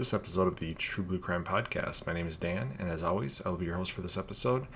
this 0.00 0.14
episode 0.14 0.48
of 0.48 0.60
the 0.60 0.72
True 0.72 1.04
Blue 1.04 1.18
Crime 1.18 1.44
Podcast. 1.44 2.06
My 2.06 2.14
name 2.14 2.26
is 2.26 2.38
Dan, 2.38 2.74
and 2.78 2.88
as 2.88 3.02
always, 3.02 3.42
I'll 3.44 3.56
be 3.56 3.66
your 3.66 3.76
host 3.76 3.92
for 3.92 4.00
this 4.00 4.16
episode. 4.16 4.66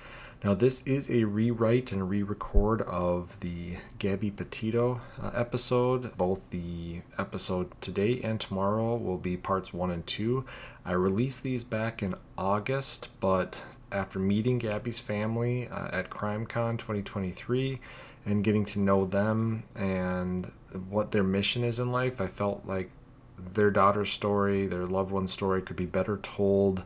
Now, 0.45 0.53
this 0.53 0.83
is 0.83 1.09
a 1.09 1.25
rewrite 1.25 1.93
and 1.93 2.11
re 2.11 2.23
record 2.23 2.83
of 2.83 3.41
the 3.41 3.79
Gabby 3.99 4.31
Petito 4.31 5.01
uh, 5.23 5.31
episode. 5.35 6.15
Both 6.19 6.51
the 6.51 7.01
episode 7.17 7.73
today 7.81 8.21
and 8.23 8.39
tomorrow 8.39 8.97
will 8.97 9.17
be 9.17 9.39
parts 9.39 9.73
one 9.73 9.91
and 9.91 10.07
two. 10.07 10.45
I 10.85 10.93
released 10.93 11.43
these 11.43 11.65
back 11.65 12.03
in 12.03 12.17
August, 12.37 13.09
but 13.21 13.57
after 13.91 14.19
meeting 14.19 14.59
Gabby's 14.59 14.99
family 14.99 15.69
uh, 15.69 15.89
at 15.91 16.11
CrimeCon 16.11 16.77
2023 16.77 17.81
and 18.27 18.45
getting 18.45 18.67
to 18.67 18.79
know 18.79 19.07
them 19.07 19.63
and 19.75 20.53
what 20.91 21.13
their 21.13 21.25
mission 21.25 21.65
is 21.65 21.81
in 21.81 21.91
life, 21.91 22.21
I 22.21 22.27
felt 22.27 22.67
like 22.67 22.91
their 23.39 23.71
daughter's 23.71 24.11
story, 24.11 24.67
their 24.67 24.87
loved 24.87 25.11
one's 25.11 25.33
story 25.33 25.63
could 25.63 25.77
be 25.77 25.87
better 25.87 26.17
told 26.19 26.83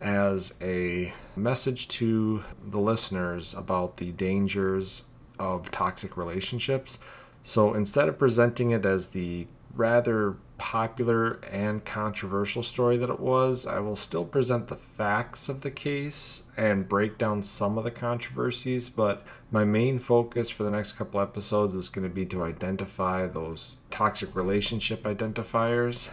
as 0.00 0.54
a 0.60 1.12
message 1.36 1.88
to 1.88 2.42
the 2.64 2.80
listeners 2.80 3.54
about 3.54 3.98
the 3.98 4.10
dangers 4.12 5.04
of 5.38 5.70
toxic 5.70 6.16
relationships. 6.16 6.98
So 7.42 7.74
instead 7.74 8.08
of 8.08 8.18
presenting 8.18 8.70
it 8.70 8.84
as 8.84 9.08
the 9.08 9.46
rather 9.74 10.36
popular 10.58 11.40
and 11.50 11.84
controversial 11.84 12.62
story 12.62 12.96
that 12.96 13.10
it 13.10 13.18
was, 13.18 13.66
I 13.66 13.80
will 13.80 13.96
still 13.96 14.24
present 14.24 14.68
the 14.68 14.76
facts 14.76 15.48
of 15.48 15.62
the 15.62 15.70
case 15.70 16.44
and 16.56 16.88
break 16.88 17.18
down 17.18 17.42
some 17.42 17.78
of 17.78 17.84
the 17.84 17.90
controversies. 17.90 18.88
But 18.88 19.24
my 19.50 19.64
main 19.64 19.98
focus 19.98 20.50
for 20.50 20.62
the 20.62 20.70
next 20.70 20.92
couple 20.92 21.20
episodes 21.20 21.74
is 21.74 21.88
going 21.88 22.08
to 22.08 22.14
be 22.14 22.26
to 22.26 22.44
identify 22.44 23.26
those 23.26 23.78
toxic 23.90 24.36
relationship 24.36 25.02
identifiers 25.02 26.08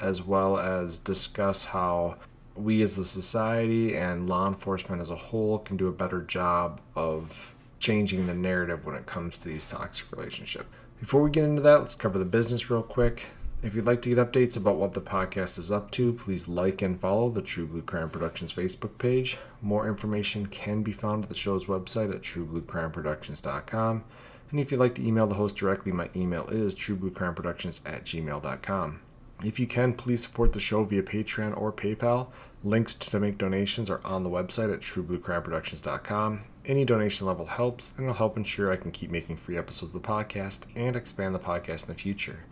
as 0.00 0.22
well 0.22 0.58
as 0.58 0.98
discuss 0.98 1.64
how 1.64 2.16
we 2.56 2.82
as 2.82 2.98
a 2.98 3.04
society 3.04 3.96
and 3.96 4.28
law 4.28 4.46
enforcement 4.46 5.00
as 5.00 5.10
a 5.10 5.16
whole 5.16 5.58
can 5.58 5.76
do 5.76 5.88
a 5.88 5.92
better 5.92 6.20
job 6.22 6.80
of 6.94 7.54
changing 7.78 8.26
the 8.26 8.34
narrative 8.34 8.84
when 8.86 8.94
it 8.94 9.06
comes 9.06 9.38
to 9.38 9.48
these 9.48 9.66
toxic 9.66 10.10
relationships. 10.10 10.66
Before 11.00 11.22
we 11.22 11.30
get 11.30 11.44
into 11.44 11.62
that, 11.62 11.80
let's 11.80 11.94
cover 11.94 12.18
the 12.18 12.24
business 12.24 12.70
real 12.70 12.82
quick. 12.82 13.26
If 13.62 13.74
you'd 13.74 13.86
like 13.86 14.02
to 14.02 14.14
get 14.14 14.18
updates 14.18 14.58
about 14.58 14.76
what 14.76 14.92
the 14.92 15.00
podcast 15.00 15.58
is 15.58 15.72
up 15.72 15.90
to, 15.92 16.12
please 16.12 16.48
like 16.48 16.82
and 16.82 17.00
follow 17.00 17.30
the 17.30 17.40
True 17.40 17.66
Blue 17.66 17.80
Crime 17.80 18.10
Productions 18.10 18.52
Facebook 18.52 18.98
page. 18.98 19.38
More 19.62 19.88
information 19.88 20.46
can 20.46 20.82
be 20.82 20.92
found 20.92 21.24
at 21.24 21.28
the 21.30 21.34
show's 21.34 21.64
website 21.64 22.14
at 22.14 22.20
truebluecrimeproductions.com. 22.20 24.04
And 24.50 24.60
if 24.60 24.70
you'd 24.70 24.80
like 24.80 24.94
to 24.96 25.06
email 25.06 25.26
the 25.26 25.36
host 25.36 25.56
directly, 25.56 25.92
my 25.92 26.10
email 26.14 26.46
is 26.48 26.74
truebluecrimeproductions 26.74 27.80
at 27.86 28.04
gmail.com. 28.04 29.00
If 29.42 29.58
you 29.58 29.66
can, 29.66 29.94
please 29.94 30.22
support 30.22 30.52
the 30.52 30.60
show 30.60 30.84
via 30.84 31.02
Patreon 31.02 31.58
or 31.58 31.72
PayPal. 31.72 32.28
Links 32.62 32.94
to 32.94 33.18
make 33.18 33.38
donations 33.38 33.88
are 33.88 34.00
on 34.04 34.24
the 34.24 34.30
website 34.30 34.72
at 34.72 34.80
truebluecrimeproductions.com. 34.80 36.40
Any 36.66 36.86
donation 36.86 37.26
level 37.26 37.44
helps, 37.44 37.92
and 37.96 38.04
it'll 38.04 38.14
help 38.14 38.38
ensure 38.38 38.72
I 38.72 38.76
can 38.76 38.90
keep 38.90 39.10
making 39.10 39.36
free 39.36 39.58
episodes 39.58 39.94
of 39.94 40.00
the 40.00 40.08
podcast 40.08 40.64
and 40.74 40.96
expand 40.96 41.34
the 41.34 41.38
podcast 41.38 41.86
in 41.88 41.94
the 41.94 42.00
future. 42.00 42.44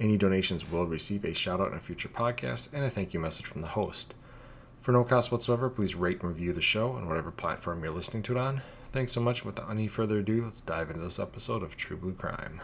Any 0.00 0.16
donations 0.16 0.70
will 0.70 0.86
receive 0.86 1.22
a 1.24 1.34
shout 1.34 1.60
out 1.60 1.72
in 1.72 1.76
a 1.76 1.80
future 1.80 2.08
podcast 2.08 2.72
and 2.72 2.82
a 2.82 2.88
thank 2.88 3.12
you 3.12 3.20
message 3.20 3.44
from 3.44 3.60
the 3.60 3.68
host. 3.68 4.14
For 4.80 4.92
no 4.92 5.04
cost 5.04 5.30
whatsoever, 5.30 5.68
please 5.68 5.94
rate 5.94 6.22
and 6.22 6.30
review 6.30 6.54
the 6.54 6.62
show 6.62 6.92
on 6.92 7.06
whatever 7.06 7.30
platform 7.30 7.84
you're 7.84 7.92
listening 7.92 8.22
to 8.22 8.32
it 8.32 8.38
on. 8.38 8.62
Thanks 8.90 9.12
so 9.12 9.20
much. 9.20 9.44
Without 9.44 9.70
any 9.70 9.86
further 9.86 10.20
ado, 10.20 10.44
let's 10.44 10.62
dive 10.62 10.88
into 10.88 11.02
this 11.02 11.18
episode 11.18 11.62
of 11.62 11.76
True 11.76 11.98
Blue 11.98 12.14
Crime. 12.14 12.62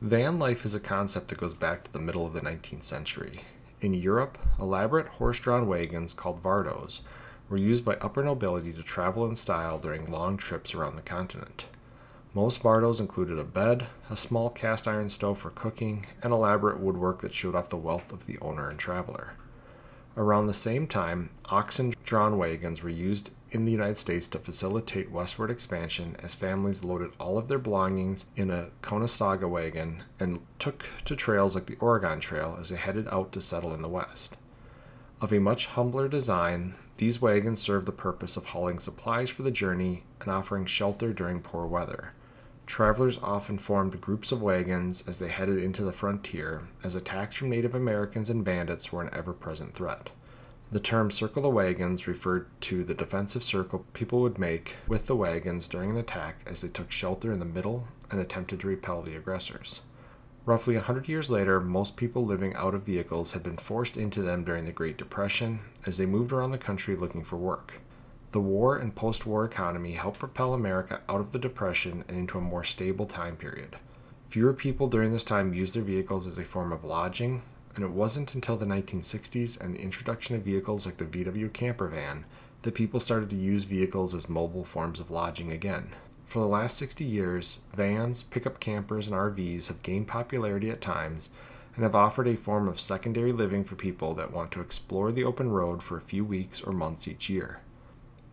Van 0.00 0.38
life 0.38 0.64
is 0.64 0.76
a 0.76 0.80
concept 0.80 1.26
that 1.28 1.40
goes 1.40 1.54
back 1.54 1.82
to 1.82 1.92
the 1.92 1.98
middle 1.98 2.24
of 2.24 2.34
the 2.34 2.40
19th 2.40 2.84
century. 2.84 3.40
In 3.80 3.94
Europe, 3.94 4.38
elaborate 4.60 5.08
horse 5.08 5.40
drawn 5.40 5.66
wagons 5.66 6.14
called 6.14 6.40
vardos 6.40 7.00
were 7.48 7.56
used 7.56 7.84
by 7.84 7.94
upper 7.96 8.22
nobility 8.22 8.72
to 8.72 8.82
travel 8.82 9.26
in 9.26 9.34
style 9.34 9.78
during 9.78 10.10
long 10.10 10.36
trips 10.36 10.74
around 10.74 10.96
the 10.96 11.02
continent. 11.02 11.66
Most 12.34 12.62
vardos 12.62 13.00
included 13.00 13.38
a 13.38 13.44
bed, 13.44 13.86
a 14.10 14.16
small 14.16 14.50
cast 14.50 14.86
iron 14.86 15.08
stove 15.08 15.38
for 15.38 15.50
cooking, 15.50 16.06
and 16.22 16.32
elaborate 16.32 16.78
woodwork 16.78 17.22
that 17.22 17.32
showed 17.32 17.54
off 17.54 17.70
the 17.70 17.76
wealth 17.76 18.12
of 18.12 18.26
the 18.26 18.38
owner 18.40 18.68
and 18.68 18.78
traveler. 18.78 19.32
Around 20.16 20.46
the 20.46 20.54
same 20.54 20.86
time, 20.86 21.30
oxen 21.46 21.94
drawn 22.04 22.38
wagons 22.38 22.82
were 22.82 22.90
used 22.90 23.30
in 23.50 23.64
the 23.64 23.72
United 23.72 23.96
States 23.96 24.28
to 24.28 24.38
facilitate 24.38 25.10
westward 25.10 25.50
expansion 25.50 26.16
as 26.22 26.34
families 26.34 26.84
loaded 26.84 27.12
all 27.18 27.38
of 27.38 27.48
their 27.48 27.58
belongings 27.58 28.26
in 28.36 28.50
a 28.50 28.68
Conestoga 28.82 29.48
wagon 29.48 30.02
and 30.20 30.40
took 30.58 30.86
to 31.04 31.16
trails 31.16 31.54
like 31.54 31.66
the 31.66 31.78
Oregon 31.80 32.20
Trail 32.20 32.56
as 32.60 32.68
they 32.68 32.76
headed 32.76 33.08
out 33.08 33.32
to 33.32 33.40
settle 33.40 33.72
in 33.72 33.80
the 33.80 33.88
West. 33.88 34.36
Of 35.20 35.32
a 35.32 35.38
much 35.38 35.66
humbler 35.66 36.08
design, 36.08 36.74
these 36.98 37.22
wagons 37.22 37.60
served 37.60 37.86
the 37.86 37.92
purpose 37.92 38.36
of 38.36 38.46
hauling 38.46 38.78
supplies 38.78 39.30
for 39.30 39.42
the 39.42 39.50
journey 39.50 40.02
and 40.20 40.28
offering 40.28 40.66
shelter 40.66 41.12
during 41.12 41.40
poor 41.40 41.64
weather. 41.64 42.12
Travelers 42.66 43.18
often 43.22 43.56
formed 43.56 44.00
groups 44.00 44.30
of 44.30 44.42
wagons 44.42 45.02
as 45.06 45.20
they 45.20 45.28
headed 45.28 45.62
into 45.62 45.82
the 45.82 45.92
frontier, 45.92 46.68
as 46.84 46.94
attacks 46.94 47.36
from 47.36 47.48
Native 47.48 47.74
Americans 47.74 48.28
and 48.28 48.44
bandits 48.44 48.92
were 48.92 49.00
an 49.00 49.10
ever 49.12 49.32
present 49.32 49.74
threat. 49.74 50.10
The 50.70 50.80
term 50.80 51.10
circle 51.10 51.40
the 51.40 51.48
wagons 51.48 52.06
referred 52.06 52.46
to 52.62 52.84
the 52.84 52.94
defensive 52.94 53.42
circle 53.42 53.86
people 53.94 54.20
would 54.20 54.38
make 54.38 54.74
with 54.86 55.06
the 55.06 55.16
wagons 55.16 55.66
during 55.66 55.90
an 55.90 55.96
attack 55.96 56.40
as 56.46 56.60
they 56.60 56.68
took 56.68 56.90
shelter 56.90 57.32
in 57.32 57.38
the 57.38 57.46
middle 57.46 57.88
and 58.10 58.20
attempted 58.20 58.60
to 58.60 58.66
repel 58.66 59.00
the 59.00 59.16
aggressors. 59.16 59.82
Roughly 60.48 60.76
a 60.76 60.80
hundred 60.80 61.10
years 61.10 61.28
later, 61.28 61.60
most 61.60 61.98
people 61.98 62.24
living 62.24 62.54
out 62.54 62.74
of 62.74 62.84
vehicles 62.84 63.34
had 63.34 63.42
been 63.42 63.58
forced 63.58 63.98
into 63.98 64.22
them 64.22 64.44
during 64.44 64.64
the 64.64 64.72
Great 64.72 64.96
Depression 64.96 65.58
as 65.84 65.98
they 65.98 66.06
moved 66.06 66.32
around 66.32 66.52
the 66.52 66.56
country 66.56 66.96
looking 66.96 67.22
for 67.22 67.36
work. 67.36 67.82
The 68.30 68.40
war 68.40 68.74
and 68.74 68.94
post 68.94 69.26
war 69.26 69.44
economy 69.44 69.92
helped 69.92 70.20
propel 70.20 70.54
America 70.54 71.02
out 71.06 71.20
of 71.20 71.32
the 71.32 71.38
Depression 71.38 72.02
and 72.08 72.16
into 72.16 72.38
a 72.38 72.40
more 72.40 72.64
stable 72.64 73.04
time 73.04 73.36
period. 73.36 73.76
Fewer 74.30 74.54
people 74.54 74.88
during 74.88 75.12
this 75.12 75.22
time 75.22 75.52
used 75.52 75.74
their 75.74 75.82
vehicles 75.82 76.26
as 76.26 76.38
a 76.38 76.44
form 76.44 76.72
of 76.72 76.82
lodging, 76.82 77.42
and 77.76 77.84
it 77.84 77.90
wasn't 77.90 78.34
until 78.34 78.56
the 78.56 78.64
1960s 78.64 79.60
and 79.60 79.74
the 79.74 79.82
introduction 79.82 80.34
of 80.34 80.44
vehicles 80.44 80.86
like 80.86 80.96
the 80.96 81.04
VW 81.04 81.52
camper 81.52 81.88
van 81.88 82.24
that 82.62 82.74
people 82.74 83.00
started 83.00 83.28
to 83.28 83.36
use 83.36 83.64
vehicles 83.64 84.14
as 84.14 84.30
mobile 84.30 84.64
forms 84.64 84.98
of 84.98 85.10
lodging 85.10 85.52
again. 85.52 85.90
For 86.28 86.40
the 86.40 86.46
last 86.46 86.76
60 86.76 87.04
years, 87.04 87.60
vans, 87.74 88.22
pickup 88.22 88.60
campers, 88.60 89.08
and 89.08 89.16
RVs 89.16 89.68
have 89.68 89.82
gained 89.82 90.08
popularity 90.08 90.68
at 90.68 90.82
times 90.82 91.30
and 91.74 91.82
have 91.82 91.94
offered 91.94 92.28
a 92.28 92.36
form 92.36 92.68
of 92.68 92.78
secondary 92.78 93.32
living 93.32 93.64
for 93.64 93.76
people 93.76 94.12
that 94.16 94.30
want 94.30 94.52
to 94.52 94.60
explore 94.60 95.10
the 95.10 95.24
open 95.24 95.48
road 95.48 95.82
for 95.82 95.96
a 95.96 96.02
few 96.02 96.26
weeks 96.26 96.60
or 96.60 96.74
months 96.74 97.08
each 97.08 97.30
year. 97.30 97.60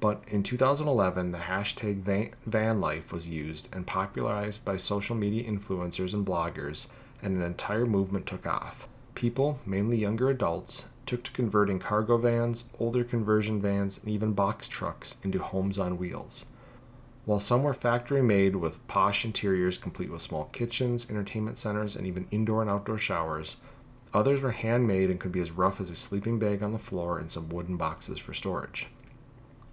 But 0.02 0.26
in 0.28 0.44
2011, 0.44 1.32
the 1.32 1.38
hashtag 1.38 2.34
van, 2.46 2.82
life 2.82 3.14
was 3.14 3.30
used 3.30 3.74
and 3.74 3.88
popularized 3.88 4.66
by 4.66 4.76
social 4.76 5.16
media 5.16 5.50
influencers 5.50 6.14
and 6.14 6.26
bloggers, 6.26 6.88
and 7.22 7.38
an 7.38 7.44
entire 7.44 7.86
movement 7.86 8.26
took 8.26 8.46
off. 8.46 8.90
People, 9.14 9.60
mainly 9.66 10.00
younger 10.00 10.30
adults, 10.30 10.90
took 11.06 11.24
to 11.24 11.32
converting 11.32 11.80
cargo 11.80 12.18
vans, 12.18 12.66
older 12.78 13.06
conversion 13.06 13.62
vans, 13.62 14.00
and 14.00 14.10
even 14.10 14.34
box 14.34 14.68
trucks 14.68 15.16
into 15.24 15.40
homes 15.40 15.80
on 15.80 15.98
wheels. 15.98 16.46
While 17.26 17.40
some 17.40 17.64
were 17.64 17.74
factory 17.74 18.22
made 18.22 18.56
with 18.56 18.86
posh 18.88 19.26
interiors 19.26 19.80
complete 19.80 20.12
with 20.12 20.22
small 20.22 20.46
kitchens, 20.46 21.10
entertainment 21.10 21.58
centers, 21.58 21.96
and 21.96 22.06
even 22.06 22.28
indoor 22.30 22.62
and 22.62 22.70
outdoor 22.70 23.00
showers, 23.00 23.58
others 24.14 24.42
were 24.42 24.52
handmade 24.52 25.10
and 25.10 25.20
could 25.20 25.32
be 25.32 25.40
as 25.40 25.50
rough 25.50 25.82
as 25.82 25.90
a 25.90 25.96
sleeping 25.96 26.38
bag 26.38 26.62
on 26.62 26.72
the 26.72 26.78
floor 26.78 27.18
and 27.18 27.32
some 27.32 27.50
wooden 27.50 27.78
boxes 27.78 28.20
for 28.20 28.34
storage. 28.34 28.88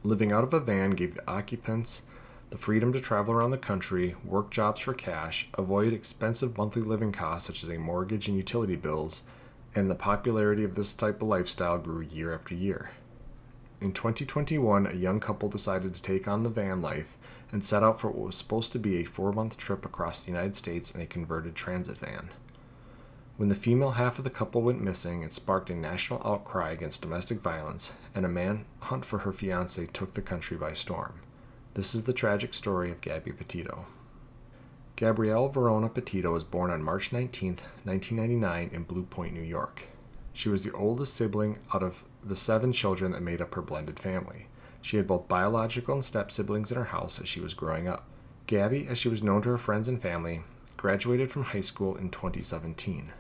Living 0.03 0.33
out 0.33 0.45
of 0.45 0.55
a 0.55 0.61
van 0.61 0.93
gave 0.93 1.15
the 1.15 1.31
occupants 1.31 2.03
the 2.49 2.59
freedom 2.59 2.93
to 2.93 3.01
travel 3.01 3.35
around 3.35 3.51
the 3.51 3.59
country, 3.59 4.15
work 4.25 4.51
jobs 4.51 4.81
for 4.81 4.95
cash, 4.95 5.49
avoid 5.55 5.93
expensive 5.93 6.57
monthly 6.57 6.83
living 6.83 7.13
costs 7.13 7.47
such 7.47 7.63
as 7.63 7.69
a 7.69 7.79
mortgage 7.79 8.29
and 8.29 8.37
utility 8.37 8.77
bills, 8.77 9.23
and 9.75 9.91
the 9.91 9.95
popularity 9.95 10.65
of 10.65 10.75
this 10.75 10.95
type 10.95 11.23
of 11.23 11.29
lifestyle 11.29 11.79
grew 11.79 12.01
year 12.01 12.35
after 12.35 12.55
year. 12.55 12.91
In 13.81 13.93
2021, 13.93 14.87
a 14.87 14.95
young 14.95 15.19
couple 15.19 15.49
decided 15.49 15.95
to 15.95 16.03
take 16.03 16.29
on 16.29 16.43
the 16.43 16.51
van 16.51 16.83
life 16.83 17.17
and 17.53 17.63
set 17.63 17.83
out 17.83 18.01
for 18.01 18.09
what 18.09 18.27
was 18.27 18.35
supposed 18.35 18.73
to 18.73 18.79
be 18.79 18.97
a 18.97 19.05
four 19.05 19.33
month 19.33 19.57
trip 19.57 19.85
across 19.85 20.21
the 20.21 20.33
United 20.33 20.57
States 20.57 20.91
in 20.91 21.01
a 21.01 21.07
converted 21.07 21.55
transit 21.55 21.99
van. 21.99 22.31
When 23.37 23.49
the 23.49 23.55
female 23.55 23.93
half 23.93 24.19
of 24.19 24.25
the 24.25 24.31
couple 24.31 24.63
went 24.63 24.83
missing, 24.83 25.23
it 25.23 25.33
sparked 25.33 25.71
a 25.71 25.75
national 25.75 26.23
outcry 26.25 26.71
against 26.71 27.03
domestic 27.03 27.41
violence, 27.41 27.93
and 28.15 28.25
a 28.25 28.29
manhunt 28.29 29.05
for 29.05 29.19
her 29.19 29.33
fiance 29.33 29.87
took 29.87 30.15
the 30.15 30.23
country 30.23 30.57
by 30.57 30.75
storm. 30.75 31.21
This 31.75 31.95
is 31.95 32.05
the 32.05 32.13
tragic 32.13 32.53
story 32.55 32.91
of 32.91 33.01
Gabby 33.01 33.33
Petito. 33.33 33.87
Gabrielle 34.97 35.49
Venora 35.49 35.93
Petito 35.93 36.33
was 36.33 36.45
born 36.45 36.71
on 36.71 36.83
March 36.83 37.13
19, 37.13 37.57
1999, 37.85 38.71
in 38.73 38.83
Blue 38.85 39.05
Point, 39.05 39.35
New 39.35 39.41
York. 39.41 39.85
She 40.35 40.49
was 40.49 40.65
the 40.65 40.73
oldest 40.73 41.15
sibling 41.15 41.59
out 41.75 41.83
of 41.83 42.05
the 42.23 42.37
seven 42.37 42.73
children 42.73 43.13
that 43.13 43.23
made 43.23 43.41
up 43.41 43.55
her 43.55 43.63
blended 43.63 43.99
family. 43.99 44.47
She 44.83 44.97
had 44.97 45.07
both 45.07 45.29
biological 45.29 45.95
and 45.95 46.05
step 46.05 46.31
siblings 46.31 46.71
in 46.71 46.77
her 46.77 46.87
house 46.87 47.21
as 47.21 47.29
she 47.29 47.41
was 47.41 47.55
growing 47.55 47.89
up. 47.89 48.05
Gabby, 48.47 48.87
as 48.89 48.99
she 48.99 49.09
was 49.09 49.23
known 49.23 49.41
to 49.43 49.51
her 49.51 49.59
friends 49.59 49.89
and 49.89 50.03
family, 50.03 50.43
graduated 50.77 51.31
from 51.31 51.45
high 51.45 51.61
school 51.61 51.97
in 51.97 52.11
2017. 52.11 53.13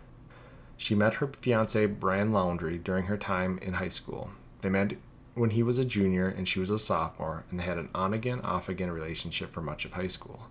She 0.76 0.96
met 0.96 1.14
her 1.14 1.28
fiance, 1.40 1.86
Brian 1.86 2.32
Laundrie, 2.32 2.82
during 2.82 3.04
her 3.04 3.16
time 3.16 3.58
in 3.62 3.74
high 3.74 3.88
school. 3.88 4.32
They 4.60 4.68
met 4.68 4.96
when 5.34 5.50
he 5.50 5.62
was 5.62 5.78
a 5.78 5.84
junior 5.84 6.28
and 6.28 6.46
she 6.46 6.58
was 6.58 6.70
a 6.70 6.78
sophomore, 6.78 7.44
and 7.48 7.60
they 7.60 7.64
had 7.64 7.78
an 7.78 7.88
on 7.94 8.12
again, 8.12 8.40
off 8.40 8.68
again 8.68 8.90
relationship 8.90 9.50
for 9.50 9.62
much 9.62 9.84
of 9.84 9.92
high 9.92 10.08
school. 10.08 10.48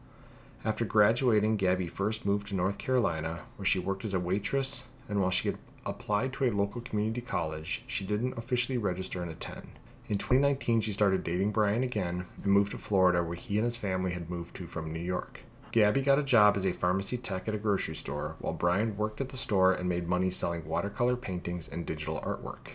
After 0.63 0.85
graduating, 0.85 1.57
Gabby 1.57 1.87
first 1.87 2.25
moved 2.25 2.47
to 2.47 2.55
North 2.55 2.77
Carolina, 2.77 3.41
where 3.57 3.65
she 3.65 3.79
worked 3.79 4.05
as 4.05 4.13
a 4.13 4.19
waitress, 4.19 4.83
and 5.09 5.19
while 5.19 5.31
she 5.31 5.49
had 5.49 5.57
applied 5.85 6.31
to 6.33 6.45
a 6.45 6.51
local 6.51 6.81
community 6.81 7.21
college, 7.21 7.83
she 7.87 8.05
didn't 8.05 8.37
officially 8.37 8.77
register 8.77 9.21
and 9.21 9.31
attend. 9.31 9.67
In 10.11 10.17
2019, 10.17 10.81
she 10.81 10.91
started 10.91 11.23
dating 11.23 11.51
Brian 11.51 11.83
again 11.83 12.25
and 12.43 12.51
moved 12.51 12.71
to 12.73 12.77
Florida, 12.77 13.23
where 13.23 13.37
he 13.37 13.55
and 13.55 13.63
his 13.63 13.77
family 13.77 14.11
had 14.11 14.29
moved 14.29 14.53
to 14.57 14.67
from 14.67 14.91
New 14.91 14.99
York. 14.99 15.43
Gabby 15.71 16.01
got 16.01 16.19
a 16.19 16.23
job 16.23 16.57
as 16.57 16.65
a 16.65 16.73
pharmacy 16.73 17.15
tech 17.15 17.47
at 17.47 17.55
a 17.55 17.57
grocery 17.57 17.95
store, 17.95 18.35
while 18.39 18.51
Brian 18.51 18.97
worked 18.97 19.21
at 19.21 19.29
the 19.29 19.37
store 19.37 19.71
and 19.71 19.87
made 19.87 20.09
money 20.09 20.29
selling 20.29 20.67
watercolor 20.67 21.15
paintings 21.15 21.69
and 21.69 21.85
digital 21.85 22.19
artwork. 22.25 22.71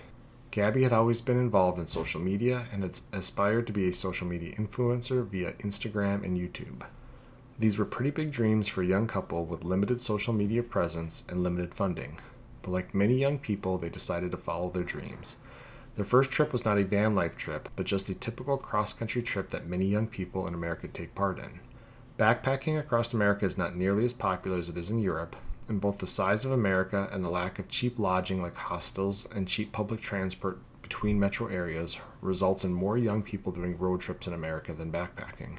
Gabby 0.50 0.84
had 0.84 0.94
always 0.94 1.20
been 1.20 1.38
involved 1.38 1.78
in 1.78 1.84
social 1.84 2.22
media 2.22 2.68
and 2.72 2.82
had 2.82 2.98
aspired 3.12 3.66
to 3.66 3.72
be 3.74 3.86
a 3.86 3.92
social 3.92 4.26
media 4.26 4.56
influencer 4.56 5.22
via 5.28 5.52
Instagram 5.56 6.24
and 6.24 6.38
YouTube. 6.38 6.86
These 7.58 7.76
were 7.76 7.84
pretty 7.84 8.12
big 8.12 8.30
dreams 8.30 8.66
for 8.66 8.80
a 8.80 8.86
young 8.86 9.06
couple 9.06 9.44
with 9.44 9.62
limited 9.62 10.00
social 10.00 10.32
media 10.32 10.62
presence 10.62 11.22
and 11.28 11.42
limited 11.42 11.74
funding. 11.74 12.16
But 12.62 12.70
like 12.70 12.94
many 12.94 13.18
young 13.18 13.38
people, 13.38 13.76
they 13.76 13.90
decided 13.90 14.30
to 14.30 14.38
follow 14.38 14.70
their 14.70 14.84
dreams. 14.84 15.36
Their 15.96 16.04
first 16.04 16.30
trip 16.30 16.52
was 16.52 16.64
not 16.64 16.78
a 16.78 16.84
van 16.84 17.14
life 17.14 17.36
trip, 17.36 17.70
but 17.74 17.86
just 17.86 18.10
a 18.10 18.14
typical 18.14 18.58
cross 18.58 18.92
country 18.92 19.22
trip 19.22 19.48
that 19.50 19.66
many 19.66 19.86
young 19.86 20.06
people 20.06 20.46
in 20.46 20.52
America 20.52 20.88
take 20.88 21.14
part 21.14 21.38
in. 21.38 21.60
Backpacking 22.18 22.78
across 22.78 23.14
America 23.14 23.46
is 23.46 23.56
not 23.56 23.76
nearly 23.76 24.04
as 24.04 24.12
popular 24.12 24.58
as 24.58 24.68
it 24.68 24.76
is 24.76 24.90
in 24.90 24.98
Europe, 24.98 25.36
and 25.68 25.80
both 25.80 25.98
the 25.98 26.06
size 26.06 26.44
of 26.44 26.52
America 26.52 27.08
and 27.12 27.24
the 27.24 27.30
lack 27.30 27.58
of 27.58 27.68
cheap 27.68 27.98
lodging 27.98 28.42
like 28.42 28.56
hostels 28.56 29.26
and 29.34 29.48
cheap 29.48 29.72
public 29.72 30.02
transport 30.02 30.58
between 30.82 31.18
metro 31.18 31.46
areas 31.46 31.98
results 32.20 32.62
in 32.62 32.74
more 32.74 32.98
young 32.98 33.22
people 33.22 33.50
doing 33.50 33.78
road 33.78 34.00
trips 34.00 34.26
in 34.26 34.34
America 34.34 34.74
than 34.74 34.92
backpacking. 34.92 35.58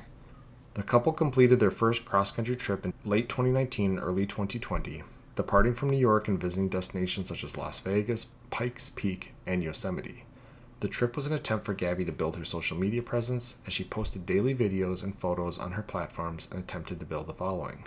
The 0.76 0.84
couple 0.84 1.14
completed 1.14 1.60
their 1.60 1.72
first 1.72 2.06
cross 2.06 2.32
country 2.32 2.56
trip 2.56 2.86
in 2.86 2.94
late 3.04 3.28
2019 3.28 3.98
and 3.98 4.00
early 4.00 4.28
2020, 4.28 5.02
departing 5.36 5.74
from 5.74 5.90
New 5.90 5.98
York 5.98 6.28
and 6.28 6.40
visiting 6.40 6.70
destinations 6.70 7.28
such 7.28 7.44
as 7.44 7.58
Las 7.58 7.80
Vegas, 7.80 8.28
Pikes 8.52 8.92
Peak, 8.92 9.34
and 9.48 9.64
Yosemite. 9.64 10.24
The 10.80 10.88
trip 10.88 11.16
was 11.16 11.26
an 11.26 11.34
attempt 11.34 11.66
for 11.66 11.74
Gabby 11.74 12.06
to 12.06 12.12
build 12.12 12.36
her 12.36 12.46
social 12.46 12.78
media 12.78 13.02
presence 13.02 13.58
as 13.66 13.74
she 13.74 13.84
posted 13.84 14.28
daily 14.28 14.54
videos 14.54 15.04
and 15.04 15.18
photos 15.18 15.58
on 15.58 15.72
her 15.72 15.82
platforms 15.82 16.48
and 16.52 16.60
attempted 16.60 17.00
to 17.00 17.06
build 17.06 17.30
a 17.30 17.34
following. 17.34 17.86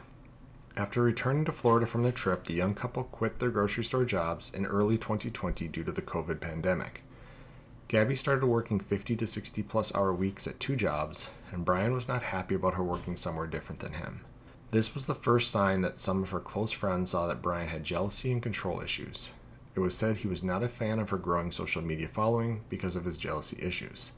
After 0.76 1.02
returning 1.02 1.44
to 1.44 1.52
Florida 1.52 1.86
from 1.86 2.02
their 2.02 2.10
trip, 2.10 2.46
the 2.46 2.54
young 2.54 2.74
couple 2.74 3.04
quit 3.04 3.38
their 3.38 3.50
grocery 3.50 3.84
store 3.84 4.04
jobs 4.04 4.52
in 4.52 4.66
early 4.66 4.98
2020 4.98 5.68
due 5.68 5.84
to 5.84 5.92
the 5.92 6.02
COVID 6.02 6.40
pandemic. 6.40 7.02
Gabby 7.86 8.16
started 8.16 8.46
working 8.46 8.80
50 8.80 9.14
to 9.16 9.26
60 9.26 9.62
plus 9.64 9.94
hour 9.94 10.12
weeks 10.12 10.46
at 10.46 10.58
two 10.58 10.74
jobs, 10.74 11.30
and 11.52 11.64
Brian 11.64 11.92
was 11.92 12.08
not 12.08 12.22
happy 12.22 12.54
about 12.54 12.74
her 12.74 12.84
working 12.84 13.14
somewhere 13.14 13.46
different 13.46 13.80
than 13.80 13.94
him. 13.94 14.22
This 14.70 14.94
was 14.94 15.06
the 15.06 15.14
first 15.14 15.50
sign 15.50 15.80
that 15.82 15.98
some 15.98 16.22
of 16.22 16.30
her 16.30 16.40
close 16.40 16.70
friends 16.70 17.10
saw 17.10 17.26
that 17.26 17.42
Brian 17.42 17.68
had 17.68 17.84
jealousy 17.84 18.30
and 18.30 18.42
control 18.42 18.80
issues. 18.80 19.30
It 19.74 19.80
was 19.80 19.96
said 19.96 20.16
he 20.16 20.28
was 20.28 20.42
not 20.42 20.62
a 20.62 20.68
fan 20.68 20.98
of 20.98 21.10
her 21.10 21.16
growing 21.16 21.50
social 21.50 21.82
media 21.82 22.08
following 22.08 22.62
because 22.68 22.96
of 22.96 23.04
his 23.04 23.18
jealousy 23.18 23.58
issues. 23.60 24.12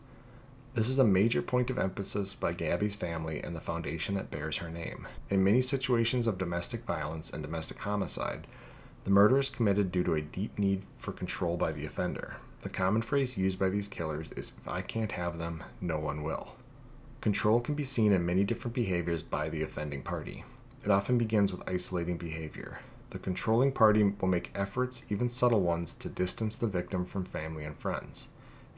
This 0.75 0.89
is 0.89 0.99
a 0.99 1.05
major 1.05 1.43
point 1.43 1.69
of 1.69 1.79
emphasis 1.79 2.35
by 2.35 2.55
Gabby's 2.55 2.95
family 2.95 3.43
and 3.43 3.55
the 3.55 3.61
foundation 3.61 4.15
that 4.15 4.31
bears 4.31 4.57
her 4.57 4.71
name. 4.71 5.07
In 5.29 5.45
many 5.45 5.61
situations 5.61 6.27
of 6.27 6.39
domestic 6.39 6.85
violence 6.85 7.31
and 7.31 7.43
domestic 7.43 7.79
homicide, 7.79 8.47
the 9.05 9.11
murder 9.11 9.39
is 9.39 9.51
committed 9.51 9.93
due 9.93 10.05
to 10.05 10.15
a 10.15 10.23
deep 10.23 10.59
need 10.59 10.85
for 10.97 11.13
control 11.13 11.59
by 11.59 11.73
the 11.73 11.85
offender. 11.85 12.37
The 12.63 12.71
common 12.71 13.03
phrase 13.03 13.37
used 13.37 13.59
by 13.59 13.69
these 13.69 13.89
killers 13.89 14.31
is 14.33 14.53
if 14.57 14.69
I 14.69 14.81
can't 14.81 15.13
have 15.13 15.39
them, 15.39 15.63
no 15.81 15.99
one 15.99 16.23
will. 16.23 16.55
Control 17.21 17.61
can 17.61 17.75
be 17.75 17.85
seen 17.85 18.13
in 18.13 18.25
many 18.25 18.43
different 18.43 18.75
behaviors 18.75 19.23
by 19.23 19.51
the 19.51 19.63
offending 19.63 20.03
party. 20.03 20.45
It 20.85 20.91
often 20.91 21.19
begins 21.19 21.53
with 21.53 21.69
isolating 21.69 22.17
behavior. 22.17 22.79
The 23.13 23.19
controlling 23.19 23.73
party 23.73 24.03
will 24.03 24.29
make 24.29 24.53
efforts, 24.55 25.05
even 25.11 25.29
subtle 25.29 25.61
ones, 25.61 25.95
to 25.97 26.09
distance 26.09 26.57
the 26.57 26.67
victim 26.67 27.05
from 27.05 27.27
family 27.27 27.63
and 27.63 27.77
friends. 27.77 28.29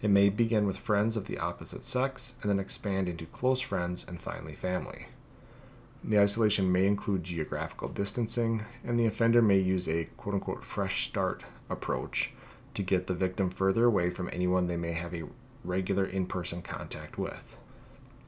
It 0.03 0.11
may 0.11 0.29
begin 0.29 0.67
with 0.67 0.77
friends 0.77 1.17
of 1.17 1.27
the 1.27 1.39
opposite 1.39 1.85
sex 1.85 2.35
and 2.43 2.51
then 2.51 2.59
expand 2.59 3.09
into 3.09 3.27
close 3.27 3.61
friends 3.61 4.05
and 4.05 4.21
finally 4.21 4.57
family. 4.57 5.07
The 6.03 6.19
isolation 6.19 6.73
may 6.73 6.89
include 6.89 7.23
geographical 7.23 7.89
distancing, 7.89 8.65
and 8.85 8.99
the 8.99 9.07
offender 9.07 9.41
may 9.41 9.61
use 9.61 9.89
a 9.89 10.09
quote 10.17 10.35
unquote 10.35 10.65
fresh 10.65 11.07
start 11.07 11.45
approach 11.71 12.33
to 12.75 12.83
get 12.83 13.07
the 13.07 13.15
victim 13.15 13.51
further 13.51 13.85
away 13.85 14.11
from 14.11 14.29
anyone 14.33 14.67
they 14.67 14.77
may 14.77 14.95
have 14.95 15.15
a 15.15 15.29
regular 15.63 16.05
in 16.05 16.27
person 16.27 16.61
contact 16.61 17.19
with. 17.19 17.57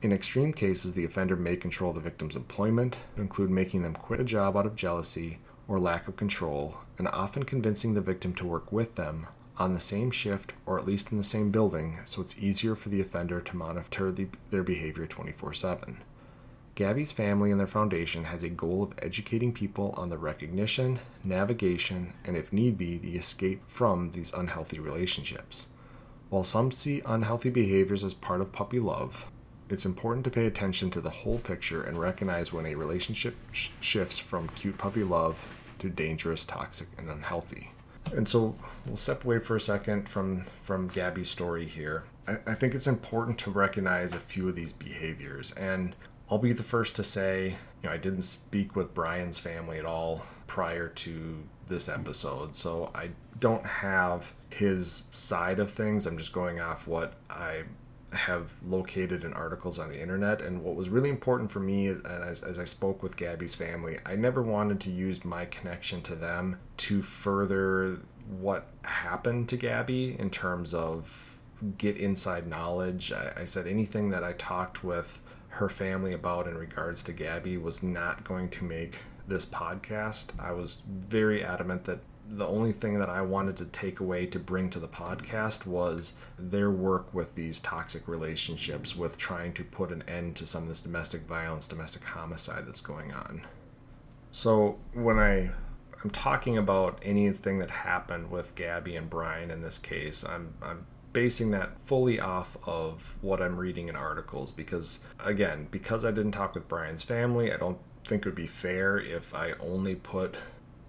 In 0.03 0.13
extreme 0.13 0.53
cases, 0.53 0.95
the 0.95 1.05
offender 1.05 1.35
may 1.35 1.57
control 1.57 1.93
the 1.93 1.99
victim's 1.99 2.37
employment, 2.37 2.97
include 3.17 3.51
making 3.51 3.83
them 3.83 3.95
quit 3.95 4.21
a 4.21 4.25
job 4.25 4.57
out 4.57 4.67
of 4.67 4.77
jealousy 4.77 5.39
or 5.69 5.79
lack 5.79 6.09
of 6.09 6.17
control, 6.17 6.79
and 6.99 7.09
often 7.09 7.45
convincing 7.45 7.95
the 7.95 8.01
victim 8.01 8.35
to 8.35 8.47
work 8.47 8.71
with 8.73 8.95
them 8.95 9.27
on 9.59 9.73
the 9.73 9.81
same 9.81 10.11
shift 10.11 10.53
or 10.67 10.79
at 10.79 10.87
least 10.87 11.11
in 11.11 11.19
the 11.19 11.25
same 11.25 11.51
building 11.51 11.99
so 12.05 12.21
it's 12.21 12.39
easier 12.39 12.75
for 12.75 12.91
the 12.91 13.01
offender 13.01 13.41
to 13.41 13.57
monitor 13.57 14.13
the, 14.13 14.27
their 14.51 14.63
behavior 14.63 15.07
24 15.07 15.53
7. 15.53 15.99
Gabby's 16.75 17.11
family 17.11 17.51
and 17.51 17.59
their 17.59 17.67
foundation 17.67 18.25
has 18.25 18.43
a 18.43 18.51
goal 18.51 18.83
of 18.83 18.93
educating 19.01 19.51
people 19.51 19.95
on 19.97 20.11
the 20.11 20.19
recognition, 20.19 20.99
navigation, 21.25 22.13
and 22.23 22.37
if 22.37 22.53
need 22.53 22.77
be, 22.77 22.99
the 22.99 23.17
escape 23.17 23.63
from 23.67 24.11
these 24.11 24.31
unhealthy 24.35 24.79
relationships. 24.79 25.69
While 26.29 26.45
some 26.45 26.71
see 26.71 27.01
unhealthy 27.07 27.49
behaviors 27.49 28.05
as 28.05 28.13
part 28.13 28.43
of 28.43 28.53
puppy 28.53 28.79
love, 28.79 29.25
it's 29.69 29.85
important 29.85 30.25
to 30.25 30.31
pay 30.31 30.47
attention 30.47 30.91
to 30.91 31.01
the 31.01 31.11
whole 31.11 31.39
picture 31.39 31.83
and 31.83 31.99
recognize 31.99 32.53
when 32.53 32.67
a 32.67 32.75
relationship 32.75 33.35
sh- 33.53 33.69
shifts 33.81 34.19
from 34.19 34.49
cute 34.51 34.79
puppy 34.79 35.03
love 35.03 35.49
to 35.79 35.89
dangerous, 35.89 36.45
toxic, 36.45 36.89
and 36.99 37.11
unhealthy. 37.11 37.71
And 38.15 38.29
so 38.29 38.55
we'll 38.87 38.97
step 38.97 39.25
away 39.25 39.41
for 39.41 39.57
a 39.57 39.61
second 39.61 40.09
from 40.09 40.45
from 40.63 40.89
Gabby's 40.89 41.29
story 41.29 41.67
here. 41.67 42.05
I, 42.29 42.37
I 42.47 42.55
think 42.55 42.75
it's 42.75 42.87
important 42.87 43.39
to 43.41 43.51
recognize 43.51 44.13
a 44.13 44.19
few 44.19 44.49
of 44.49 44.55
these 44.55 44.73
behaviors, 44.73 45.53
and 45.53 45.95
I'll 46.31 46.39
be 46.39 46.53
the 46.53 46.63
first 46.63 46.97
to 46.97 47.05
say, 47.05 47.57
you 47.83 47.89
know, 47.89 47.91
I 47.91 47.97
didn't 47.97 48.23
speak 48.23 48.77
with 48.77 48.95
Brian's 48.95 49.39
family 49.39 49.79
at 49.79 49.85
all 49.85 50.23
prior 50.47 50.89
to 50.89 51.43
this 51.69 51.89
episode, 51.89 52.55
so 52.55 52.91
I 52.95 53.11
don't 53.41 53.65
have 53.65 54.33
his 54.51 55.03
side 55.13 55.59
of 55.59 55.71
things. 55.71 56.07
I'm 56.07 56.19
just 56.19 56.33
going 56.33 56.61
off 56.61 56.87
what 56.87 57.15
I 57.29 57.65
have 58.17 58.63
located 58.65 59.25
in 59.25 59.33
articles 59.33 59.79
on 59.79 59.89
the 59.89 60.01
internet. 60.01 60.41
And 60.41 60.63
what 60.63 60.75
was 60.75 60.89
really 60.89 61.09
important 61.09 61.51
for 61.51 61.61
me, 61.61 61.89
and 61.89 62.05
as, 62.07 62.43
as 62.43 62.59
I 62.59 62.65
spoke 62.65 63.03
with 63.03 63.17
Gabby's 63.17 63.55
family, 63.55 63.99
I 64.05 64.17
never 64.17 64.43
wanted 64.43 64.81
to 64.83 64.91
use 64.91 65.25
my 65.25 65.45
connection 65.47 66.03
to 66.03 66.15
them 66.15 66.59
to 66.79 67.03
further 67.03 67.99
what 68.29 68.69
happened 68.83 69.49
to 69.51 69.57
Gabby 69.57 70.17
in 70.19 70.31
terms 70.31 70.75
of 70.75 71.39
get 71.79 71.97
inside 71.97 72.47
knowledge. 72.47 73.13
I, 73.13 73.33
I 73.37 73.45
said 73.45 73.67
anything 73.67 74.11
that 74.11 74.25
I 74.25 74.33
talked 74.33 74.83
with 74.83 75.23
her 75.49 75.69
family 75.69 76.13
about 76.13 76.47
in 76.47 76.57
regards 76.57 77.03
to 77.05 77.13
Gabby 77.13 77.57
was 77.57 77.83
not 77.83 78.25
going 78.25 78.51
to 78.51 78.65
make 78.65 78.99
this 79.27 79.47
podcast. 79.47 80.29
I 80.39 80.53
was 80.53 80.83
very 80.87 81.43
adamant 81.43 81.85
that 81.85 82.01
the 82.29 82.47
only 82.47 82.73
thing 82.73 82.99
that 82.99 83.09
I 83.09 83.23
wanted 83.23 83.57
to 83.59 83.67
take 83.67 84.01
away 84.01 84.27
to 84.27 84.39
bring 84.39 84.71
to 84.71 84.81
the 84.81 84.89
podcast 84.89 85.67
was 85.67 86.15
their 86.39 86.71
work 86.71 87.13
with 87.15 87.35
these 87.35 87.61
toxic 87.61 88.09
relationships, 88.09 88.97
with 88.97 89.17
trying 89.17 89.53
to 89.55 89.65
put 89.65 89.93
an 89.93 90.03
end 90.09 90.37
to 90.37 90.47
some 90.47 90.65
of 90.65 90.69
this 90.69 90.83
domestic 90.83 91.23
violence, 91.23 91.69
domestic 91.69 92.05
homicide 92.05 92.67
that's 92.67 92.81
going 92.81 93.13
on. 93.13 93.43
So 94.33 94.79
when 94.93 95.19
I 95.19 95.51
I'm 96.03 96.11
talking 96.11 96.59
about 96.59 96.99
anything 97.03 97.59
that 97.61 97.71
happened 97.71 98.31
with 98.31 98.55
Gabby 98.55 98.97
and 98.97 99.09
Brian 99.09 99.51
in 99.51 99.63
this 99.63 99.79
case, 99.79 100.25
I'm 100.25 100.53
I'm 100.63 100.87
basing 101.13 101.51
that 101.53 101.71
fully 101.87 102.21
off 102.21 102.59
of 102.65 103.15
what 103.23 103.41
I'm 103.41 103.57
reading 103.57 103.89
in 103.89 103.97
articles 103.97 104.53
because 104.53 105.01
again, 105.25 105.69
because 105.71 106.05
I 106.05 106.11
didn't 106.11 106.33
talk 106.33 106.55
with 106.55 106.69
Brian's 106.69 107.03
family, 107.03 107.53
I 107.53 107.57
don't 107.57 107.79
think 108.05 108.23
it 108.23 108.29
would 108.29 108.35
be 108.35 108.47
fair 108.47 108.99
if 108.99 109.35
I 109.35 109.53
only 109.61 109.95
put 109.95 110.35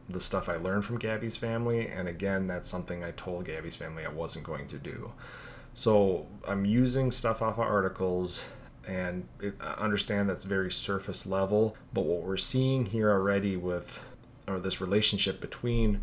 the 0.10 0.20
stuff 0.20 0.50
I 0.50 0.56
learned 0.56 0.86
from 0.86 0.98
Gabby's 0.98 1.36
family. 1.36 1.88
And 1.88 2.08
again, 2.08 2.48
that's 2.48 2.70
something 2.70 3.04
I 3.04 3.12
told 3.12 3.46
Gabby's 3.46 3.76
family 3.76 4.06
I 4.06 4.10
wasn't 4.10 4.46
going 4.46 4.68
to 4.68 4.78
do. 4.78 5.12
So 5.74 6.26
I'm 6.48 6.66
using 6.66 7.12
stuff 7.12 7.42
off 7.42 7.56
of 7.56 7.60
articles 7.60 8.48
and 8.88 9.28
it, 9.42 9.54
I 9.60 9.74
understand 9.74 10.30
that's 10.30 10.46
very 10.46 10.72
surface 10.72 11.28
level. 11.28 11.76
But 11.94 12.06
what 12.06 12.24
we're 12.24 12.38
seeing 12.38 12.86
here 12.86 13.12
already 13.12 13.58
with 13.58 14.04
or 14.48 14.60
this 14.60 14.80
relationship 14.80 15.42
between 15.42 16.02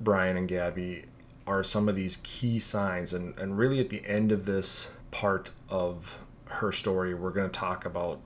Brian 0.00 0.36
and 0.36 0.48
Gabby 0.48 1.04
are 1.46 1.62
some 1.62 1.88
of 1.88 1.96
these 1.96 2.16
key 2.22 2.58
signs. 2.58 3.12
And, 3.12 3.38
and 3.38 3.58
really 3.58 3.80
at 3.80 3.90
the 3.90 4.04
end 4.06 4.32
of 4.32 4.46
this 4.46 4.90
part 5.10 5.50
of 5.68 6.18
her 6.46 6.72
story, 6.72 7.14
we're 7.14 7.30
going 7.30 7.50
to 7.50 7.58
talk 7.58 7.84
about 7.84 8.20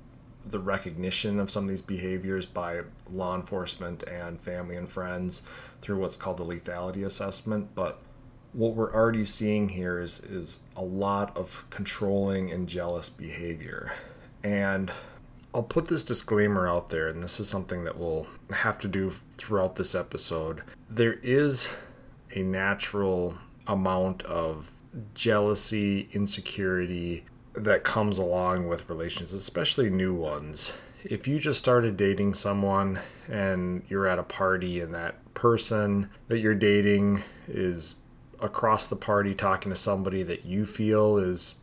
the 0.46 0.58
recognition 0.58 1.40
of 1.40 1.50
some 1.50 1.64
of 1.64 1.68
these 1.68 1.82
behaviors 1.82 2.46
by 2.46 2.82
law 3.12 3.34
enforcement 3.34 4.02
and 4.04 4.40
family 4.40 4.76
and 4.76 4.88
friends 4.88 5.42
through 5.80 5.98
what's 5.98 6.16
called 6.16 6.38
the 6.38 6.44
lethality 6.44 7.04
assessment. 7.04 7.74
But 7.74 8.00
what 8.52 8.74
we're 8.74 8.94
already 8.94 9.24
seeing 9.24 9.70
here 9.70 10.00
is 10.00 10.20
is 10.20 10.60
a 10.76 10.82
lot 10.82 11.36
of 11.36 11.64
controlling 11.70 12.50
and 12.50 12.68
jealous 12.68 13.10
behavior. 13.10 13.92
And 14.42 14.90
I'll 15.52 15.62
put 15.62 15.86
this 15.86 16.04
disclaimer 16.04 16.68
out 16.68 16.90
there, 16.90 17.08
and 17.08 17.22
this 17.22 17.40
is 17.40 17.48
something 17.48 17.84
that 17.84 17.98
we'll 17.98 18.26
have 18.50 18.78
to 18.80 18.88
do 18.88 19.12
throughout 19.38 19.76
this 19.76 19.94
episode. 19.94 20.62
There 20.88 21.14
is 21.22 21.68
a 22.34 22.42
natural 22.42 23.36
amount 23.66 24.22
of 24.24 24.70
jealousy, 25.14 26.08
insecurity 26.12 27.24
that 27.56 27.84
comes 27.84 28.18
along 28.18 28.68
with 28.68 28.88
relations, 28.88 29.32
especially 29.32 29.90
new 29.90 30.14
ones. 30.14 30.72
If 31.04 31.26
you 31.26 31.38
just 31.38 31.58
started 31.58 31.96
dating 31.96 32.34
someone 32.34 33.00
and 33.30 33.82
you're 33.88 34.06
at 34.06 34.18
a 34.18 34.25
party 34.25 34.80
and 34.80 34.94
that 34.94 35.16
person 35.34 36.10
that 36.28 36.38
you're 36.38 36.54
dating 36.54 37.22
is 37.46 37.96
across 38.40 38.86
the 38.86 38.96
party 38.96 39.34
talking 39.34 39.70
to 39.70 39.76
somebody 39.76 40.22
that 40.22 40.44
you 40.44 40.66
feel 40.66 41.16
is 41.16 41.56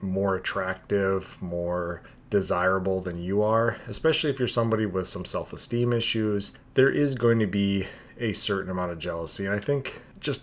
more 0.00 0.36
attractive, 0.36 1.40
more 1.40 2.02
desirable 2.30 3.00
than 3.00 3.18
you 3.18 3.42
are, 3.42 3.78
especially 3.88 4.30
if 4.30 4.38
you're 4.38 4.48
somebody 4.48 4.86
with 4.86 5.08
some 5.08 5.24
self 5.24 5.52
esteem 5.52 5.92
issues, 5.92 6.52
there 6.74 6.90
is 6.90 7.14
going 7.14 7.38
to 7.38 7.46
be 7.46 7.86
a 8.18 8.32
certain 8.32 8.70
amount 8.70 8.92
of 8.92 8.98
jealousy. 8.98 9.46
And 9.46 9.54
I 9.54 9.58
think 9.58 10.02
just 10.20 10.42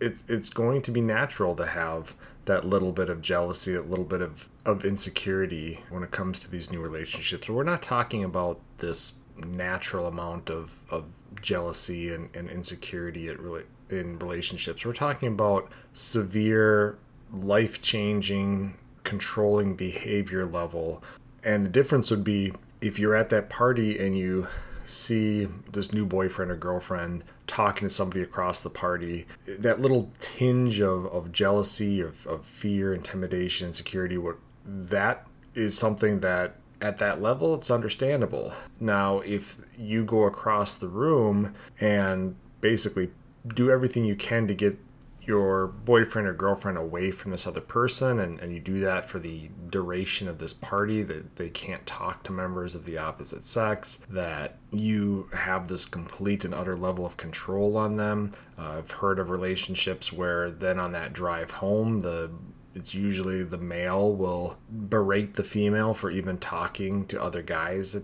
it's 0.00 0.24
it's 0.28 0.50
going 0.50 0.82
to 0.82 0.90
be 0.90 1.00
natural 1.00 1.54
to 1.56 1.66
have 1.66 2.14
that 2.46 2.64
little 2.64 2.92
bit 2.92 3.08
of 3.08 3.20
jealousy, 3.20 3.72
that 3.72 3.90
little 3.90 4.04
bit 4.04 4.22
of, 4.22 4.48
of 4.64 4.84
insecurity 4.84 5.80
when 5.90 6.02
it 6.02 6.10
comes 6.10 6.40
to 6.40 6.50
these 6.50 6.70
new 6.70 6.80
relationships. 6.80 7.48
We're 7.48 7.64
not 7.64 7.82
talking 7.82 8.24
about 8.24 8.60
this 8.78 9.14
natural 9.36 10.06
amount 10.06 10.48
of, 10.48 10.72
of 10.90 11.04
jealousy 11.42 12.12
and, 12.12 12.34
and 12.34 12.48
insecurity 12.48 13.28
at 13.28 13.38
really 13.38 13.64
in 13.90 14.18
relationships. 14.18 14.84
We're 14.84 14.92
talking 14.92 15.28
about 15.28 15.70
severe, 15.92 16.98
life 17.32 17.82
changing, 17.82 18.74
controlling 19.04 19.74
behavior 19.74 20.44
level. 20.46 21.02
And 21.44 21.66
the 21.66 21.70
difference 21.70 22.10
would 22.10 22.24
be 22.24 22.52
if 22.80 22.98
you're 22.98 23.14
at 23.14 23.28
that 23.30 23.48
party 23.48 23.98
and 23.98 24.16
you 24.16 24.48
see 24.84 25.48
this 25.72 25.92
new 25.92 26.06
boyfriend 26.06 26.50
or 26.50 26.56
girlfriend 26.56 27.24
talking 27.46 27.86
to 27.86 27.94
somebody 27.94 28.22
across 28.22 28.60
the 28.60 28.70
party, 28.70 29.26
that 29.46 29.80
little 29.80 30.10
tinge 30.18 30.80
of, 30.80 31.06
of 31.06 31.32
jealousy, 31.32 32.00
of, 32.00 32.26
of 32.26 32.44
fear, 32.44 32.94
intimidation, 32.94 33.68
insecurity, 33.68 34.18
what 34.18 34.36
that 34.64 35.26
is 35.54 35.76
something 35.76 36.20
that 36.20 36.56
at 36.82 36.98
that 36.98 37.22
level 37.22 37.54
it's 37.54 37.70
understandable. 37.70 38.52
Now, 38.80 39.20
if 39.20 39.56
you 39.78 40.04
go 40.04 40.24
across 40.24 40.74
the 40.74 40.88
room 40.88 41.54
and 41.80 42.36
basically 42.60 43.10
do 43.54 43.70
everything 43.70 44.04
you 44.04 44.16
can 44.16 44.46
to 44.46 44.54
get 44.54 44.78
your 45.26 45.66
boyfriend 45.66 46.28
or 46.28 46.32
girlfriend 46.32 46.78
away 46.78 47.10
from 47.10 47.30
this 47.30 47.46
other 47.46 47.60
person 47.60 48.20
and, 48.20 48.38
and 48.40 48.52
you 48.52 48.60
do 48.60 48.78
that 48.80 49.08
for 49.08 49.18
the 49.18 49.50
duration 49.68 50.28
of 50.28 50.38
this 50.38 50.52
party 50.52 51.02
that 51.02 51.36
they 51.36 51.48
can't 51.48 51.84
talk 51.86 52.22
to 52.22 52.32
members 52.32 52.74
of 52.74 52.84
the 52.84 52.96
opposite 52.96 53.42
sex 53.42 53.98
that 54.08 54.56
you 54.70 55.28
have 55.32 55.68
this 55.68 55.86
complete 55.86 56.44
and 56.44 56.54
utter 56.54 56.76
level 56.76 57.04
of 57.04 57.16
control 57.16 57.76
on 57.76 57.96
them. 57.96 58.30
Uh, 58.58 58.76
i've 58.78 58.90
heard 58.92 59.18
of 59.18 59.30
relationships 59.30 60.12
where 60.12 60.50
then 60.50 60.78
on 60.78 60.92
that 60.92 61.12
drive 61.12 61.50
home 61.50 62.00
the 62.00 62.30
it's 62.76 62.94
usually 62.94 63.42
the 63.42 63.56
male 63.56 64.14
will 64.14 64.58
berate 64.70 65.34
the 65.34 65.42
female 65.42 65.94
for 65.94 66.10
even 66.10 66.36
talking 66.36 67.06
to 67.06 67.20
other 67.20 67.40
guys 67.40 67.96
at, 67.96 68.02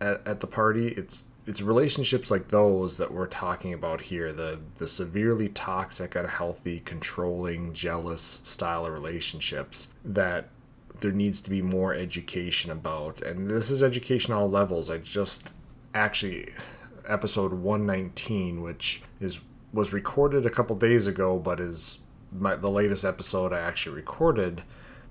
at, 0.00 0.26
at 0.26 0.38
the 0.38 0.46
party. 0.46 0.88
It's 0.88 1.26
it's 1.46 1.60
relationships 1.60 2.30
like 2.30 2.48
those 2.48 2.98
that 2.98 3.12
we're 3.12 3.26
talking 3.26 3.72
about 3.72 4.02
here 4.02 4.32
the 4.32 4.60
the 4.76 4.86
severely 4.86 5.48
toxic 5.48 6.14
unhealthy 6.14 6.80
controlling 6.84 7.72
jealous 7.72 8.40
style 8.44 8.86
of 8.86 8.92
relationships 8.92 9.92
that 10.04 10.48
there 11.02 11.12
needs 11.12 11.40
to 11.42 11.50
be 11.50 11.60
more 11.60 11.92
education 11.92 12.70
about. 12.70 13.20
And 13.20 13.50
this 13.50 13.70
is 13.70 13.82
education 13.82 14.32
all 14.32 14.48
levels. 14.48 14.88
I 14.88 14.98
just 14.98 15.52
actually 15.94 16.48
episode 17.06 17.52
119 17.52 18.62
which 18.62 19.02
is 19.20 19.40
was 19.72 19.92
recorded 19.92 20.46
a 20.46 20.50
couple 20.50 20.74
days 20.76 21.06
ago 21.06 21.36
but 21.36 21.58
is 21.58 21.98
my, 22.30 22.54
the 22.54 22.70
latest 22.70 23.04
episode 23.04 23.52
i 23.52 23.58
actually 23.58 23.94
recorded 23.94 24.62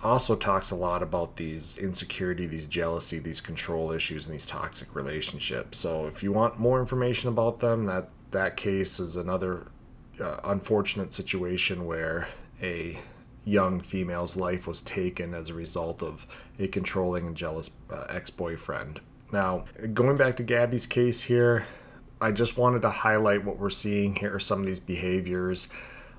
also 0.03 0.36
talks 0.36 0.72
a 0.72 0.75
lot 0.75 1.03
about 1.03 1.36
these 1.36 1.77
insecurity, 1.77 2.46
these 2.46 2.67
jealousy, 2.67 3.20
these 3.20 3.41
control 3.41 3.91
issues, 3.91 4.25
and 4.25 4.34
these 4.34 4.46
toxic 4.46 4.96
relationships. 4.96 5.77
So 5.77 6.08
if 6.08 6.24
you 6.24 6.31
want 6.31 6.60
more 6.60 6.79
information 6.79 7.29
about 7.29 7.60
them, 7.60 7.86
that 7.86 8.10
that 8.31 8.58
case 8.58 9.00
is 9.00 9.15
another 9.15 9.67
uh, 10.20 10.38
unfortunate 10.43 11.13
situation 11.13 11.86
where 11.86 12.27
a 12.62 12.98
young 13.43 13.79
female's 13.79 14.38
life 14.38 14.67
was 14.67 14.81
taken 14.81 15.34
as 15.34 15.50
a 15.50 15.53
result 15.53 16.03
of 16.03 16.27
a 16.60 16.67
controlling 16.67 17.27
and 17.27 17.36
jealous 17.36 17.72
uh, 17.89 18.05
ex-boyfriend. 18.10 19.01
Now, 19.31 19.65
going 19.93 20.17
back 20.17 20.38
to 20.38 20.43
Gabby's 20.43 20.86
case 20.86 21.24
here, 21.24 21.65
I 22.20 22.31
just 22.31 22.58
wanted 22.58 22.84
to 22.84 22.89
highlight 22.89 23.43
what 23.43 23.58
we're 23.58 23.70
seeing 23.72 24.15
here, 24.15 24.38
some 24.39 24.60
of 24.60 24.65
these 24.65 24.79
behaviors, 24.79 25.70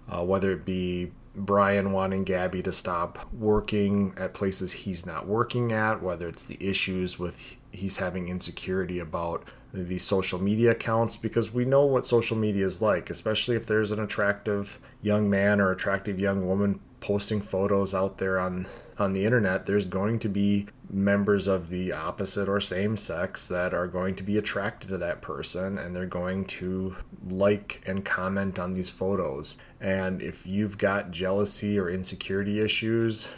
uh, 0.09 0.25
whether 0.25 0.51
it 0.53 0.65
be 0.65 1.13
Brian 1.35 1.93
wanting 1.93 2.25
Gabby 2.25 2.63
to 2.63 2.73
stop 2.73 3.33
working 3.33 4.15
at 4.19 4.35
places 4.35 4.73
he's 4.73 5.07
not 5.07 5.27
working 5.27 5.73
at, 5.73 6.03
whether 6.03 6.29
it's 6.29 6.45
the 6.45 6.59
issues 6.61 7.19
with 7.19 7.57
he's 7.71 7.97
having 7.97 8.29
insecurity 8.29 8.99
about 8.99 9.45
the 9.73 9.99
social 9.99 10.39
media 10.39 10.73
accounts 10.73 11.17
because 11.17 11.53
we 11.53 11.65
know 11.65 11.87
what 11.87 12.07
social 12.07 12.37
media 12.37 12.65
is 12.67 12.83
like, 12.83 13.09
especially 13.09 13.57
if 13.57 13.67
there's 13.67 13.93
an 13.93 14.01
attractive 14.01 14.79
young 15.01 15.31
man 15.31 15.61
or 15.61 15.71
attractive 15.71 16.21
young 16.21 16.47
woman 16.47 16.79
posting 17.03 17.43
photos 17.43 17.95
out 17.95 18.17
there 18.17 18.39
on 18.39 18.67
on 18.99 19.13
the 19.13 19.25
internet, 19.25 19.67
there's 19.67 19.89
going 19.89 20.19
to 20.21 20.29
be 20.29 20.67
members 20.89 21.49
of 21.49 21.69
the 21.71 21.91
opposite 21.93 22.49
or 22.49 22.61
same 22.61 22.97
sex 22.97 23.49
that 23.49 23.75
are 23.75 23.89
going 23.89 24.15
to 24.15 24.23
be 24.23 24.39
attracted 24.39 24.89
to 24.89 24.99
that 24.99 25.21
person 25.21 25.79
and 25.79 25.97
they're 25.97 26.07
going 26.07 26.45
to 26.45 26.95
like 27.29 27.83
and 27.87 28.05
comment 28.05 28.59
on 28.59 28.75
these 28.75 28.91
photos. 28.91 29.57
And 29.81 30.23
if 30.23 30.47
you've 30.47 30.79
got 30.79 31.11
jealousy 31.11 31.79
or 31.79 31.91
insecurity 31.91 32.61
issues, 32.61 33.29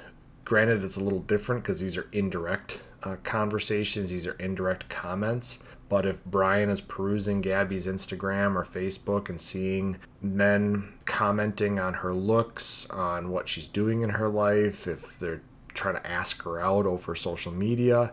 granted 0.45 0.85
it's 0.85 0.97
a 0.97 1.05
little 1.05 1.21
different 1.21 1.63
because 1.63 1.81
these 1.81 1.97
are 1.97 2.09
indirect 2.13 2.81
uh, 3.03 3.17
conversations, 3.23 4.11
these 4.11 4.27
are 4.27 4.35
indirect 4.35 4.89
comments. 4.89 5.61
But 5.95 6.07
if 6.07 6.25
Brian 6.25 6.71
is 6.71 6.81
perusing 6.81 7.41
Gabby's 7.41 7.87
Instagram 7.87 8.57
or 8.57 8.65
Facebook 8.65 9.29
and 9.29 9.41
seeing 9.41 9.99
men 10.21 10.93
commenting 11.05 11.79
on 11.79 11.95
her 11.95 12.13
looks, 12.13 12.85
on 12.91 13.31
what 13.31 13.49
she's 13.49 13.69
doing 13.69 14.01
in 14.01 14.11
her 14.11 14.29
life, 14.29 14.89
if 14.89 15.21
they're 15.21 15.43
trying 15.69 15.95
to 15.95 16.05
ask 16.05 16.43
her 16.43 16.59
out 16.59 16.85
over 16.85 17.15
social 17.15 17.53
media, 17.53 18.13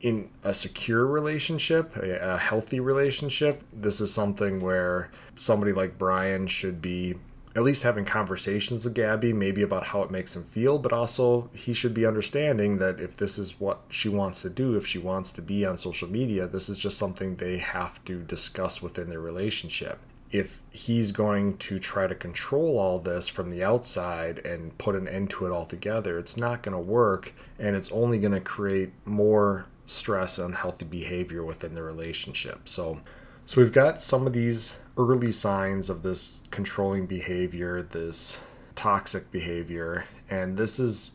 in 0.00 0.30
a 0.42 0.54
secure 0.54 1.06
relationship, 1.06 1.94
a, 1.98 2.38
healthy 2.38 2.80
relationship, 2.80 3.62
this 3.74 4.00
is 4.00 4.10
something 4.10 4.60
where 4.60 5.10
somebody 5.36 5.74
like 5.74 5.98
Brian 5.98 6.46
should 6.46 6.80
be 6.80 7.16
at 7.54 7.62
least 7.62 7.82
having 7.82 8.04
conversations 8.04 8.84
with 8.84 8.94
Gabby, 8.94 9.32
maybe 9.32 9.62
about 9.62 9.86
how 9.86 10.02
it 10.02 10.10
makes 10.10 10.34
him 10.34 10.42
feel, 10.42 10.78
but 10.78 10.92
also 10.92 11.50
he 11.54 11.74
should 11.74 11.92
be 11.92 12.06
understanding 12.06 12.78
that 12.78 13.00
if 13.00 13.16
this 13.16 13.38
is 13.38 13.60
what 13.60 13.80
she 13.90 14.08
wants 14.08 14.40
to 14.42 14.50
do, 14.50 14.76
if 14.76 14.86
she 14.86 14.98
wants 14.98 15.32
to 15.32 15.42
be 15.42 15.66
on 15.66 15.76
social 15.76 16.08
media, 16.08 16.46
this 16.46 16.68
is 16.68 16.78
just 16.78 16.96
something 16.96 17.36
they 17.36 17.58
have 17.58 18.02
to 18.06 18.22
discuss 18.22 18.80
within 18.80 19.10
their 19.10 19.20
relationship. 19.20 19.98
If 20.30 20.62
he's 20.70 21.12
going 21.12 21.58
to 21.58 21.78
try 21.78 22.06
to 22.06 22.14
control 22.14 22.78
all 22.78 22.98
this 22.98 23.28
from 23.28 23.50
the 23.50 23.62
outside 23.62 24.38
and 24.46 24.76
put 24.78 24.94
an 24.94 25.06
end 25.06 25.28
to 25.30 25.44
it 25.44 25.52
altogether, 25.52 26.18
it's 26.18 26.38
not 26.38 26.62
going 26.62 26.72
to 26.72 26.80
work 26.80 27.34
and 27.58 27.76
it's 27.76 27.92
only 27.92 28.18
going 28.18 28.32
to 28.32 28.40
create 28.40 28.92
more 29.04 29.66
stress 29.84 30.38
and 30.38 30.50
unhealthy 30.50 30.86
behavior 30.86 31.44
within 31.44 31.74
the 31.74 31.82
relationship. 31.82 32.66
So, 32.66 33.00
so 33.44 33.60
we've 33.60 33.72
got 33.72 34.00
some 34.00 34.26
of 34.26 34.32
these 34.32 34.74
early 34.96 35.32
signs 35.32 35.88
of 35.88 36.02
this 36.02 36.42
controlling 36.50 37.06
behavior, 37.06 37.82
this 37.82 38.40
toxic 38.74 39.30
behavior, 39.30 40.04
and 40.28 40.56
this 40.56 40.78
is 40.78 41.12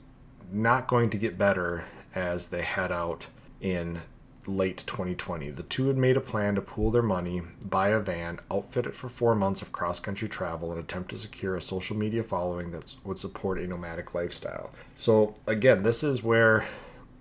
not 0.51 0.87
going 0.87 1.09
to 1.09 1.17
get 1.17 1.37
better 1.37 1.83
as 2.15 2.47
they 2.47 2.61
head 2.61 2.91
out 2.91 3.27
in 3.61 4.01
late 4.47 4.83
2020. 4.87 5.49
The 5.51 5.63
two 5.63 5.87
had 5.87 5.97
made 5.97 6.17
a 6.17 6.21
plan 6.21 6.55
to 6.55 6.61
pool 6.61 6.89
their 6.89 7.01
money, 7.01 7.41
buy 7.61 7.89
a 7.89 7.99
van, 7.99 8.39
outfit 8.49 8.85
it 8.85 8.95
for 8.95 9.09
four 9.09 9.35
months 9.35 9.61
of 9.61 9.71
cross 9.71 9.99
country 9.99 10.29
travel, 10.29 10.71
and 10.71 10.79
attempt 10.79 11.09
to 11.09 11.17
secure 11.17 11.55
a 11.55 11.61
social 11.61 11.97
media 11.97 12.23
following 12.23 12.71
that 12.71 12.95
would 13.03 13.17
support 13.17 13.59
a 13.59 13.67
nomadic 13.67 14.13
lifestyle. 14.13 14.71
So, 14.95 15.33
again, 15.45 15.81
this 15.83 16.03
is 16.03 16.23
where 16.23 16.65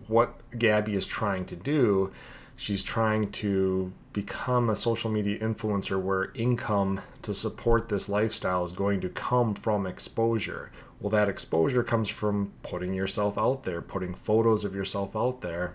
what 0.06 0.34
Gabby 0.56 0.94
is 0.94 1.06
trying 1.06 1.46
to 1.46 1.56
do. 1.56 2.12
She's 2.54 2.84
trying 2.84 3.32
to 3.32 3.92
become 4.16 4.70
a 4.70 4.75
social 4.75 5.11
media 5.11 5.38
influencer 5.40 6.00
where 6.00 6.32
income 6.35 7.02
to 7.20 7.35
support 7.35 7.90
this 7.90 8.08
lifestyle 8.08 8.64
is 8.64 8.73
going 8.73 8.99
to 8.99 9.11
come 9.11 9.54
from 9.54 9.87
exposure. 9.87 10.73
Well, 10.99 11.11
that 11.11 11.28
exposure 11.28 11.82
comes 11.82 12.08
from 12.08 12.52
putting 12.62 12.94
yourself 12.94 13.37
out 13.37 13.64
there, 13.64 13.82
putting 13.82 14.14
photos 14.14 14.64
of 14.64 14.75
yourself 14.75 15.14
out 15.14 15.42
there. 15.42 15.75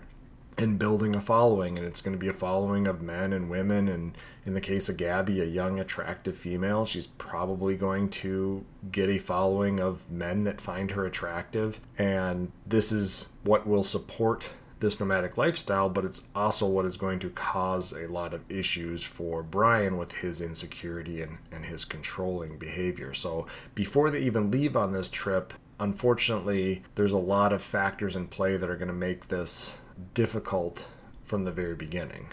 and 0.58 0.78
building 0.78 1.14
a 1.14 1.20
following 1.20 1.78
and 1.78 1.86
it's 1.86 2.02
going 2.02 2.12
to 2.12 2.18
be 2.18 2.28
a 2.28 2.32
following 2.32 2.86
of 2.86 3.00
men 3.00 3.32
and 3.32 3.48
women 3.48 3.88
and 3.88 4.14
in 4.44 4.52
the 4.52 4.60
case 4.60 4.86
of 4.90 4.98
Gabby 4.98 5.40
a 5.40 5.46
young 5.46 5.80
attractive 5.80 6.36
female 6.36 6.84
she's 6.84 7.06
probably 7.06 7.74
going 7.74 8.10
to 8.10 8.62
get 8.90 9.08
a 9.08 9.16
following 9.16 9.80
of 9.80 10.10
men 10.10 10.44
that 10.44 10.60
find 10.60 10.90
her 10.90 11.06
attractive 11.06 11.80
and 11.96 12.52
this 12.66 12.92
is 12.92 13.28
what 13.44 13.66
will 13.66 13.82
support 13.82 14.50
this 14.82 15.00
nomadic 15.00 15.38
lifestyle 15.38 15.88
but 15.88 16.04
it's 16.04 16.24
also 16.34 16.66
what 16.66 16.84
is 16.84 16.98
going 16.98 17.18
to 17.18 17.30
cause 17.30 17.92
a 17.92 18.06
lot 18.08 18.34
of 18.34 18.50
issues 18.50 19.02
for 19.02 19.42
Brian 19.42 19.96
with 19.96 20.12
his 20.12 20.40
insecurity 20.40 21.22
and, 21.22 21.38
and 21.50 21.64
his 21.64 21.86
controlling 21.86 22.58
behavior 22.58 23.14
so 23.14 23.46
before 23.74 24.10
they 24.10 24.20
even 24.20 24.50
leave 24.50 24.76
on 24.76 24.92
this 24.92 25.08
trip 25.08 25.54
unfortunately 25.80 26.82
there's 26.94 27.12
a 27.12 27.18
lot 27.18 27.52
of 27.52 27.62
factors 27.62 28.16
in 28.16 28.26
play 28.26 28.56
that 28.56 28.68
are 28.68 28.76
going 28.76 28.88
to 28.88 28.94
make 28.94 29.28
this 29.28 29.74
difficult 30.14 30.86
from 31.24 31.44
the 31.44 31.52
very 31.52 31.74
beginning. 31.74 32.28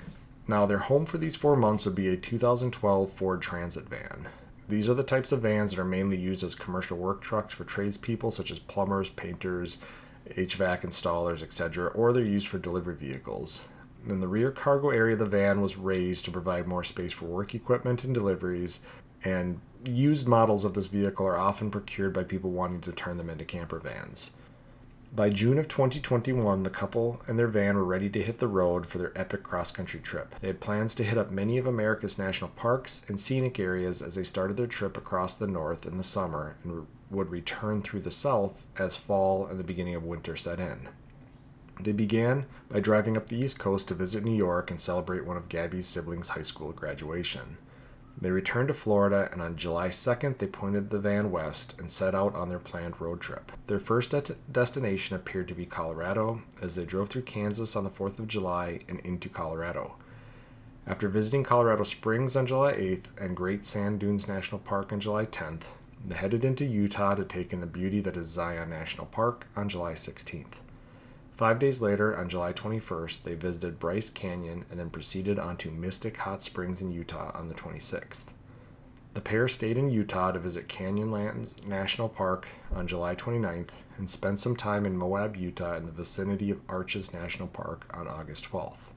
Now, 0.48 0.66
their 0.66 0.80
home 0.80 1.06
for 1.06 1.18
these 1.18 1.36
four 1.36 1.56
months 1.56 1.86
would 1.86 1.96
be 1.96 2.10
a 2.10 2.18
2012 2.18 3.10
Ford 3.10 3.42
Transit 3.42 3.88
van. 3.88 4.28
These 4.68 4.90
are 4.90 4.94
the 4.94 5.04
types 5.04 5.32
of 5.32 5.42
vans 5.42 5.72
that 5.72 5.82
are 5.82 5.86
mainly 5.86 6.18
used 6.18 6.44
as 6.44 6.54
commercial 6.54 6.98
work 6.98 7.22
trucks 7.22 7.54
for 7.54 7.64
tradespeople 7.64 8.30
such 8.30 8.52
as 8.52 8.60
plumbers, 8.60 9.10
painters, 9.10 9.78
HVAC 10.36 10.82
installers, 10.82 11.44
etc., 11.44 11.88
or 11.88 12.14
they're 12.14 12.24
used 12.24 12.48
for 12.48 12.58
delivery 12.58 12.96
vehicles. 12.96 13.66
Then 14.06 14.20
the 14.20 14.28
rear 14.28 14.52
cargo 14.52 14.90
area 14.90 15.14
of 15.14 15.20
the 15.20 15.26
van 15.26 15.62
was 15.62 15.78
raised 15.78 16.26
to 16.26 16.32
provide 16.32 16.68
more 16.68 16.84
space 16.84 17.14
for 17.14 17.26
work 17.26 17.54
equipment 17.54 18.04
and 18.04 18.14
deliveries, 18.14 18.80
and 19.24 19.60
used 19.86 20.28
models 20.28 20.66
of 20.66 20.74
this 20.74 20.88
vehicle 20.88 21.26
are 21.26 21.38
often 21.38 21.70
procured 21.72 22.14
by 22.14 22.24
people 22.24 22.52
wanting 22.52 22.82
to 22.82 22.92
turn 22.92 23.18
them 23.18 23.30
into 23.30 23.46
camper 23.46 23.80
vans. 23.80 24.32
By 25.12 25.32
June 25.32 25.58
of 25.58 25.68
2021, 25.68 26.62
the 26.62 26.70
couple 26.70 27.20
and 27.28 27.40
their 27.40 27.48
van 27.48 27.76
were 27.76 27.84
ready 27.84 28.10
to 28.10 28.22
hit 28.22 28.38
the 28.38 28.48
road 28.48 28.86
for 28.86 29.00
their 29.00 29.12
epic 29.18 29.42
cross 29.42 29.72
country 29.72 30.00
trip. 30.00 30.36
They 30.40 30.48
had 30.48 30.60
plans 30.60 30.94
to 30.96 31.04
hit 31.04 31.18
up 31.18 31.32
many 31.32 31.58
of 31.58 31.66
America's 31.66 32.20
national 32.20 32.52
parks 32.52 33.04
and 33.08 33.20
scenic 33.20 33.60
areas 33.60 34.04
as 34.04 34.14
they 34.14 34.24
started 34.24 34.56
their 34.56 34.68
trip 34.68 34.98
across 34.98 35.36
the 35.36 35.48
north 35.48 35.88
in 35.88 35.98
the 35.98 36.04
summer 36.04 36.58
and 36.64 36.86
would 37.10 37.30
return 37.30 37.82
through 37.82 38.02
the 38.02 38.12
south 38.12 38.66
as 38.78 38.98
fall 38.98 39.46
and 39.46 39.60
the 39.60 39.64
beginning 39.64 39.96
of 39.96 40.04
winter 40.04 40.36
set 40.36 40.60
in. 40.60 40.90
They 41.80 41.94
began 41.94 42.46
by 42.70 42.82
driving 42.82 43.16
up 43.16 43.30
the 43.30 43.38
East 43.38 43.58
Coast 43.58 43.88
to 43.88 43.94
visit 43.94 44.24
New 44.24 44.36
York 44.36 44.70
and 44.70 44.80
celebrate 44.80 45.26
one 45.26 45.38
of 45.38 45.50
Gabby's 45.50 45.88
siblings' 45.88 46.30
high 46.30 46.42
school 46.42 46.72
graduation. 46.74 47.58
They 48.22 48.32
returned 48.32 48.68
to 48.68 48.74
Florida, 48.74 49.30
and 49.32 49.42
on 49.42 49.56
July 49.56 49.88
2nd, 49.88 50.38
they 50.38 50.48
pointed 50.48 50.90
the 50.90 51.00
van 51.00 51.32
west 51.32 51.80
and 51.80 51.90
set 51.90 52.14
out 52.14 52.36
on 52.36 52.50
their 52.50 52.60
planned 52.60 53.00
road 53.00 53.22
trip. 53.22 53.54
Their 53.68 53.80
first 53.80 54.12
de- 54.12 54.36
destination 54.52 55.16
appeared 55.16 55.48
to 55.48 55.56
be 55.56 55.66
Colorado 55.66 56.42
as 56.62 56.76
they 56.76 56.84
drove 56.84 57.10
through 57.10 57.22
Kansas 57.22 57.78
on 57.78 57.86
the 57.86 57.90
4th 57.90 58.20
of 58.20 58.28
July 58.28 58.82
and 58.90 59.00
into 59.02 59.30
Colorado. 59.30 59.96
After 60.86 61.08
visiting 61.08 61.44
Colorado 61.44 61.84
Springs 61.84 62.36
on 62.36 62.46
July 62.46 62.74
8th 62.74 63.22
and 63.22 63.38
Great 63.38 63.64
Sand 63.64 64.00
Dunes 64.00 64.28
National 64.28 64.60
Park 64.60 64.92
on 64.92 65.00
July 65.00 65.26
10th, 65.26 65.64
they 65.79 65.79
headed 66.12 66.44
into 66.46 66.66
Utah 66.66 67.16
to 67.16 67.26
take 67.26 67.54
in 67.54 67.62
the 67.62 67.68
beauty 67.68 68.00
that 68.02 68.18
is 68.18 68.28
Zion 68.28 68.70
National 68.70 69.06
Park 69.08 69.48
on 69.56 69.70
July 69.70 69.94
16th. 69.94 70.60
Five 71.36 71.60
days 71.60 71.82
later, 71.82 72.18
on 72.18 72.28
July 72.28 72.52
21st, 72.52 73.24
they 73.24 73.36
visited 73.36 73.80
Bryce 73.80 74.10
Canyon 74.10 74.66
and 74.70 74.80
then 74.80 74.90
proceeded 74.90 75.40
on 75.40 75.56
to 75.58 75.72
Mystic 75.72 76.18
Hot 76.18 76.42
Springs 76.42 76.82
in 76.82 76.92
Utah 76.92 77.32
on 77.34 77.48
the 77.48 77.56
26th. 77.56 78.26
The 79.14 79.22
pair 79.22 79.48
stayed 79.48 79.78
in 79.78 79.90
Utah 79.90 80.32
to 80.32 80.40
visit 80.40 80.68
Canyonlands 80.68 81.66
National 81.66 82.10
Park 82.10 82.48
on 82.74 82.88
July 82.88 83.16
29th 83.16 83.70
and 83.98 84.10
spent 84.10 84.40
some 84.40 84.56
time 84.56 84.86
in 84.86 84.98
Moab, 84.98 85.36
Utah 85.36 85.76
in 85.76 85.86
the 85.86 85.92
vicinity 85.92 86.52
of 86.52 86.62
Arches 86.70 87.14
National 87.14 87.48
Park 87.48 87.86
on 87.94 88.08
August 88.08 88.52
12th. 88.52 88.94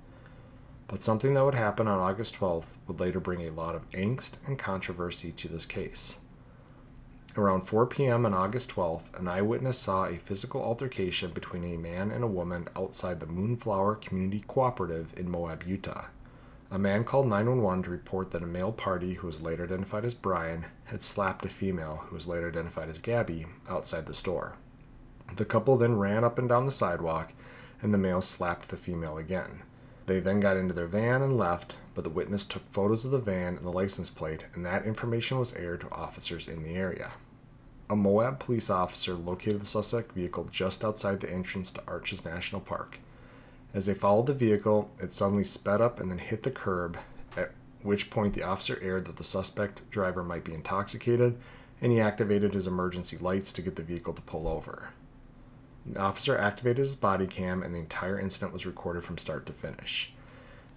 But 0.87 1.03
something 1.03 1.35
that 1.35 1.44
would 1.44 1.55
happen 1.55 1.88
on 1.88 1.98
August 1.98 2.38
12th 2.38 2.74
would 2.87 3.00
later 3.00 3.20
bring 3.20 3.40
a 3.42 3.53
lot 3.53 3.74
of 3.74 3.90
angst 3.92 4.33
and 4.46 4.59
controversy 4.59 5.33
to 5.33 5.48
this 5.48 5.64
case. 5.64 6.16
Around 7.35 7.62
4 7.62 7.87
p.m. 7.87 8.27
on 8.27 8.35
August 8.35 8.75
12th, 8.75 9.18
an 9.18 9.27
eyewitness 9.27 9.79
saw 9.79 10.05
a 10.05 10.18
physical 10.18 10.62
altercation 10.62 11.31
between 11.31 11.64
a 11.64 11.79
man 11.79 12.11
and 12.11 12.23
a 12.23 12.27
woman 12.27 12.68
outside 12.77 13.21
the 13.21 13.27
Moonflower 13.27 13.95
Community 13.95 14.45
Cooperative 14.47 15.14
in 15.16 15.31
Moab, 15.31 15.64
Utah. 15.66 16.05
A 16.71 16.79
man 16.79 17.05
called 17.05 17.29
911 17.29 17.85
to 17.85 17.90
report 17.90 18.33
that 18.33 18.42
a 18.42 18.47
male 18.47 18.71
party, 18.73 19.14
who 19.14 19.27
was 19.27 19.40
later 19.40 19.64
identified 19.64 20.05
as 20.05 20.12
Brian, 20.12 20.66
had 20.85 21.01
slapped 21.01 21.42
a 21.47 21.49
female, 21.49 22.05
who 22.07 22.14
was 22.14 22.29
later 22.29 22.49
identified 22.49 22.90
as 22.90 22.99
Gabby, 22.99 23.47
outside 23.66 24.05
the 24.05 24.14
store. 24.14 24.57
The 25.35 25.47
couple 25.47 25.79
then 25.79 25.97
ran 25.97 26.25
up 26.25 26.38
and 26.38 26.51
down 26.51 26.66
the 26.66 26.73
sidewalk, 26.73 27.33
and 27.81 27.95
the 27.95 27.99
male 27.99 28.21
slapped 28.21 28.68
the 28.68 28.77
female 28.77 29.16
again. 29.16 29.62
They 30.12 30.20
then 30.20 30.40
got 30.40 30.59
into 30.59 30.75
their 30.75 30.87
van 30.87 31.22
and 31.22 31.38
left, 31.38 31.77
but 31.94 32.05
the 32.05 32.11
witness 32.11 32.44
took 32.44 32.70
photos 32.70 33.07
of 33.07 33.12
the 33.12 33.18
van 33.18 33.57
and 33.57 33.64
the 33.64 33.72
license 33.72 34.11
plate, 34.11 34.44
and 34.53 34.62
that 34.66 34.85
information 34.85 35.38
was 35.38 35.55
aired 35.55 35.81
to 35.81 35.90
officers 35.90 36.48
in 36.48 36.64
the 36.64 36.75
area. 36.75 37.12
A 37.88 37.96
Moab 37.96 38.38
police 38.38 38.68
officer 38.68 39.14
located 39.14 39.62
the 39.62 39.64
suspect 39.64 40.12
vehicle 40.12 40.51
just 40.53 40.85
outside 40.85 41.20
the 41.20 41.33
entrance 41.33 41.70
to 41.70 41.83
Arches 41.87 42.27
National 42.27 42.61
Park. 42.61 42.98
As 43.72 43.87
they 43.87 43.94
followed 43.94 44.27
the 44.27 44.35
vehicle, 44.35 44.90
it 45.01 45.14
suddenly 45.14 45.44
sped 45.44 45.81
up 45.81 45.98
and 45.98 46.11
then 46.11 46.18
hit 46.18 46.42
the 46.42 46.51
curb, 46.51 46.98
at 47.35 47.53
which 47.81 48.11
point 48.11 48.35
the 48.35 48.42
officer 48.42 48.79
aired 48.83 49.07
that 49.07 49.16
the 49.16 49.25
suspect 49.25 49.90
driver 49.90 50.22
might 50.22 50.44
be 50.44 50.53
intoxicated, 50.53 51.38
and 51.81 51.90
he 51.90 52.03
activated 52.03 52.53
his 52.53 52.66
emergency 52.66 53.16
lights 53.16 53.51
to 53.53 53.62
get 53.62 53.77
the 53.77 53.83
vehicle 53.83 54.12
to 54.12 54.20
pull 54.20 54.46
over. 54.46 54.90
The 55.87 56.01
officer 56.01 56.37
activated 56.37 56.79
his 56.79 56.97
body 56.97 57.27
cam, 57.27 57.62
and 57.62 57.75
the 57.75 57.81
entire 57.81 58.18
incident 58.18 58.53
was 58.53 58.66
recorded 58.66 59.05
from 59.05 59.18
start 59.18 59.47
to 59.47 59.53
finish. 59.53 60.12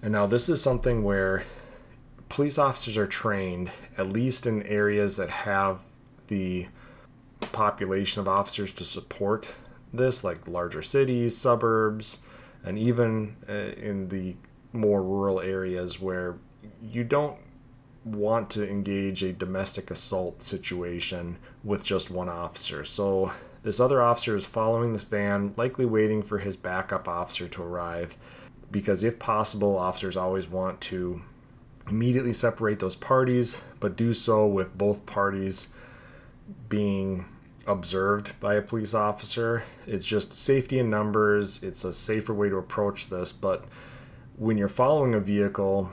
And 0.01 0.11
now, 0.11 0.25
this 0.25 0.49
is 0.49 0.61
something 0.61 1.03
where 1.03 1.43
police 2.29 2.57
officers 2.57 2.97
are 2.97 3.07
trained, 3.07 3.71
at 3.97 4.09
least 4.09 4.45
in 4.47 4.63
areas 4.63 5.17
that 5.17 5.29
have 5.29 5.79
the 6.27 6.67
population 7.39 8.19
of 8.21 8.27
officers 8.27 8.73
to 8.73 8.85
support 8.85 9.53
this, 9.93 10.23
like 10.23 10.47
larger 10.47 10.81
cities, 10.81 11.37
suburbs, 11.37 12.19
and 12.63 12.77
even 12.77 13.35
uh, 13.47 13.53
in 13.53 14.09
the 14.09 14.35
more 14.73 15.01
rural 15.01 15.39
areas 15.39 16.01
where 16.01 16.35
you 16.81 17.03
don't 17.03 17.37
want 18.03 18.49
to 18.51 18.69
engage 18.69 19.23
a 19.23 19.33
domestic 19.33 19.89
assault 19.89 20.41
situation 20.41 21.37
with 21.63 21.83
just 21.83 22.11
one 22.11 22.29
officer. 22.29 22.83
So 22.83 23.31
this 23.65 23.79
other 23.79 23.99
officer 23.99 24.35
is 24.35 24.45
following 24.45 24.93
this 24.93 25.03
van, 25.03 25.51
likely 25.57 25.87
waiting 25.87 26.21
for 26.21 26.37
his 26.37 26.55
backup 26.55 27.07
officer 27.07 27.47
to 27.47 27.63
arrive, 27.63 28.15
because 28.69 29.03
if 29.03 29.17
possible, 29.17 29.75
officers 29.75 30.15
always 30.15 30.47
want 30.47 30.79
to 30.79 31.19
immediately 31.89 32.31
separate 32.31 32.77
those 32.77 32.95
parties, 32.95 33.57
but 33.79 33.95
do 33.95 34.13
so 34.13 34.45
with 34.45 34.77
both 34.77 35.03
parties 35.07 35.69
being 36.69 37.25
observed 37.65 38.39
by 38.39 38.53
a 38.53 38.61
police 38.61 38.93
officer. 38.93 39.63
It's 39.87 40.05
just 40.05 40.31
safety 40.31 40.77
in 40.77 40.91
numbers, 40.91 41.63
it's 41.63 41.85
a 41.85 41.91
safer 41.91 42.35
way 42.35 42.49
to 42.49 42.57
approach 42.57 43.07
this, 43.07 43.33
but 43.33 43.65
when 44.37 44.59
you're 44.59 44.67
following 44.67 45.15
a 45.15 45.19
vehicle, 45.19 45.89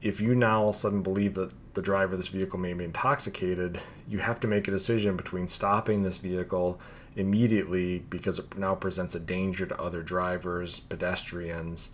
if 0.00 0.20
you 0.20 0.34
now 0.34 0.62
all 0.62 0.70
of 0.70 0.74
a 0.74 0.78
sudden 0.78 1.02
believe 1.02 1.34
that 1.34 1.52
the 1.74 1.82
driver 1.82 2.14
of 2.14 2.18
this 2.18 2.28
vehicle 2.28 2.58
may 2.58 2.72
be 2.72 2.84
intoxicated, 2.84 3.80
you 4.08 4.18
have 4.18 4.40
to 4.40 4.48
make 4.48 4.66
a 4.66 4.72
decision 4.72 5.16
between 5.16 5.46
stopping 5.46 6.02
this 6.02 6.18
vehicle 6.18 6.80
immediately 7.16 8.00
because 8.10 8.38
it 8.38 8.56
now 8.56 8.74
presents 8.74 9.14
a 9.14 9.20
danger 9.20 9.66
to 9.66 9.80
other 9.80 10.02
drivers, 10.02 10.80
pedestrians, 10.80 11.90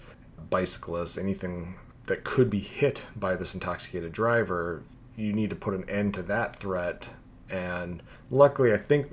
bicyclists, 0.50 1.18
anything 1.18 1.74
that 2.06 2.24
could 2.24 2.48
be 2.48 2.60
hit 2.60 3.02
by 3.16 3.36
this 3.36 3.54
intoxicated 3.54 4.12
driver. 4.12 4.82
You 5.16 5.32
need 5.32 5.50
to 5.50 5.56
put 5.56 5.74
an 5.74 5.88
end 5.90 6.14
to 6.14 6.22
that 6.22 6.56
threat. 6.56 7.06
And 7.50 8.02
luckily, 8.30 8.72
I 8.72 8.76
think 8.76 9.06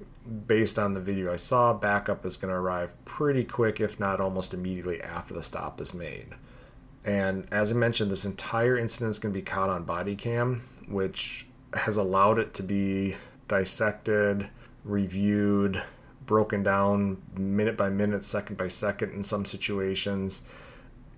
based 0.48 0.80
on 0.80 0.94
the 0.94 1.02
video 1.02 1.32
I 1.32 1.38
saw, 1.38 1.74
backup 1.74 2.26
is 2.26 2.38
going 2.38 2.52
to 2.52 2.58
arrive 2.58 3.06
pretty 3.06 3.44
quick, 3.44 3.80
if 3.80 4.00
not 4.00 4.20
almost 4.20 4.54
immediately 4.54 5.02
after 5.02 5.34
the 5.34 5.44
stop 5.44 5.82
is 5.82 5.94
made. 5.94 6.30
And 7.04 7.48
as 7.52 7.72
I 7.72 7.76
mentioned, 7.76 8.10
this 8.10 8.26
entire 8.26 8.78
incident 8.78 9.12
is 9.12 9.20
going 9.20 9.34
to 9.34 9.40
be 9.40 9.46
caught 9.46 9.70
on 9.70 9.84
body 9.84 10.16
cam, 10.16 10.64
which 10.88 11.46
has 11.74 11.98
allowed 11.98 12.40
it 12.40 12.54
to 12.56 12.64
be 12.64 13.16
dissected, 13.48 14.50
reviewed, 14.84 15.84
broken 16.26 16.64
down 16.64 17.22
minute 17.38 17.78
by 17.78 17.90
minute, 17.90 18.24
second 18.24 18.58
by 18.58 18.68
second 18.68 19.12
in 19.12 19.24
some 19.24 19.46
situations. 19.46 20.42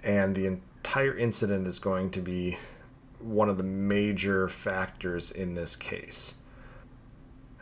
And 0.04 0.36
the 0.36 0.46
entire 0.46 1.18
incident 1.18 1.68
is 1.68 1.80
going 1.80 2.12
to 2.12 2.22
be 2.22 2.58
one 3.20 3.50
of 3.50 3.58
the 3.58 3.64
major 3.64 4.48
factors 4.48 5.32
in 5.32 5.54
this 5.54 5.76
case. 5.76 6.36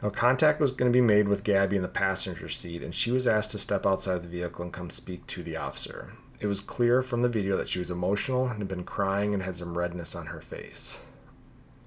Now, 0.04 0.10
contact 0.10 0.60
was 0.60 0.72
going 0.72 0.92
to 0.92 0.96
be 0.96 1.02
made 1.02 1.28
with 1.28 1.44
Gabby 1.44 1.78
in 1.78 1.82
the 1.82 1.88
passenger 1.88 2.50
seat, 2.50 2.84
and 2.84 2.94
she 2.94 3.12
was 3.12 3.28
asked 3.28 3.52
to 3.52 3.58
step 3.58 3.86
outside 3.86 4.22
the 4.22 4.28
vehicle 4.28 4.64
and 4.64 4.74
come 4.74 4.90
speak 4.90 5.26
to 5.28 5.42
the 5.42 5.56
officer. 5.56 6.14
It 6.40 6.48
was 6.48 6.60
clear 6.60 7.02
from 7.02 7.22
the 7.22 7.30
video 7.30 7.56
that 7.58 7.70
she 7.70 7.80
was 7.80 7.90
emotional 7.90 8.48
and 8.48 8.60
had 8.60 8.68
been 8.68 8.84
crying 8.84 9.34
and 9.34 9.42
had 9.42 9.58
some 9.58 9.78
redness 9.78 10.14
on 10.16 10.28
her 10.28 10.42
face. 10.42 10.98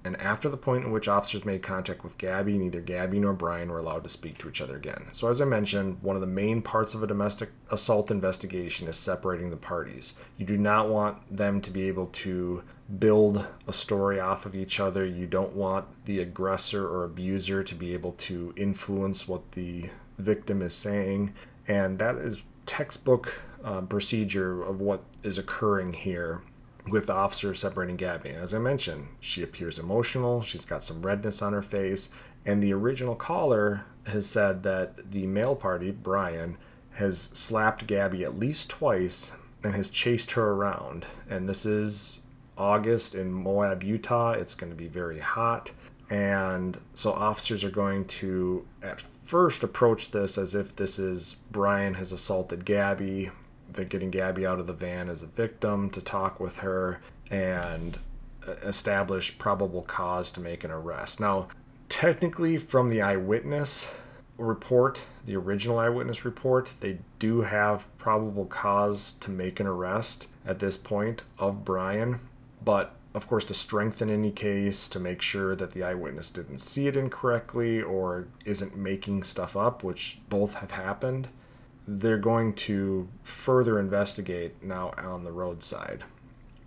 And 0.05 0.15
after 0.21 0.47
the 0.47 0.57
point 0.57 0.85
in 0.85 0.91
which 0.91 1.09
officers 1.09 1.43
made 1.43 1.61
contact 1.61 2.03
with 2.03 2.17
Gabby, 2.17 2.57
neither 2.57 2.79
Gabby 2.79 3.19
nor 3.19 3.33
Brian 3.33 3.69
were 3.69 3.79
allowed 3.79 4.03
to 4.05 4.09
speak 4.09 4.37
to 4.37 4.47
each 4.47 4.61
other 4.61 4.77
again. 4.77 5.07
So, 5.11 5.27
as 5.27 5.41
I 5.41 5.45
mentioned, 5.45 5.97
one 6.01 6.15
of 6.15 6.21
the 6.21 6.27
main 6.27 6.61
parts 6.61 6.93
of 6.93 7.03
a 7.03 7.07
domestic 7.07 7.49
assault 7.69 8.09
investigation 8.09 8.87
is 8.87 8.95
separating 8.95 9.49
the 9.49 9.57
parties. 9.57 10.13
You 10.37 10.45
do 10.45 10.57
not 10.57 10.87
want 10.87 11.17
them 11.35 11.59
to 11.61 11.71
be 11.71 11.87
able 11.89 12.07
to 12.07 12.63
build 12.97 13.45
a 13.67 13.73
story 13.73 14.19
off 14.19 14.45
of 14.45 14.55
each 14.55 14.79
other. 14.79 15.05
You 15.05 15.27
don't 15.27 15.53
want 15.53 15.85
the 16.05 16.21
aggressor 16.21 16.87
or 16.87 17.03
abuser 17.03 17.63
to 17.63 17.75
be 17.75 17.93
able 17.93 18.13
to 18.13 18.53
influence 18.55 19.27
what 19.27 19.51
the 19.51 19.89
victim 20.17 20.61
is 20.61 20.73
saying. 20.73 21.33
And 21.67 21.99
that 21.99 22.15
is 22.15 22.43
textbook 22.65 23.41
uh, 23.63 23.81
procedure 23.81 24.63
of 24.63 24.79
what 24.79 25.03
is 25.23 25.37
occurring 25.37 25.93
here 25.93 26.41
with 26.89 27.07
the 27.07 27.13
officer 27.13 27.53
separating 27.53 27.95
Gabby. 27.95 28.29
As 28.29 28.53
I 28.53 28.59
mentioned, 28.59 29.07
she 29.19 29.43
appears 29.43 29.79
emotional, 29.79 30.41
she's 30.41 30.65
got 30.65 30.83
some 30.83 31.01
redness 31.01 31.41
on 31.41 31.53
her 31.53 31.61
face, 31.61 32.09
and 32.45 32.61
the 32.61 32.73
original 32.73 33.15
caller 33.15 33.85
has 34.07 34.25
said 34.25 34.63
that 34.63 35.11
the 35.11 35.27
male 35.27 35.55
party, 35.55 35.91
Brian, 35.91 36.57
has 36.93 37.19
slapped 37.19 37.87
Gabby 37.87 38.23
at 38.23 38.37
least 38.37 38.69
twice 38.69 39.31
and 39.63 39.75
has 39.75 39.89
chased 39.89 40.31
her 40.31 40.51
around. 40.51 41.05
And 41.29 41.47
this 41.47 41.65
is 41.65 42.19
August 42.57 43.15
in 43.15 43.31
Moab, 43.31 43.83
Utah. 43.83 44.31
It's 44.31 44.55
going 44.55 44.71
to 44.71 44.75
be 44.75 44.87
very 44.87 45.19
hot. 45.19 45.71
And 46.09 46.77
so 46.93 47.13
officers 47.13 47.63
are 47.63 47.69
going 47.69 48.05
to, 48.05 48.65
at 48.81 48.99
first, 48.99 49.63
approach 49.63 50.11
this 50.11 50.37
as 50.37 50.55
if 50.55 50.75
this 50.75 50.97
is 50.97 51.35
Brian 51.51 51.93
has 51.95 52.11
assaulted 52.11 52.65
Gabby 52.65 53.29
they're 53.73 53.85
getting 53.85 54.09
Gabby 54.09 54.45
out 54.45 54.59
of 54.59 54.67
the 54.67 54.73
van 54.73 55.09
as 55.09 55.23
a 55.23 55.27
victim 55.27 55.89
to 55.91 56.01
talk 56.01 56.39
with 56.39 56.57
her 56.57 57.01
and 57.29 57.97
establish 58.63 59.37
probable 59.37 59.83
cause 59.83 60.31
to 60.31 60.39
make 60.39 60.63
an 60.63 60.71
arrest. 60.71 61.19
Now, 61.19 61.47
technically, 61.87 62.57
from 62.57 62.89
the 62.89 63.01
eyewitness 63.01 63.89
report, 64.37 65.01
the 65.25 65.35
original 65.35 65.77
eyewitness 65.77 66.25
report, 66.25 66.73
they 66.79 66.99
do 67.19 67.41
have 67.41 67.85
probable 67.97 68.45
cause 68.45 69.13
to 69.13 69.29
make 69.29 69.59
an 69.59 69.67
arrest 69.67 70.27
at 70.45 70.59
this 70.59 70.77
point 70.77 71.21
of 71.37 71.65
Brian, 71.65 72.21
but 72.63 72.95
of 73.13 73.27
course, 73.27 73.43
to 73.45 73.53
strengthen 73.55 74.09
any 74.09 74.31
case, 74.31 74.87
to 74.87 74.99
make 74.99 75.21
sure 75.21 75.55
that 75.55 75.71
the 75.71 75.83
eyewitness 75.83 76.29
didn't 76.29 76.59
see 76.59 76.87
it 76.87 76.95
incorrectly 76.95 77.81
or 77.81 78.27
isn't 78.45 78.77
making 78.77 79.23
stuff 79.23 79.57
up, 79.57 79.83
which 79.83 80.19
both 80.29 80.53
have 80.55 80.71
happened, 80.71 81.27
they're 81.97 82.19
going 82.19 82.53
to 82.53 83.07
further 83.23 83.79
investigate 83.79 84.61
now 84.63 84.91
on 84.97 85.23
the 85.23 85.31
roadside. 85.31 86.03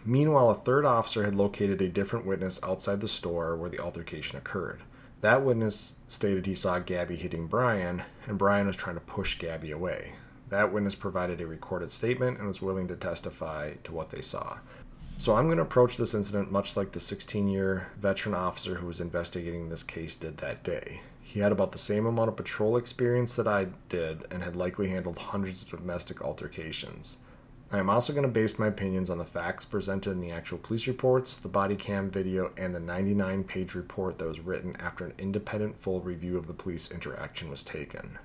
Meanwhile, 0.05 0.51
a 0.51 0.55
third 0.55 0.85
officer 0.85 1.23
had 1.23 1.37
located 1.37 1.81
a 1.81 1.89
different 1.89 2.27
witness 2.27 2.61
outside 2.65 3.01
the 3.01 3.07
store 3.07 3.55
where 3.55 3.71
the 3.71 3.79
altercation 3.79 4.37
occurred. 4.37 4.81
That 5.21 5.45
witness 5.45 5.97
stated 6.09 6.47
he 6.47 6.57
saw 6.57 6.81
Gabby 6.81 7.15
hitting 7.15 7.47
Brian, 7.47 8.03
and 8.27 8.37
Brian 8.37 8.67
was 8.67 8.77
trying 8.77 8.97
to 8.97 9.01
push 9.01 9.39
Gabby 9.39 9.71
away. 9.71 10.15
That 10.49 10.73
witness 10.73 10.97
provided 10.97 11.41
a 11.41 11.47
recorded 11.47 11.93
statement 11.93 12.39
and 12.39 12.49
was 12.49 12.61
willing 12.61 12.89
to 12.89 12.97
testify 12.97 13.75
to 13.85 13.93
what 13.93 14.11
they 14.11 14.23
saw. 14.23 14.59
So 15.19 15.37
I'm 15.37 15.47
going 15.47 15.59
to 15.59 15.63
approach 15.63 15.97
this 15.97 16.15
incident 16.15 16.51
much 16.51 16.77
like 16.77 16.91
the 16.91 17.01
16 17.01 17.47
year 17.47 17.87
veteran 17.97 18.35
officer 18.35 18.75
who 18.75 18.89
was 18.89 19.01
investigating 19.01 19.69
this 19.69 19.85
case 19.85 20.17
did 20.17 20.39
that 20.39 20.65
day. 20.65 21.03
He 21.33 21.40
had 21.40 21.51
about 21.51 21.73
the 21.73 21.79
same 21.79 22.05
amount 22.05 22.29
of 22.29 22.37
patrol 22.37 22.77
experience 22.77 23.37
that 23.37 23.49
I 23.49 23.68
did 23.88 24.27
and 24.31 24.42
had 24.42 24.55
likely 24.55 24.90
handled 24.90 25.18
hundreds 25.18 25.62
of 25.62 25.71
domestic 25.71 26.21
altercations. 26.21 27.16
I 27.71 27.79
am 27.79 27.88
also 27.88 28.12
going 28.12 28.25
to 28.25 28.29
base 28.29 28.59
my 28.59 28.66
opinions 28.66 29.09
on 29.09 29.16
the 29.16 29.25
facts 29.25 29.64
presented 29.64 30.11
in 30.11 30.21
the 30.21 30.31
actual 30.31 30.59
police 30.59 30.87
reports, 30.87 31.38
the 31.38 31.49
body 31.49 31.75
cam 31.75 32.11
video, 32.11 32.53
and 32.59 32.75
the 32.75 32.81
99 32.81 33.45
page 33.45 33.75
report 33.75 34.18
that 34.18 34.29
was 34.29 34.40
written 34.40 34.77
after 34.79 35.07
an 35.07 35.14
independent 35.16 35.81
full 35.81 36.03
review 36.03 36.37
of 36.37 36.49
the 36.49 36.53
police 36.53 36.90
interaction 36.90 37.49
was 37.49 37.62
taken. 37.62 38.18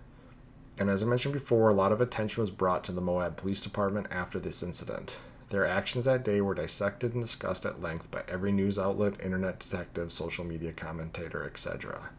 And 0.77 0.89
as 0.89 1.01
I 1.01 1.05
mentioned 1.05 1.33
before, 1.33 1.69
a 1.69 1.73
lot 1.73 1.93
of 1.93 2.01
attention 2.01 2.41
was 2.41 2.51
brought 2.51 2.83
to 2.83 2.91
the 2.91 2.99
Moab 2.99 3.37
Police 3.37 3.61
Department 3.61 4.07
after 4.11 4.37
this 4.37 4.61
incident. 4.61 5.15
Their 5.49 5.65
actions 5.65 6.03
that 6.03 6.25
day 6.25 6.41
were 6.41 6.55
dissected 6.55 7.13
and 7.13 7.23
discussed 7.23 7.65
at 7.65 7.81
length 7.81 8.11
by 8.11 8.23
every 8.27 8.51
news 8.51 8.77
outlet, 8.77 9.23
internet 9.23 9.59
detective, 9.59 10.11
social 10.11 10.43
media 10.43 10.73
commentator, 10.73 11.45
etc 11.45 12.09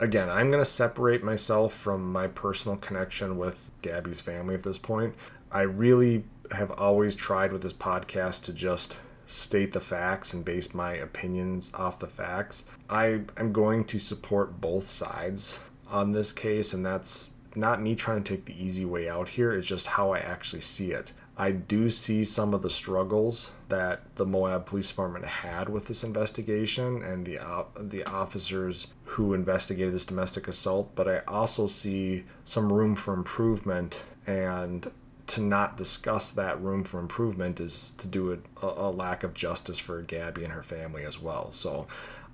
again, 0.00 0.30
I'm 0.30 0.50
going 0.50 0.62
to 0.62 0.70
separate 0.70 1.22
myself 1.22 1.74
from 1.74 2.12
my 2.12 2.28
personal 2.28 2.76
connection 2.78 3.36
with 3.36 3.70
Gabby's 3.82 4.20
family 4.20 4.54
at 4.54 4.62
this 4.62 4.78
point. 4.78 5.14
I 5.50 5.62
really 5.62 6.24
have 6.52 6.70
always 6.72 7.14
tried 7.14 7.52
with 7.52 7.62
this 7.62 7.72
podcast 7.72 8.44
to 8.44 8.52
just 8.52 8.98
state 9.26 9.72
the 9.72 9.80
facts 9.80 10.32
and 10.32 10.44
base 10.44 10.72
my 10.72 10.94
opinions 10.94 11.70
off 11.74 11.98
the 11.98 12.06
facts. 12.06 12.64
I 12.88 13.20
am 13.36 13.52
going 13.52 13.84
to 13.86 13.98
support 13.98 14.60
both 14.60 14.88
sides 14.88 15.58
on 15.90 16.12
this 16.12 16.32
case, 16.32 16.72
and 16.72 16.84
that's 16.84 17.30
not 17.54 17.82
me 17.82 17.94
trying 17.94 18.22
to 18.22 18.36
take 18.36 18.44
the 18.44 18.62
easy 18.62 18.84
way 18.84 19.08
out 19.08 19.28
here, 19.28 19.52
it's 19.52 19.66
just 19.66 19.86
how 19.86 20.12
I 20.12 20.18
actually 20.18 20.62
see 20.62 20.92
it. 20.92 21.12
I 21.36 21.52
do 21.52 21.88
see 21.88 22.24
some 22.24 22.52
of 22.52 22.62
the 22.62 22.70
struggles 22.70 23.52
that 23.68 24.16
the 24.16 24.26
Moab 24.26 24.66
Police 24.66 24.88
Department 24.88 25.24
had 25.24 25.68
with 25.68 25.86
this 25.86 26.02
investigation 26.02 27.02
and 27.02 27.24
the 27.24 27.38
uh, 27.38 27.64
the 27.78 28.04
officers 28.04 28.88
who 29.08 29.34
investigated 29.34 29.92
this 29.92 30.04
domestic 30.04 30.48
assault, 30.48 30.92
but 30.94 31.08
I 31.08 31.20
also 31.26 31.66
see 31.66 32.24
some 32.44 32.72
room 32.72 32.94
for 32.94 33.14
improvement 33.14 34.02
and 34.26 34.90
to 35.28 35.40
not 35.40 35.76
discuss 35.76 36.30
that 36.32 36.60
room 36.60 36.84
for 36.84 37.00
improvement 37.00 37.60
is 37.60 37.92
to 37.92 38.06
do 38.06 38.32
a, 38.62 38.66
a 38.66 38.90
lack 38.90 39.24
of 39.24 39.34
justice 39.34 39.78
for 39.78 40.02
Gabby 40.02 40.44
and 40.44 40.52
her 40.52 40.62
family 40.62 41.04
as 41.04 41.20
well. 41.20 41.52
So 41.52 41.86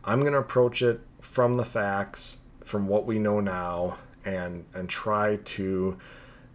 I'm 0.05 0.21
going 0.21 0.33
to 0.33 0.39
approach 0.39 0.83
it 0.83 1.01
from 1.21 1.55
the 1.55 1.65
facts, 1.65 2.39
from 2.65 2.87
what 2.87 3.07
we 3.07 3.19
know 3.19 3.41
now, 3.41 3.97
and 4.25 4.65
and 4.75 4.89
try 4.89 5.39
to 5.45 5.97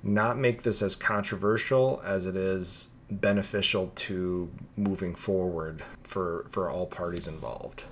not 0.04 0.38
make 0.38 0.64
this 0.64 0.82
as 0.82 0.96
controversial 0.96 2.02
as 2.06 2.26
it 2.26 2.36
is 2.36 2.88
beneficial 3.12 3.92
to 3.96 4.50
moving 4.78 5.16
forward 5.16 5.84
for, 6.04 6.46
for 6.50 6.70
all 6.70 6.86
parties 6.86 7.28
involved. 7.28 7.84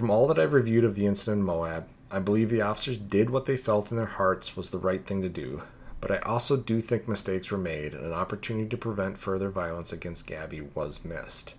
From 0.00 0.10
all 0.10 0.26
that 0.28 0.38
I've 0.38 0.54
reviewed 0.54 0.84
of 0.84 0.94
the 0.94 1.04
incident 1.04 1.40
in 1.40 1.44
Moab, 1.44 1.86
I 2.10 2.20
believe 2.20 2.48
the 2.48 2.62
officers 2.62 2.96
did 2.96 3.28
what 3.28 3.44
they 3.44 3.58
felt 3.58 3.90
in 3.90 3.98
their 3.98 4.06
hearts 4.06 4.56
was 4.56 4.70
the 4.70 4.78
right 4.78 5.04
thing 5.04 5.20
to 5.20 5.28
do, 5.28 5.60
but 6.00 6.10
I 6.10 6.20
also 6.20 6.56
do 6.56 6.80
think 6.80 7.06
mistakes 7.06 7.50
were 7.50 7.58
made 7.58 7.92
and 7.92 8.06
an 8.06 8.14
opportunity 8.14 8.66
to 8.70 8.78
prevent 8.78 9.18
further 9.18 9.50
violence 9.50 9.92
against 9.92 10.26
Gabby 10.26 10.62
was 10.62 11.04
missed. 11.04 11.52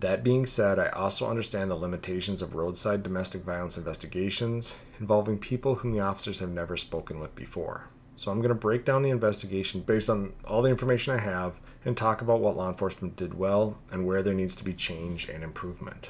That 0.00 0.24
being 0.24 0.46
said, 0.46 0.78
I 0.78 0.88
also 0.88 1.28
understand 1.28 1.70
the 1.70 1.74
limitations 1.74 2.40
of 2.40 2.54
roadside 2.54 3.02
domestic 3.02 3.42
violence 3.42 3.76
investigations 3.76 4.76
involving 4.98 5.36
people 5.36 5.74
whom 5.74 5.92
the 5.92 6.00
officers 6.00 6.38
have 6.38 6.48
never 6.48 6.78
spoken 6.78 7.20
with 7.20 7.34
before. 7.34 7.88
So 8.16 8.30
I'm 8.30 8.38
going 8.38 8.48
to 8.48 8.54
break 8.54 8.86
down 8.86 9.02
the 9.02 9.10
investigation 9.10 9.82
based 9.82 10.08
on 10.08 10.32
all 10.46 10.62
the 10.62 10.70
information 10.70 11.12
I 11.12 11.18
have 11.18 11.60
and 11.84 11.94
talk 11.94 12.22
about 12.22 12.40
what 12.40 12.56
law 12.56 12.68
enforcement 12.68 13.16
did 13.16 13.34
well 13.34 13.76
and 13.92 14.06
where 14.06 14.22
there 14.22 14.32
needs 14.32 14.56
to 14.56 14.64
be 14.64 14.72
change 14.72 15.28
and 15.28 15.44
improvement. 15.44 16.08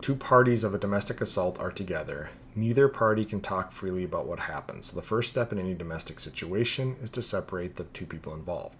Two 0.00 0.14
parties 0.14 0.62
of 0.62 0.74
a 0.74 0.78
domestic 0.78 1.20
assault 1.20 1.58
are 1.58 1.72
together. 1.72 2.30
Neither 2.54 2.88
party 2.88 3.24
can 3.24 3.40
talk 3.40 3.72
freely 3.72 4.04
about 4.04 4.26
what 4.26 4.40
happened, 4.40 4.84
so 4.84 4.94
the 4.94 5.02
first 5.02 5.28
step 5.28 5.52
in 5.52 5.58
any 5.58 5.74
domestic 5.74 6.20
situation 6.20 6.96
is 7.02 7.10
to 7.10 7.22
separate 7.22 7.76
the 7.76 7.84
two 7.84 8.06
people 8.06 8.32
involved. 8.32 8.76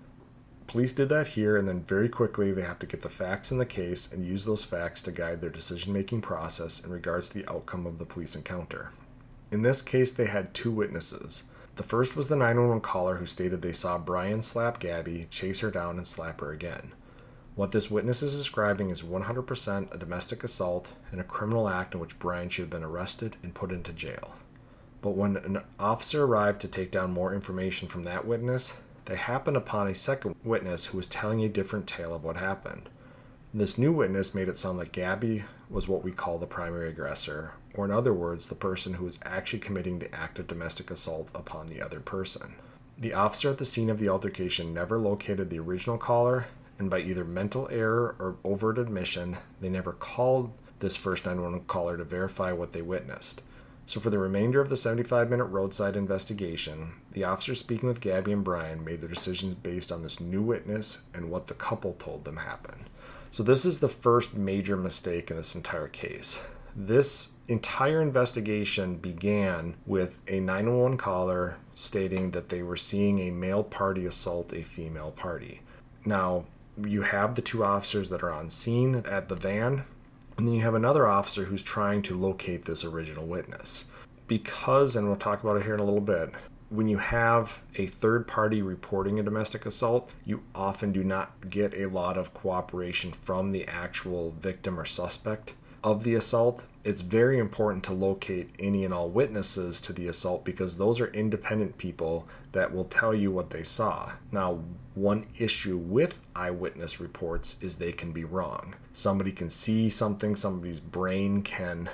Police 0.68 0.92
did 0.92 1.08
that 1.08 1.28
here, 1.28 1.56
and 1.56 1.66
then 1.66 1.80
very 1.80 2.08
quickly 2.08 2.52
they 2.52 2.62
have 2.62 2.78
to 2.78 2.86
get 2.86 3.00
the 3.00 3.08
facts 3.08 3.50
in 3.50 3.58
the 3.58 3.66
case 3.66 4.10
and 4.12 4.24
use 4.24 4.44
those 4.44 4.64
facts 4.64 5.02
to 5.02 5.12
guide 5.12 5.40
their 5.40 5.50
decision 5.50 5.92
making 5.92 6.20
process 6.20 6.78
in 6.84 6.90
regards 6.90 7.28
to 7.28 7.38
the 7.38 7.50
outcome 7.50 7.86
of 7.86 7.98
the 7.98 8.04
police 8.04 8.36
encounter. 8.36 8.90
In 9.50 9.62
this 9.62 9.82
case, 9.82 10.12
they 10.12 10.26
had 10.26 10.54
two 10.54 10.70
witnesses. 10.70 11.44
The 11.76 11.82
first 11.82 12.16
was 12.16 12.28
the 12.28 12.36
911 12.36 12.82
caller 12.82 13.16
who 13.16 13.26
stated 13.26 13.62
they 13.62 13.72
saw 13.72 13.98
Brian 13.98 14.42
slap 14.42 14.78
Gabby, 14.78 15.26
chase 15.30 15.60
her 15.60 15.70
down, 15.70 15.96
and 15.96 16.06
slap 16.06 16.40
her 16.40 16.52
again. 16.52 16.92
What 17.58 17.72
this 17.72 17.90
witness 17.90 18.22
is 18.22 18.38
describing 18.38 18.90
is 18.90 19.02
100% 19.02 19.92
a 19.92 19.98
domestic 19.98 20.44
assault 20.44 20.92
and 21.10 21.20
a 21.20 21.24
criminal 21.24 21.68
act 21.68 21.92
in 21.92 22.00
which 22.00 22.16
Brian 22.20 22.48
should 22.48 22.62
have 22.62 22.70
been 22.70 22.84
arrested 22.84 23.34
and 23.42 23.52
put 23.52 23.72
into 23.72 23.92
jail. 23.92 24.34
But 25.02 25.16
when 25.16 25.38
an 25.38 25.62
officer 25.76 26.22
arrived 26.22 26.60
to 26.60 26.68
take 26.68 26.92
down 26.92 27.10
more 27.10 27.34
information 27.34 27.88
from 27.88 28.04
that 28.04 28.24
witness, 28.24 28.74
they 29.06 29.16
happened 29.16 29.56
upon 29.56 29.88
a 29.88 29.94
second 29.96 30.36
witness 30.44 30.86
who 30.86 30.98
was 30.98 31.08
telling 31.08 31.42
a 31.42 31.48
different 31.48 31.88
tale 31.88 32.14
of 32.14 32.22
what 32.22 32.36
happened. 32.36 32.88
This 33.52 33.76
new 33.76 33.92
witness 33.92 34.36
made 34.36 34.48
it 34.48 34.56
sound 34.56 34.78
like 34.78 34.92
Gabby 34.92 35.42
was 35.68 35.88
what 35.88 36.04
we 36.04 36.12
call 36.12 36.38
the 36.38 36.46
primary 36.46 36.90
aggressor, 36.90 37.54
or 37.74 37.84
in 37.84 37.90
other 37.90 38.14
words, 38.14 38.46
the 38.46 38.54
person 38.54 38.94
who 38.94 39.06
is 39.08 39.18
actually 39.24 39.58
committing 39.58 39.98
the 39.98 40.14
act 40.14 40.38
of 40.38 40.46
domestic 40.46 40.92
assault 40.92 41.28
upon 41.34 41.66
the 41.66 41.82
other 41.82 41.98
person. 41.98 42.54
The 42.96 43.14
officer 43.14 43.50
at 43.50 43.58
the 43.58 43.64
scene 43.64 43.90
of 43.90 43.98
the 43.98 44.08
altercation 44.08 44.72
never 44.72 44.96
located 44.96 45.50
the 45.50 45.58
original 45.58 45.98
caller, 45.98 46.46
and 46.78 46.90
by 46.90 47.00
either 47.00 47.24
mental 47.24 47.68
error 47.70 48.14
or 48.18 48.36
overt 48.44 48.78
admission, 48.78 49.36
they 49.60 49.68
never 49.68 49.92
called 49.92 50.52
this 50.80 50.96
first 50.96 51.24
911 51.26 51.66
caller 51.66 51.96
to 51.96 52.04
verify 52.04 52.52
what 52.52 52.72
they 52.72 52.82
witnessed. 52.82 53.42
So, 53.86 54.00
for 54.00 54.10
the 54.10 54.18
remainder 54.18 54.60
of 54.60 54.68
the 54.68 54.76
75 54.76 55.30
minute 55.30 55.44
roadside 55.44 55.96
investigation, 55.96 56.92
the 57.12 57.24
officers 57.24 57.58
speaking 57.58 57.88
with 57.88 58.02
Gabby 58.02 58.32
and 58.32 58.44
Brian 58.44 58.84
made 58.84 59.00
their 59.00 59.08
decisions 59.08 59.54
based 59.54 59.90
on 59.90 60.02
this 60.02 60.20
new 60.20 60.42
witness 60.42 61.02
and 61.14 61.30
what 61.30 61.46
the 61.46 61.54
couple 61.54 61.94
told 61.94 62.24
them 62.24 62.36
happened. 62.36 62.90
So, 63.30 63.42
this 63.42 63.64
is 63.64 63.80
the 63.80 63.88
first 63.88 64.36
major 64.36 64.76
mistake 64.76 65.30
in 65.30 65.38
this 65.38 65.54
entire 65.54 65.88
case 65.88 66.40
This 66.76 67.28
entire 67.48 68.02
investigation 68.02 68.96
began 68.96 69.74
with 69.86 70.20
a 70.28 70.38
911 70.38 70.98
caller 70.98 71.56
stating 71.72 72.32
that 72.32 72.50
they 72.50 72.62
were 72.62 72.76
seeing 72.76 73.20
a 73.20 73.30
male 73.30 73.64
party 73.64 74.04
assault 74.04 74.52
a 74.52 74.62
female 74.62 75.12
party. 75.12 75.62
Now, 76.04 76.44
you 76.86 77.02
have 77.02 77.34
the 77.34 77.42
two 77.42 77.64
officers 77.64 78.10
that 78.10 78.22
are 78.22 78.32
on 78.32 78.50
scene 78.50 78.96
at 78.96 79.28
the 79.28 79.36
van, 79.36 79.84
and 80.36 80.46
then 80.46 80.54
you 80.54 80.62
have 80.62 80.74
another 80.74 81.06
officer 81.06 81.44
who's 81.44 81.62
trying 81.62 82.02
to 82.02 82.14
locate 82.14 82.64
this 82.64 82.84
original 82.84 83.26
witness. 83.26 83.86
Because, 84.26 84.94
and 84.94 85.06
we'll 85.06 85.16
talk 85.16 85.42
about 85.42 85.56
it 85.56 85.64
here 85.64 85.74
in 85.74 85.80
a 85.80 85.84
little 85.84 86.00
bit, 86.00 86.30
when 86.70 86.86
you 86.86 86.98
have 86.98 87.60
a 87.76 87.86
third 87.86 88.26
party 88.26 88.60
reporting 88.60 89.18
a 89.18 89.22
domestic 89.22 89.64
assault, 89.64 90.12
you 90.24 90.42
often 90.54 90.92
do 90.92 91.02
not 91.02 91.48
get 91.48 91.74
a 91.74 91.88
lot 91.88 92.18
of 92.18 92.34
cooperation 92.34 93.10
from 93.10 93.52
the 93.52 93.66
actual 93.66 94.34
victim 94.38 94.78
or 94.78 94.84
suspect 94.84 95.54
of 95.82 96.04
the 96.04 96.14
assault. 96.14 96.64
It's 96.84 97.00
very 97.00 97.38
important 97.38 97.84
to 97.84 97.92
locate 97.92 98.50
any 98.58 98.84
and 98.84 98.94
all 98.94 99.10
witnesses 99.10 99.80
to 99.82 99.92
the 99.92 100.08
assault 100.08 100.44
because 100.44 100.76
those 100.76 101.00
are 101.00 101.08
independent 101.08 101.76
people 101.76 102.26
that 102.52 102.72
will 102.72 102.84
tell 102.84 103.14
you 103.14 103.30
what 103.30 103.50
they 103.50 103.62
saw. 103.62 104.12
Now, 104.32 104.60
one 104.94 105.26
issue 105.38 105.76
with 105.76 106.20
eyewitness 106.34 107.00
reports 107.00 107.56
is 107.60 107.76
they 107.76 107.92
can 107.92 108.12
be 108.12 108.24
wrong. 108.24 108.74
Somebody 108.92 109.32
can 109.32 109.50
see 109.50 109.90
something, 109.90 110.34
somebody's 110.34 110.80
brain 110.80 111.42
can 111.42 111.90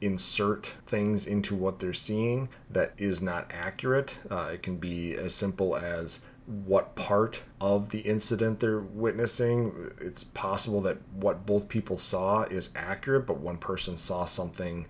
insert 0.00 0.66
things 0.86 1.26
into 1.26 1.54
what 1.54 1.78
they're 1.78 1.92
seeing 1.92 2.48
that 2.70 2.92
is 2.98 3.20
not 3.20 3.50
accurate. 3.52 4.16
Uh, 4.30 4.50
it 4.54 4.62
can 4.62 4.76
be 4.76 5.14
as 5.14 5.34
simple 5.34 5.76
as 5.76 6.20
what 6.48 6.94
part 6.94 7.42
of 7.60 7.90
the 7.90 8.00
incident 8.00 8.60
they're 8.60 8.80
witnessing. 8.80 9.90
It's 10.00 10.24
possible 10.24 10.80
that 10.80 10.96
what 11.12 11.44
both 11.44 11.68
people 11.68 11.98
saw 11.98 12.44
is 12.44 12.70
accurate, 12.74 13.26
but 13.26 13.38
one 13.38 13.58
person 13.58 13.98
saw 13.98 14.24
something 14.24 14.86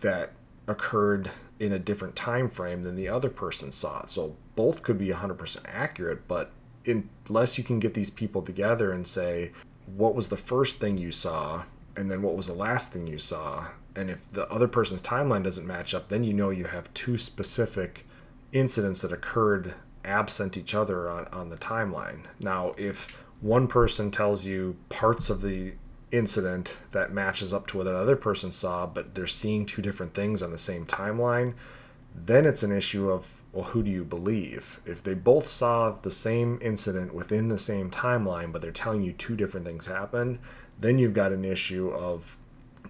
that 0.00 0.32
occurred 0.66 1.30
in 1.60 1.72
a 1.72 1.78
different 1.78 2.16
time 2.16 2.48
frame 2.48 2.82
than 2.82 2.96
the 2.96 3.08
other 3.08 3.30
person 3.30 3.70
saw 3.70 4.00
it. 4.02 4.10
So 4.10 4.36
both 4.56 4.82
could 4.82 4.98
be 4.98 5.08
100% 5.08 5.58
accurate, 5.64 6.26
but 6.26 6.50
unless 6.84 7.56
you 7.56 7.62
can 7.62 7.78
get 7.78 7.94
these 7.94 8.10
people 8.10 8.42
together 8.42 8.90
and 8.90 9.06
say, 9.06 9.52
what 9.86 10.14
was 10.14 10.28
the 10.28 10.36
first 10.36 10.80
thing 10.80 10.98
you 10.98 11.12
saw 11.12 11.62
and 11.96 12.10
then 12.10 12.20
what 12.20 12.36
was 12.36 12.48
the 12.48 12.54
last 12.54 12.92
thing 12.92 13.06
you 13.06 13.18
saw 13.18 13.66
and 13.94 14.10
if 14.10 14.30
the 14.32 14.50
other 14.50 14.68
person's 14.68 15.00
timeline 15.00 15.44
doesn't 15.44 15.66
match 15.66 15.94
up 15.94 16.08
then 16.08 16.24
you 16.24 16.32
know 16.32 16.50
you 16.50 16.64
have 16.64 16.92
two 16.92 17.16
specific 17.16 18.04
incidents 18.52 19.02
that 19.02 19.12
occurred 19.12 19.74
absent 20.06 20.56
each 20.56 20.74
other 20.74 21.08
on, 21.08 21.26
on 21.26 21.50
the 21.50 21.56
timeline. 21.56 22.24
Now 22.40 22.74
if 22.78 23.08
one 23.40 23.66
person 23.66 24.10
tells 24.10 24.46
you 24.46 24.76
parts 24.88 25.28
of 25.28 25.42
the 25.42 25.72
incident 26.10 26.76
that 26.92 27.12
matches 27.12 27.52
up 27.52 27.66
to 27.66 27.78
what 27.78 27.86
another 27.86 28.16
person 28.16 28.50
saw 28.52 28.86
but 28.86 29.14
they're 29.14 29.26
seeing 29.26 29.66
two 29.66 29.82
different 29.82 30.14
things 30.14 30.40
on 30.42 30.50
the 30.50 30.58
same 30.58 30.86
timeline 30.86 31.52
then 32.14 32.46
it's 32.46 32.62
an 32.62 32.72
issue 32.72 33.10
of 33.10 33.34
well 33.52 33.64
who 33.64 33.82
do 33.82 33.90
you 33.90 34.04
believe? 34.04 34.80
If 34.84 35.02
they 35.02 35.14
both 35.14 35.48
saw 35.48 35.92
the 35.92 36.10
same 36.10 36.58
incident 36.60 37.14
within 37.14 37.48
the 37.48 37.58
same 37.58 37.90
timeline 37.90 38.52
but 38.52 38.62
they're 38.62 38.70
telling 38.70 39.02
you 39.02 39.12
two 39.12 39.36
different 39.36 39.66
things 39.66 39.86
happened 39.86 40.38
then 40.78 40.98
you've 40.98 41.14
got 41.14 41.32
an 41.32 41.44
issue 41.44 41.90
of 41.90 42.36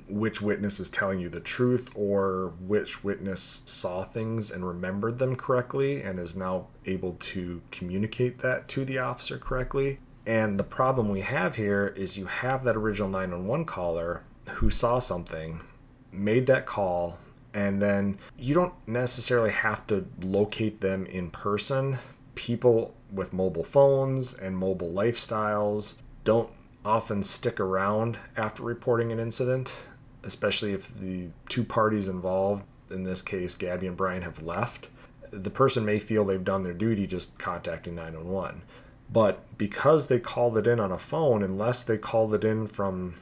which 0.09 0.41
witness 0.41 0.81
is 0.81 0.91
telling 0.91 1.21
you 1.21 1.29
the 1.29 1.41
truth 1.41 1.91
or 1.95 2.55
which 2.61 3.03
witness 3.05 3.63
saw 3.67 4.05
things 4.05 4.51
and 4.51 4.67
remembered 4.67 5.19
them 5.19 5.37
correctly 5.37 6.03
and 6.03 6.19
is 6.19 6.37
now 6.37 6.69
able 6.87 7.15
to 7.15 7.63
communicate 7.71 8.39
that 8.39 8.69
to 8.69 8.85
the 8.85 8.99
officer 8.99 9.39
correctly. 9.39 9.99
And 10.27 10.59
the 10.59 10.65
problem 10.65 11.09
we 11.09 11.21
have 11.21 11.57
here 11.57 11.95
is 11.97 12.19
you 12.19 12.27
have 12.27 12.65
that 12.65 12.77
original 12.77 13.09
911 13.09 13.67
caller 13.67 14.23
who 14.49 14.71
saw 14.71 14.99
something, 14.99 15.61
made 16.11 16.47
that 16.47 16.67
call, 16.67 17.19
and 17.55 17.81
then 17.81 18.19
you 18.37 18.55
don't 18.55 18.75
necessarily 18.87 19.51
have 19.51 19.87
to 19.87 20.07
locate 20.21 20.81
them 20.81 21.07
in 21.07 21.31
person. 21.31 21.99
People 22.35 22.95
with 23.11 23.33
mobile 23.33 23.65
phones 23.65 24.35
and 24.35 24.57
mobile 24.57 24.93
lifestyles 24.93 25.95
don't 26.25 26.51
often 26.87 27.23
stick 27.23 27.59
around 27.61 28.19
after 28.37 28.63
reporting 28.63 29.13
an 29.13 29.19
incident, 29.19 29.73
especially 30.23 30.73
if 30.73 30.99
the 30.99 31.29
two 31.49 31.65
parties 31.65 32.09
involved, 32.09 32.65
in 32.91 33.03
this 33.03 33.21
case, 33.21 33.55
Gabby 33.55 33.89
and 33.89 33.97
Brian, 33.97 34.23
have 34.23 34.43
left. 34.43 34.89
The 35.31 35.51
person 35.51 35.85
may 35.85 35.99
feel 35.99 36.25
they've 36.25 36.43
done 36.43 36.63
their 36.63 36.73
duty 36.73 37.07
just 37.07 37.39
contacting 37.39 37.97
911. 37.97 38.63
But 39.13 39.59
because 39.59 40.07
they 40.07 40.19
called 40.19 40.57
it 40.57 40.67
in 40.67 40.81
on 40.81 40.93
a 40.93 40.99
phone, 40.99 41.43
unless 41.43 41.83
they 41.83 41.99
called 41.99 42.35
it 42.35 42.45
in 42.45 42.67
from 42.67 43.15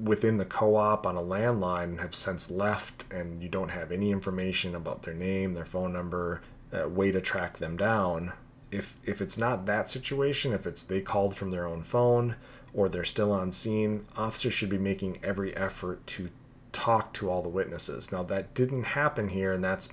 within 0.00 0.36
the 0.36 0.44
co 0.44 0.76
op 0.76 1.06
on 1.06 1.16
a 1.16 1.22
landline 1.22 1.84
and 1.84 2.00
have 2.00 2.14
since 2.14 2.50
left, 2.50 3.04
and 3.12 3.42
you 3.42 3.48
don't 3.48 3.70
have 3.70 3.92
any 3.92 4.10
information 4.10 4.74
about 4.74 5.02
their 5.02 5.14
name, 5.14 5.54
their 5.54 5.64
phone 5.64 5.92
number, 5.92 6.40
uh, 6.72 6.88
way 6.88 7.10
to 7.10 7.20
track 7.20 7.58
them 7.58 7.76
down, 7.76 8.32
if, 8.70 8.96
if 9.04 9.20
it's 9.20 9.38
not 9.38 9.66
that 9.66 9.88
situation, 9.88 10.52
if 10.52 10.66
it's 10.66 10.82
they 10.82 11.00
called 11.00 11.34
from 11.34 11.50
their 11.50 11.66
own 11.66 11.82
phone, 11.82 12.36
or 12.78 12.88
they're 12.88 13.02
still 13.02 13.32
on 13.32 13.50
scene, 13.50 14.06
officers 14.16 14.54
should 14.54 14.68
be 14.68 14.78
making 14.78 15.18
every 15.20 15.54
effort 15.56 16.06
to 16.06 16.30
talk 16.70 17.12
to 17.12 17.28
all 17.28 17.42
the 17.42 17.48
witnesses. 17.48 18.12
Now, 18.12 18.22
that 18.22 18.54
didn't 18.54 18.84
happen 18.84 19.26
here, 19.26 19.52
and 19.52 19.64
that's 19.64 19.88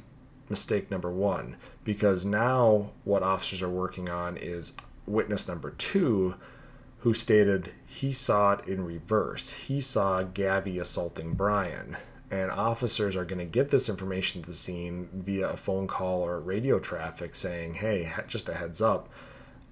mistake 0.50 0.92
number 0.92 1.10
one, 1.10 1.56
because 1.84 2.28
now 2.28 2.92
what 3.04 3.24
officers 3.24 3.64
are 3.64 3.70
working 3.70 4.08
on 4.08 4.38
is 4.38 4.74
witness 5.08 5.48
number 5.48 5.72
two, 5.72 6.36
who 7.00 7.16
stated 7.16 7.72
he 7.88 8.14
saw 8.14 8.52
it 8.52 8.68
in 8.68 8.86
reverse. 8.86 9.52
He 9.52 9.82
saw 9.82 10.22
Gabby 10.22 10.78
assaulting 10.78 11.34
Brian. 11.34 11.98
And 12.30 12.52
officers 12.52 13.16
are 13.16 13.26
going 13.26 13.40
to 13.40 13.46
get 13.46 13.70
this 13.70 13.90
information 13.90 14.44
to 14.44 14.48
the 14.48 14.56
scene 14.56 15.10
via 15.12 15.50
a 15.50 15.58
phone 15.58 15.88
call 15.88 16.22
or 16.22 16.40
radio 16.40 16.78
traffic 16.78 17.34
saying, 17.34 17.76
hey, 17.76 18.12
just 18.28 18.48
a 18.48 18.54
heads 18.54 18.80
up, 18.80 19.10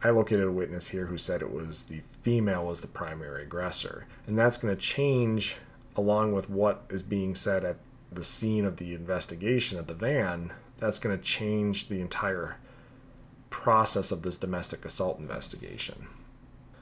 I 0.04 0.10
located 0.10 0.44
a 0.44 0.52
witness 0.52 0.90
here 0.90 1.06
who 1.06 1.18
said 1.18 1.42
it 1.42 1.54
was 1.54 1.86
the 1.86 2.02
female 2.22 2.66
was 2.66 2.82
the 2.82 2.88
primary 2.88 3.44
aggressor. 3.44 4.06
And 4.28 4.38
that's 4.38 4.58
going 4.58 4.76
to 4.76 4.82
change 4.82 5.56
along 5.96 6.34
with 6.34 6.50
what 6.50 6.84
is 6.90 7.02
being 7.02 7.36
said 7.36 7.64
at 7.64 7.78
the 8.12 8.24
scene 8.24 8.66
of 8.66 8.78
the 8.78 8.94
investigation 8.94 9.80
at 9.80 9.88
the 9.88 9.94
van. 9.94 10.52
That's 10.78 11.00
going 11.00 11.18
to 11.18 11.24
change 11.24 11.88
the 11.88 12.02
entire 12.02 12.58
process 13.50 14.12
of 14.12 14.24
this 14.24 14.38
domestic 14.38 14.84
assault 14.84 15.20
investigation. 15.20 16.08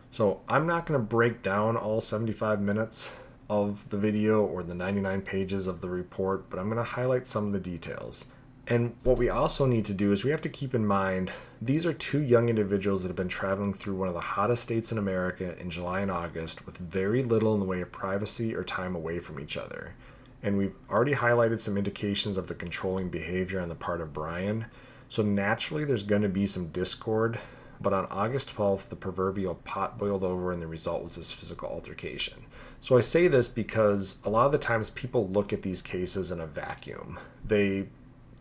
So 0.10 0.42
I'm 0.48 0.66
not 0.66 0.86
going 0.86 1.00
to 1.00 1.06
break 1.06 1.44
down 1.44 1.78
all 1.78 2.02
75 2.02 2.60
minutes 2.60 3.14
of 3.50 3.88
the 3.90 3.98
video 3.98 4.44
or 4.44 4.64
the 4.64 4.74
99 4.74 5.22
pages 5.22 5.68
of 5.68 5.82
the 5.82 5.90
report, 5.90 6.50
but 6.50 6.58
I'm 6.58 6.68
going 6.68 6.78
to 6.78 6.84
highlight 6.84 7.28
some 7.28 7.48
of 7.48 7.54
the 7.54 7.60
details. 7.60 8.26
And 8.68 8.96
what 9.04 9.18
we 9.18 9.30
also 9.30 9.66
need 9.66 9.86
to 9.86 9.94
do 9.94 10.12
is 10.12 10.24
we 10.24 10.32
have 10.32 10.42
to 10.42 10.50
keep 10.50 10.76
in 10.76 10.86
mind 10.86 11.32
these 11.62 11.86
are 11.86 11.94
two 11.94 12.22
young 12.22 12.48
individuals 12.48 13.02
that 13.02 13.10
have 13.10 13.16
been 13.16 13.28
traveling 13.28 13.74
through 13.74 13.96
one 13.96 14.08
of 14.08 14.14
the 14.14 14.20
hottest 14.20 14.64
states 14.64 14.92
in 14.92 14.98
America 14.98 15.58
in 15.60 15.70
July 15.70 16.02
and 16.02 16.12
August 16.12 16.66
with 16.66 16.78
very 16.78 17.24
little 17.24 17.54
in 17.54 17.60
the 17.60 17.66
way 17.66 17.82
of 17.82 17.92
privacy 17.92 18.56
or 18.56 18.64
time 18.64 18.96
away 18.96 19.20
from 19.20 19.40
each 19.40 19.58
other. 19.58 19.96
And 20.44 20.58
we've 20.58 20.76
already 20.90 21.14
highlighted 21.14 21.60
some 21.60 21.78
indications 21.78 22.38
of 22.38 22.48
the 22.48 22.56
controlling 22.56 23.10
behavior 23.10 23.60
on 23.60 23.70
the 23.70 23.76
part 23.76 24.02
of 24.02 24.14
Brian. 24.14 24.66
So 25.10 25.22
naturally, 25.22 25.86
there's 25.86 26.04
going 26.04 26.24
to 26.24 26.30
be 26.30 26.48
some 26.48 26.68
discord. 26.68 27.40
But 27.82 27.94
on 27.94 28.06
August 28.12 28.56
12th, 28.56 28.90
the 28.90 28.96
proverbial 28.96 29.56
pot 29.56 29.98
boiled 29.98 30.24
over, 30.24 30.52
and 30.52 30.62
the 30.62 30.68
result 30.68 31.04
was 31.04 31.16
this 31.16 31.32
physical 31.32 31.68
altercation. 31.68 32.46
So 32.80 32.96
I 32.96 33.02
say 33.02 33.28
this 33.28 33.48
because 33.48 34.18
a 34.24 34.30
lot 34.30 34.46
of 34.46 34.52
the 34.52 34.60
times 34.60 34.92
people 34.92 35.28
look 35.30 35.52
at 35.52 35.64
these 35.64 35.82
cases 35.82 36.32
in 36.32 36.40
a 36.40 36.46
vacuum. 36.46 37.20
They 37.44 37.88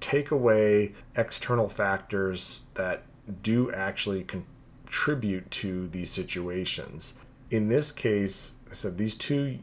take 0.01 0.31
away 0.31 0.93
external 1.17 1.69
factors 1.69 2.63
that 2.75 3.03
do 3.43 3.71
actually 3.73 4.25
contribute 4.25 5.51
to 5.51 5.89
these 5.89 6.11
situations. 6.11 7.15
In 7.51 7.69
this 7.69 7.93
case, 7.93 8.55
I 8.71 8.75
said 8.75 8.99
these 8.99 9.15
two 9.15 9.59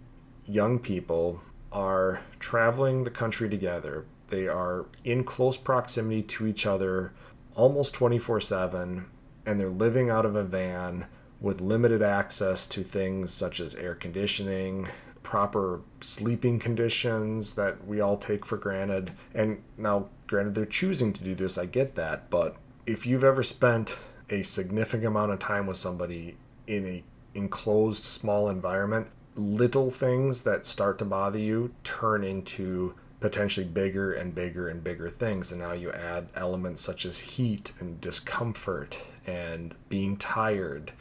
young 0.45 0.79
people 0.79 1.41
are 1.71 2.21
traveling 2.39 3.03
the 3.03 3.09
country 3.11 3.49
together. 3.49 4.05
They 4.27 4.47
are 4.47 4.85
in 5.03 5.23
close 5.23 5.57
proximity 5.57 6.23
to 6.23 6.47
each 6.47 6.65
other 6.65 7.13
almost 7.55 7.93
24 7.95 8.39
7, 8.41 9.05
and 9.45 9.59
they're 9.59 9.69
living 9.69 10.09
out 10.09 10.25
of 10.25 10.35
a 10.35 10.43
van 10.43 11.07
with 11.39 11.61
limited 11.61 12.01
access 12.01 12.65
to 12.67 12.83
things 12.83 13.31
such 13.31 13.59
as 13.59 13.75
air 13.75 13.95
conditioning, 13.95 14.87
proper 15.23 15.81
sleeping 15.99 16.59
conditions 16.59 17.55
that 17.55 17.85
we 17.85 17.99
all 17.99 18.17
take 18.17 18.45
for 18.45 18.57
granted. 18.57 19.11
And 19.33 19.61
now, 19.77 20.09
granted, 20.27 20.55
they're 20.55 20.65
choosing 20.65 21.13
to 21.13 21.23
do 21.23 21.33
this, 21.33 21.57
I 21.57 21.65
get 21.65 21.95
that, 21.95 22.29
but 22.29 22.55
if 22.85 23.05
you've 23.05 23.23
ever 23.23 23.43
spent 23.43 23.95
a 24.29 24.43
significant 24.43 25.07
amount 25.07 25.31
of 25.31 25.39
time 25.39 25.67
with 25.67 25.77
somebody 25.77 26.37
in 26.67 26.85
a 26.85 27.03
enclosed 27.33 28.03
small 28.03 28.49
environment, 28.49 29.07
little 29.35 29.89
things 29.89 30.43
that 30.43 30.65
start 30.65 30.97
to 30.99 31.05
bother 31.05 31.37
you 31.37 31.73
turn 31.83 32.23
into 32.23 32.95
potentially 33.19 33.65
bigger 33.65 34.13
and 34.13 34.33
bigger 34.35 34.69
and 34.69 34.83
bigger 34.83 35.09
things. 35.09 35.51
And 35.51 35.61
now 35.61 35.73
you 35.73 35.91
add 35.91 36.27
elements 36.35 36.81
such 36.81 37.05
as 37.05 37.19
heat 37.19 37.73
and 37.79 37.99
discomfort 38.01 38.97
and 39.25 39.73
being 39.89 40.17
tired 40.17 40.91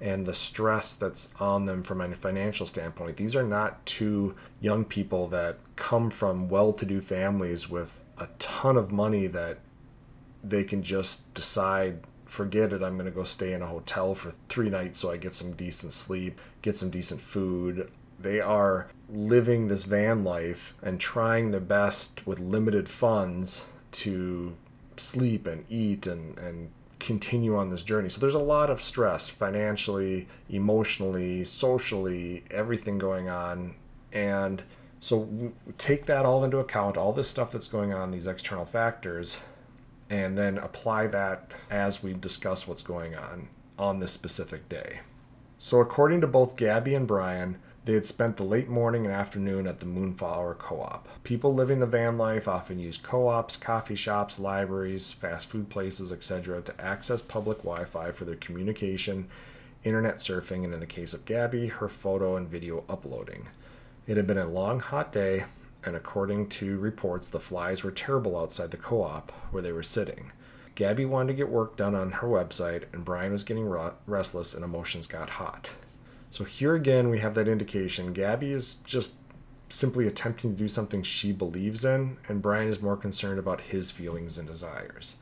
and 0.00 0.24
the 0.24 0.34
stress 0.34 0.94
that's 0.94 1.32
on 1.38 1.66
them 1.66 1.82
from 1.82 2.00
a 2.00 2.12
financial 2.14 2.66
standpoint. 2.66 3.16
These 3.16 3.36
are 3.36 3.42
not 3.42 3.84
two 3.84 4.34
young 4.60 4.84
people 4.84 5.28
that 5.28 5.58
come 5.76 6.10
from 6.10 6.48
well 6.48 6.72
to 6.72 6.86
do 6.86 7.00
families 7.00 7.68
with 7.68 8.02
a 8.18 8.28
ton 8.38 8.76
of 8.76 8.90
money 8.90 9.26
that 9.26 9.58
they 10.42 10.64
can 10.64 10.82
just 10.82 11.32
decide 11.34 12.00
forget 12.24 12.72
it 12.72 12.82
i'm 12.82 12.94
going 12.94 13.04
to 13.04 13.10
go 13.10 13.24
stay 13.24 13.52
in 13.52 13.60
a 13.60 13.66
hotel 13.66 14.14
for 14.14 14.30
three 14.48 14.70
nights 14.70 15.00
so 15.00 15.10
i 15.10 15.16
get 15.16 15.34
some 15.34 15.52
decent 15.52 15.92
sleep 15.92 16.40
get 16.62 16.76
some 16.76 16.88
decent 16.88 17.20
food 17.20 17.90
they 18.20 18.40
are 18.40 18.88
living 19.08 19.66
this 19.66 19.82
van 19.82 20.22
life 20.22 20.74
and 20.82 21.00
trying 21.00 21.50
their 21.50 21.60
best 21.60 22.26
with 22.26 22.38
limited 22.38 22.88
funds 22.88 23.64
to 23.90 24.54
sleep 24.96 25.46
and 25.46 25.64
eat 25.68 26.06
and, 26.06 26.38
and 26.38 26.70
continue 27.00 27.56
on 27.56 27.70
this 27.70 27.82
journey. 27.82 28.08
So 28.08 28.20
there's 28.20 28.34
a 28.34 28.38
lot 28.38 28.70
of 28.70 28.80
stress 28.80 29.28
financially, 29.28 30.28
emotionally, 30.48 31.44
socially, 31.44 32.44
everything 32.50 32.98
going 32.98 33.28
on. 33.28 33.74
And 34.12 34.62
so 35.00 35.52
take 35.78 36.06
that 36.06 36.24
all 36.24 36.44
into 36.44 36.58
account, 36.58 36.96
all 36.96 37.12
this 37.12 37.28
stuff 37.28 37.52
that's 37.52 37.68
going 37.68 37.92
on, 37.92 38.10
these 38.10 38.26
external 38.26 38.66
factors, 38.66 39.38
and 40.10 40.36
then 40.36 40.58
apply 40.58 41.06
that 41.08 41.52
as 41.70 42.02
we 42.02 42.12
discuss 42.12 42.68
what's 42.68 42.82
going 42.82 43.16
on 43.16 43.48
on 43.78 43.98
this 43.98 44.12
specific 44.12 44.68
day. 44.68 45.00
So, 45.58 45.80
according 45.80 46.20
to 46.22 46.26
both 46.26 46.56
Gabby 46.56 46.94
and 46.94 47.06
Brian, 47.06 47.58
they 47.84 47.94
had 47.94 48.04
spent 48.04 48.36
the 48.36 48.44
late 48.44 48.68
morning 48.68 49.06
and 49.06 49.14
afternoon 49.14 49.66
at 49.66 49.80
the 49.80 49.86
Moonflower 49.86 50.54
Co 50.54 50.80
op. 50.82 51.08
People 51.24 51.54
living 51.54 51.80
the 51.80 51.86
van 51.86 52.18
life 52.18 52.46
often 52.46 52.78
use 52.78 52.98
co 52.98 53.28
ops, 53.28 53.56
coffee 53.56 53.94
shops, 53.94 54.38
libraries, 54.38 55.12
fast 55.12 55.48
food 55.48 55.70
places, 55.70 56.12
etc., 56.12 56.60
to 56.60 56.80
access 56.80 57.22
public 57.22 57.58
Wi 57.58 57.84
Fi 57.84 58.10
for 58.10 58.26
their 58.26 58.36
communication, 58.36 59.28
internet 59.82 60.16
surfing, 60.16 60.64
and 60.64 60.74
in 60.74 60.80
the 60.80 60.86
case 60.86 61.14
of 61.14 61.24
Gabby, 61.24 61.68
her 61.68 61.88
photo 61.88 62.36
and 62.36 62.48
video 62.48 62.84
uploading. 62.88 63.48
It 64.06 64.16
had 64.16 64.26
been 64.26 64.38
a 64.38 64.46
long, 64.46 64.80
hot 64.80 65.10
day, 65.10 65.44
and 65.84 65.96
according 65.96 66.48
to 66.50 66.78
reports, 66.78 67.28
the 67.28 67.40
flies 67.40 67.82
were 67.82 67.90
terrible 67.90 68.38
outside 68.38 68.72
the 68.72 68.76
co 68.76 69.02
op 69.02 69.32
where 69.50 69.62
they 69.62 69.72
were 69.72 69.82
sitting. 69.82 70.32
Gabby 70.74 71.04
wanted 71.04 71.32
to 71.32 71.36
get 71.36 71.48
work 71.48 71.76
done 71.76 71.94
on 71.94 72.12
her 72.12 72.28
website, 72.28 72.84
and 72.92 73.04
Brian 73.04 73.32
was 73.32 73.44
getting 73.44 73.68
restless 74.06 74.54
and 74.54 74.64
emotions 74.64 75.06
got 75.06 75.30
hot. 75.30 75.70
So 76.30 76.44
here 76.44 76.74
again, 76.74 77.10
we 77.10 77.18
have 77.18 77.34
that 77.34 77.48
indication. 77.48 78.12
Gabby 78.12 78.52
is 78.52 78.76
just 78.84 79.14
simply 79.68 80.06
attempting 80.06 80.52
to 80.52 80.58
do 80.58 80.68
something 80.68 81.02
she 81.02 81.32
believes 81.32 81.84
in, 81.84 82.18
and 82.28 82.40
Brian 82.40 82.68
is 82.68 82.80
more 82.80 82.96
concerned 82.96 83.38
about 83.38 83.60
his 83.60 83.90
feelings 83.90 84.38
and 84.38 84.46
desires. 84.46 85.16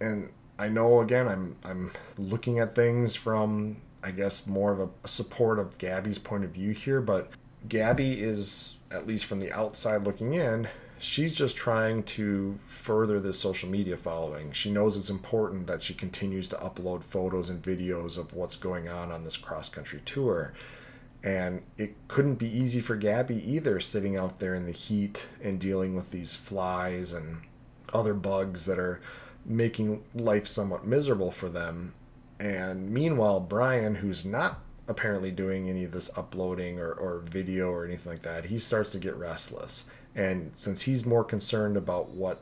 And 0.00 0.30
I 0.58 0.68
know 0.68 1.00
again, 1.00 1.26
I'm 1.26 1.56
I'm 1.64 1.90
looking 2.18 2.58
at 2.58 2.74
things 2.74 3.16
from 3.16 3.78
I 4.02 4.10
guess 4.10 4.46
more 4.46 4.72
of 4.72 4.80
a 4.80 5.08
support 5.08 5.58
of 5.58 5.78
Gabby's 5.78 6.18
point 6.18 6.44
of 6.44 6.50
view 6.50 6.72
here, 6.72 7.00
but 7.00 7.30
Gabby 7.68 8.22
is 8.22 8.76
at 8.90 9.06
least 9.06 9.26
from 9.26 9.40
the 9.40 9.52
outside 9.52 10.04
looking 10.04 10.34
in, 10.34 10.68
she's 11.00 11.34
just 11.34 11.56
trying 11.56 12.02
to 12.02 12.58
further 12.66 13.18
this 13.18 13.40
social 13.40 13.70
media 13.70 13.96
following. 13.96 14.52
She 14.52 14.70
knows 14.70 14.96
it's 14.96 15.08
important 15.08 15.66
that 15.66 15.82
she 15.82 15.94
continues 15.94 16.46
to 16.48 16.56
upload 16.56 17.02
photos 17.02 17.48
and 17.48 17.62
videos 17.62 18.18
of 18.18 18.34
what's 18.34 18.56
going 18.56 18.86
on 18.86 19.10
on 19.10 19.24
this 19.24 19.38
cross 19.38 19.70
country 19.70 20.02
tour. 20.04 20.52
And 21.24 21.62
it 21.78 21.94
couldn't 22.06 22.34
be 22.34 22.48
easy 22.48 22.80
for 22.80 22.96
Gabby 22.96 23.42
either, 23.50 23.80
sitting 23.80 24.18
out 24.18 24.38
there 24.38 24.54
in 24.54 24.66
the 24.66 24.72
heat 24.72 25.26
and 25.42 25.58
dealing 25.58 25.96
with 25.96 26.10
these 26.10 26.36
flies 26.36 27.14
and 27.14 27.38
other 27.94 28.14
bugs 28.14 28.66
that 28.66 28.78
are 28.78 29.00
making 29.46 30.02
life 30.14 30.46
somewhat 30.46 30.86
miserable 30.86 31.30
for 31.30 31.48
them. 31.48 31.94
And 32.38 32.90
meanwhile, 32.90 33.40
Brian, 33.40 33.94
who's 33.94 34.26
not 34.26 34.60
apparently 34.86 35.30
doing 35.30 35.70
any 35.70 35.84
of 35.84 35.92
this 35.92 36.10
uploading 36.16 36.78
or, 36.78 36.92
or 36.92 37.20
video 37.20 37.70
or 37.70 37.86
anything 37.86 38.12
like 38.12 38.22
that, 38.22 38.46
he 38.46 38.58
starts 38.58 38.92
to 38.92 38.98
get 38.98 39.16
restless 39.16 39.86
and 40.14 40.50
since 40.54 40.82
he's 40.82 41.06
more 41.06 41.24
concerned 41.24 41.76
about 41.76 42.10
what 42.10 42.40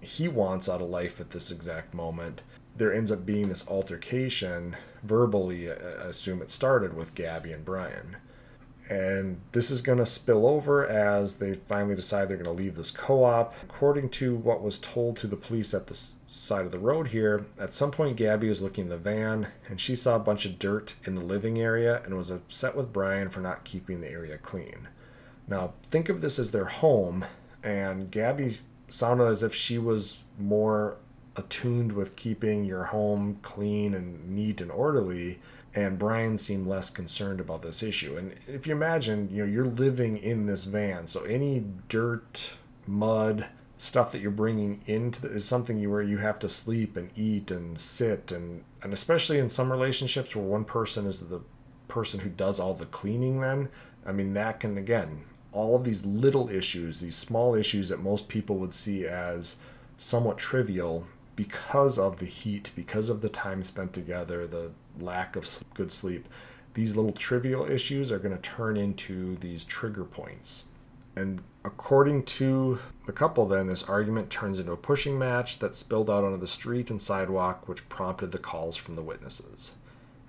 he 0.00 0.28
wants 0.28 0.68
out 0.68 0.80
of 0.80 0.90
life 0.90 1.20
at 1.20 1.30
this 1.30 1.50
exact 1.50 1.94
moment, 1.94 2.42
there 2.76 2.92
ends 2.92 3.10
up 3.10 3.26
being 3.26 3.48
this 3.48 3.66
altercation 3.68 4.76
verbally. 5.02 5.70
Uh, 5.70 5.74
I 5.74 6.06
assume 6.06 6.42
it 6.42 6.50
started 6.50 6.94
with 6.94 7.14
Gabby 7.14 7.52
and 7.52 7.64
Brian. 7.64 8.16
And 8.90 9.40
this 9.52 9.70
is 9.70 9.82
going 9.82 9.98
to 9.98 10.06
spill 10.06 10.46
over 10.46 10.86
as 10.86 11.36
they 11.36 11.54
finally 11.54 11.94
decide 11.94 12.28
they're 12.28 12.38
going 12.38 12.56
to 12.56 12.62
leave 12.62 12.74
this 12.74 12.90
co 12.90 13.22
op. 13.22 13.54
According 13.62 14.08
to 14.10 14.36
what 14.36 14.62
was 14.62 14.78
told 14.78 15.16
to 15.18 15.26
the 15.26 15.36
police 15.36 15.74
at 15.74 15.88
the 15.88 15.94
side 15.94 16.64
of 16.64 16.72
the 16.72 16.78
road 16.78 17.08
here, 17.08 17.44
at 17.58 17.74
some 17.74 17.90
point 17.90 18.16
Gabby 18.16 18.48
was 18.48 18.62
looking 18.62 18.84
in 18.84 18.90
the 18.90 18.96
van 18.96 19.48
and 19.68 19.78
she 19.78 19.94
saw 19.94 20.16
a 20.16 20.20
bunch 20.20 20.46
of 20.46 20.58
dirt 20.58 20.94
in 21.04 21.16
the 21.16 21.24
living 21.24 21.58
area 21.58 22.00
and 22.04 22.16
was 22.16 22.30
upset 22.30 22.74
with 22.74 22.92
Brian 22.92 23.28
for 23.28 23.40
not 23.40 23.64
keeping 23.64 24.00
the 24.00 24.10
area 24.10 24.38
clean. 24.38 24.88
Now, 25.48 25.72
think 25.82 26.08
of 26.08 26.20
this 26.20 26.38
as 26.38 26.50
their 26.50 26.66
home, 26.66 27.24
and 27.62 28.10
Gabby 28.10 28.58
sounded 28.88 29.26
as 29.26 29.42
if 29.42 29.54
she 29.54 29.78
was 29.78 30.24
more 30.38 30.96
attuned 31.36 31.92
with 31.92 32.16
keeping 32.16 32.64
your 32.64 32.84
home 32.84 33.38
clean 33.42 33.94
and 33.94 34.28
neat 34.30 34.60
and 34.60 34.70
orderly 34.70 35.38
and 35.74 35.98
Brian 35.98 36.38
seemed 36.38 36.66
less 36.66 36.90
concerned 36.90 37.40
about 37.40 37.62
this 37.62 37.82
issue. 37.82 38.16
And 38.16 38.34
if 38.46 38.66
you 38.66 38.74
imagine, 38.74 39.28
you 39.30 39.44
know, 39.44 39.50
you're 39.50 39.64
living 39.64 40.16
in 40.16 40.46
this 40.46 40.64
van, 40.64 41.06
so 41.06 41.22
any 41.24 41.64
dirt, 41.88 42.52
mud, 42.86 43.46
stuff 43.76 44.10
that 44.12 44.20
you're 44.20 44.30
bringing 44.30 44.80
into 44.86 45.22
the, 45.22 45.28
is 45.28 45.44
something 45.44 45.78
you 45.78 45.90
where 45.90 46.02
you 46.02 46.18
have 46.18 46.38
to 46.40 46.48
sleep 46.48 46.96
and 46.96 47.10
eat 47.16 47.52
and 47.52 47.80
sit 47.80 48.32
and 48.32 48.64
and 48.82 48.92
especially 48.92 49.38
in 49.38 49.48
some 49.48 49.70
relationships 49.70 50.34
where 50.34 50.44
one 50.44 50.64
person 50.64 51.06
is 51.06 51.28
the 51.28 51.40
person 51.86 52.18
who 52.20 52.28
does 52.28 52.58
all 52.58 52.74
the 52.74 52.86
cleaning 52.86 53.40
then 53.40 53.68
I 54.04 54.10
mean 54.10 54.34
that 54.34 54.58
can 54.58 54.76
again 54.76 55.22
all 55.58 55.74
of 55.74 55.82
these 55.82 56.06
little 56.06 56.48
issues, 56.48 57.00
these 57.00 57.16
small 57.16 57.52
issues 57.52 57.88
that 57.88 57.98
most 57.98 58.28
people 58.28 58.58
would 58.58 58.72
see 58.72 59.04
as 59.04 59.56
somewhat 59.96 60.38
trivial 60.38 61.04
because 61.34 61.98
of 61.98 62.20
the 62.20 62.26
heat, 62.26 62.70
because 62.76 63.08
of 63.08 63.22
the 63.22 63.28
time 63.28 63.64
spent 63.64 63.92
together, 63.92 64.46
the 64.46 64.70
lack 65.00 65.34
of 65.34 65.48
good 65.74 65.90
sleep, 65.90 66.28
these 66.74 66.94
little 66.94 67.10
trivial 67.10 67.68
issues 67.68 68.12
are 68.12 68.20
going 68.20 68.36
to 68.36 68.40
turn 68.40 68.76
into 68.76 69.34
these 69.38 69.64
trigger 69.64 70.04
points. 70.04 70.66
And 71.16 71.42
according 71.64 72.22
to 72.26 72.78
the 73.06 73.12
couple, 73.12 73.44
then, 73.46 73.66
this 73.66 73.82
argument 73.82 74.30
turns 74.30 74.60
into 74.60 74.70
a 74.70 74.76
pushing 74.76 75.18
match 75.18 75.58
that 75.58 75.74
spilled 75.74 76.08
out 76.08 76.22
onto 76.22 76.38
the 76.38 76.46
street 76.46 76.88
and 76.88 77.02
sidewalk, 77.02 77.68
which 77.68 77.88
prompted 77.88 78.30
the 78.30 78.38
calls 78.38 78.76
from 78.76 78.94
the 78.94 79.02
witnesses 79.02 79.72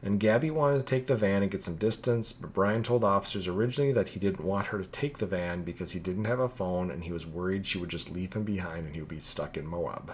and 0.02 0.20
Gabby 0.20 0.50
wanted 0.50 0.78
to 0.78 0.84
take 0.84 1.08
the 1.08 1.16
van 1.16 1.42
and 1.42 1.52
get 1.52 1.62
some 1.62 1.76
distance, 1.76 2.32
but 2.32 2.54
Brian 2.54 2.84
told 2.84 3.04
officers 3.04 3.48
originally 3.48 3.92
that 3.92 4.10
he 4.10 4.20
didn't 4.20 4.46
want 4.46 4.68
her 4.68 4.78
to 4.78 4.88
take 4.88 5.18
the 5.18 5.26
van 5.26 5.64
because 5.64 5.92
he 5.92 6.00
didn't 6.00 6.26
have 6.26 6.40
a 6.40 6.48
phone 6.48 6.90
and 6.90 7.04
he 7.04 7.12
was 7.12 7.26
worried 7.26 7.68
she 7.68 7.78
would 7.78 7.90
just 7.90 8.12
leave 8.12 8.34
him 8.34 8.44
behind 8.44 8.86
and 8.86 8.96
he 8.96 9.02
would 9.02 9.10
be 9.10 9.20
stuck 9.20 9.58
in 9.58 9.68
Moab. 9.68 10.14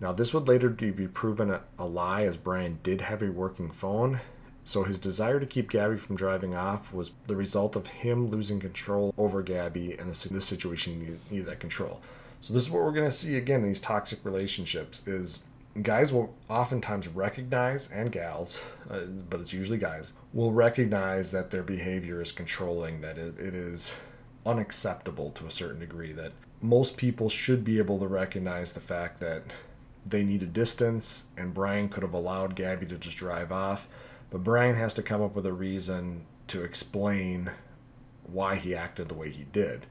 Now, 0.00 0.12
this 0.12 0.32
would 0.32 0.48
later 0.48 0.68
be 0.68 1.08
proven 1.08 1.58
a, 1.78 1.84
lie 1.84 2.22
as 2.22 2.36
Brian 2.36 2.78
did 2.82 3.00
have 3.02 3.22
a 3.22 3.30
working 3.30 3.70
phone, 3.70 4.20
so 4.64 4.84
his 4.84 4.98
desire 4.98 5.40
to 5.40 5.46
keep 5.46 5.70
Gabby 5.70 5.96
from 5.96 6.16
driving 6.16 6.54
off 6.54 6.92
was 6.92 7.12
the 7.26 7.36
result 7.36 7.74
of 7.74 7.86
him 7.86 8.28
losing 8.28 8.60
control 8.60 9.14
over 9.16 9.42
Gabby 9.42 9.96
and 9.96 10.10
the 10.10 10.40
situation 10.40 10.98
needed, 10.98 11.20
needed 11.30 11.46
that 11.46 11.60
control. 11.60 12.00
So 12.40 12.52
this 12.52 12.64
is 12.64 12.70
what 12.70 12.82
we're 12.82 12.92
going 12.92 13.10
to 13.10 13.16
see 13.16 13.36
again 13.36 13.60
in 13.60 13.66
these 13.66 13.80
toxic 13.80 14.24
relationships 14.24 15.06
is 15.06 15.40
guys 15.82 16.12
will 16.12 16.34
oftentimes 16.48 17.08
recognize, 17.08 17.90
and 17.90 18.10
gals, 18.10 18.62
uh, 18.90 19.00
but 19.28 19.40
it's 19.40 19.52
usually 19.52 19.78
guys, 19.78 20.12
will 20.32 20.52
recognize 20.52 21.32
that 21.32 21.50
their 21.50 21.62
behavior 21.62 22.20
is 22.20 22.32
controlling, 22.32 23.00
that 23.00 23.18
it, 23.18 23.38
it 23.38 23.54
is 23.54 23.94
unacceptable 24.44 25.30
to 25.32 25.46
a 25.46 25.50
certain 25.50 25.80
degree, 25.80 26.12
that 26.12 26.32
most 26.60 26.96
people 26.96 27.28
should 27.28 27.64
be 27.64 27.78
able 27.78 27.98
to 27.98 28.06
recognize 28.08 28.72
the 28.72 28.80
fact 28.80 29.20
that 29.20 29.42
they 30.04 30.24
need 30.24 30.42
a 30.42 30.46
distance, 30.46 31.26
and 31.36 31.54
Brian 31.54 31.88
could 31.88 32.02
have 32.02 32.14
allowed 32.14 32.56
Gabby 32.56 32.86
to 32.86 32.96
just 32.96 33.18
drive 33.18 33.52
off, 33.52 33.88
but 34.30 34.42
Brian 34.42 34.76
has 34.76 34.94
to 34.94 35.02
come 35.02 35.22
up 35.22 35.34
with 35.34 35.46
a 35.46 35.52
reason 35.52 36.26
to 36.48 36.62
explain 36.62 37.50
why 38.24 38.56
he 38.56 38.74
acted 38.74 39.08
the 39.08 39.14
way 39.14 39.30
he 39.30 39.44
did. 39.44 39.86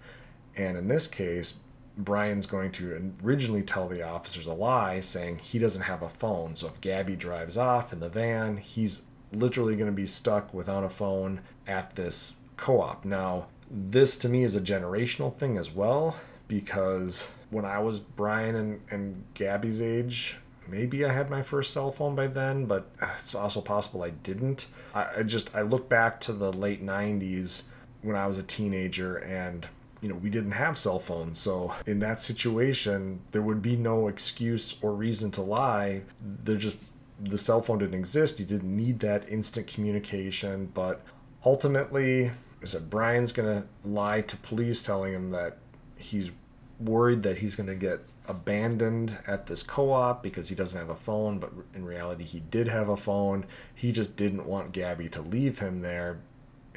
And 0.56 0.78
in 0.78 0.88
this 0.88 1.08
case, 1.08 1.56
Brian's 1.98 2.46
going 2.46 2.72
to 2.74 3.14
originally 3.24 3.64
tell 3.64 3.88
the 3.88 4.04
officers 4.04 4.46
a 4.46 4.54
lie, 4.54 5.00
saying 5.00 5.40
he 5.40 5.58
doesn't 5.58 5.82
have 5.82 6.04
a 6.04 6.10
phone. 6.10 6.54
So 6.54 6.68
if 6.68 6.80
Gabby 6.80 7.16
drives 7.16 7.58
off 7.58 7.92
in 7.92 8.00
the 8.00 8.10
van, 8.10 8.58
he's 8.58 9.02
literally 9.34 9.76
going 9.76 9.90
to 9.90 9.96
be 9.96 10.08
stuck 10.08 10.54
without 10.54 10.84
a 10.84 10.90
phone 10.90 11.42
at 11.66 11.96
this 11.96 12.36
co 12.56 12.82
op. 12.82 13.04
Now, 13.04 13.48
this 13.70 14.18
to 14.18 14.30
me 14.30 14.44
is 14.44 14.56
a 14.56 14.62
generational 14.62 15.36
thing 15.36 15.58
as 15.58 15.72
well, 15.72 16.16
because 16.48 17.28
when 17.50 17.66
I 17.66 17.80
was 17.80 18.00
Brian 18.00 18.56
and, 18.56 18.82
and 18.92 19.24
Gabby's 19.34 19.82
age, 19.82 20.38
maybe 20.68 21.04
I 21.04 21.12
had 21.12 21.30
my 21.30 21.42
first 21.42 21.74
cell 21.74 21.92
phone 21.92 22.16
by 22.16 22.28
then, 22.28 22.66
but 22.66 22.90
it's 23.18 23.34
also 23.34 23.62
possible 23.62 24.04
I 24.04 24.12
didn't. 24.12 24.68
I, 24.94 25.08
I 25.18 25.24
just, 25.24 25.56
I 25.56 25.62
look 25.62 25.90
back 25.90 26.20
to 26.22 26.34
the 26.34 26.54
late 26.54 26.86
90s 26.86 27.64
when 28.02 28.16
I 28.16 28.28
was 28.28 28.38
a 28.38 28.44
teenager 28.44 29.18
and 29.18 29.68
you 30.02 30.10
know, 30.10 30.16
we 30.16 30.30
didn't 30.30 30.52
have 30.52 30.78
cell 30.78 31.00
phones. 31.00 31.40
So 31.40 31.74
in 31.86 32.00
that 32.00 32.20
situation, 32.20 33.22
there 33.32 33.42
would 33.42 33.62
be 33.62 33.76
no 33.76 34.08
excuse 34.08 34.76
or 34.82 34.94
reason 34.94 35.32
to 35.32 35.42
lie. 35.42 36.04
There 36.22 36.58
just 36.58 36.78
the 37.20 37.38
cell 37.38 37.62
phone 37.62 37.80
didn't 37.80 37.96
exist. 37.96 38.40
You 38.40 38.46
didn't 38.46 38.76
need 38.76 39.00
that 39.00 39.28
instant 39.30 39.68
communication. 39.68 40.72
But 40.74 41.02
ultimately, 41.46 42.32
is 42.62 42.74
that 42.74 42.90
Brian's 42.90 43.32
gonna 43.32 43.66
lie 43.84 44.22
to 44.22 44.38
police, 44.38 44.84
telling 44.84 45.14
him 45.14 45.32
that 45.32 45.58
he's 45.96 46.32
worried 46.80 47.24
that 47.24 47.40
he's 47.40 47.56
going 47.56 47.68
to 47.68 47.76
get 47.76 48.00
abandoned 48.28 49.18
at 49.26 49.46
this 49.46 49.64
co-op 49.64 50.22
because 50.22 50.50
he 50.50 50.56
doesn't 50.56 50.80
have 50.80 50.90
a 50.90 50.96
phone 50.96 51.40
but 51.40 51.52
in 51.74 51.86
reality 51.86 52.24
he 52.24 52.42
did 52.52 52.68
have 52.68 52.90
a 52.90 52.98
phone 52.98 53.46
he 53.74 53.92
just 53.92 54.18
didn't 54.18 54.46
want 54.46 54.72
gabby 54.74 55.08
to 55.08 55.22
leave 55.22 55.60
him 55.60 55.82
there 55.82 56.20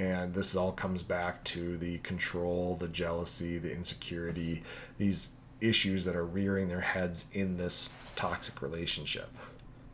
and 0.00 0.34
this 0.34 0.56
all 0.56 0.72
comes 0.72 1.02
back 1.02 1.42
to 1.44 1.76
the 1.78 1.98
control 1.98 2.76
the 2.76 2.88
jealousy 2.88 3.58
the 3.58 3.72
insecurity 3.72 4.62
these 4.98 5.28
issues 5.60 6.04
that 6.04 6.16
are 6.16 6.24
rearing 6.24 6.68
their 6.68 6.80
heads 6.80 7.26
in 7.32 7.56
this 7.56 7.90
toxic 8.16 8.62
relationship 8.62 9.30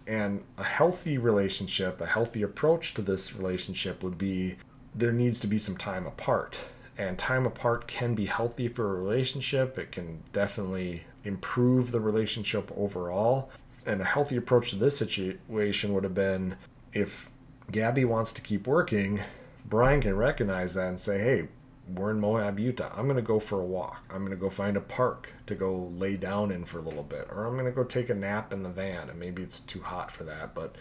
and 0.07 0.43
a 0.59 0.65
healthy 0.65 1.19
relationship 1.19 2.01
a 2.01 2.07
healthy 2.07 2.43
approach 2.43 2.95
to 2.95 3.03
this 3.03 3.35
relationship 3.35 4.03
would 4.03 4.17
be 4.17 4.57
there 4.95 5.13
needs 5.13 5.41
to 5.41 5.47
be 5.47 5.59
some 5.59 5.77
time 5.77 6.07
apart 6.07 6.59
and 6.99 7.19
time 7.19 7.47
apart 7.47 7.87
can 7.87 8.15
be 8.15 8.27
healthy 8.27 8.69
for 8.69 8.91
a 8.97 9.03
relationship. 9.03 9.79
It 9.79 9.93
can 9.93 10.23
definitely 10.33 11.05
improve 11.25 11.93
the 11.93 12.01
relationship 12.01 12.71
overall. 12.77 13.51
And 13.85 14.01
a 14.01 14.05
healthy 14.05 14.37
approach 14.37 14.71
to 14.71 14.77
this 14.77 14.97
situation 14.97 15.93
would 15.93 16.05
have 16.05 16.15
been 16.15 16.57
if 16.93 17.31
Gabby 17.71 18.05
wants 18.05 18.33
to 18.33 18.43
keep 18.43 18.67
working, 18.67 19.21
Brian 19.69 20.01
can 20.01 20.17
recognize 20.17 20.75
that 20.75 20.89
and 20.89 21.01
say, 21.01 21.19
hey, 21.19 21.49
we're 21.95 22.11
in 22.11 22.21
Moab, 22.21 22.59
Utah. 22.59 22.93
I'm 22.97 23.05
going 23.05 23.17
to 23.17 23.23
go 23.23 23.39
for 23.39 23.61
a 23.61 23.65
walk. 23.65 24.05
I'm 24.11 24.21
going 24.21 24.31
to 24.31 24.37
go 24.37 24.51
find 24.51 24.77
a 24.77 24.81
park 24.81 25.33
to 25.47 25.55
go 25.55 25.93
lay 25.97 26.17
down 26.17 26.51
in 26.51 26.65
for 26.65 26.79
a 26.79 26.83
little 26.83 27.03
bit. 27.03 27.29
Or 27.31 27.47
I'm 27.47 27.55
going 27.55 27.67
to 27.67 27.73
go 27.73 27.85
take 27.85 28.09
a 28.09 28.15
nap 28.15 28.53
in 28.53 28.63
the 28.63 28.71
van. 28.71 29.09
And 29.09 29.19
maybe 29.19 29.43
it's 29.43 29.61
too 29.61 29.81
hot 29.81 30.11
for 30.11 30.25
that, 30.25 30.55
but 30.55 30.75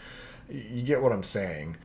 you 0.50 0.82
get 0.82 1.02
what 1.02 1.12
I'm 1.12 1.24
saying. 1.24 1.78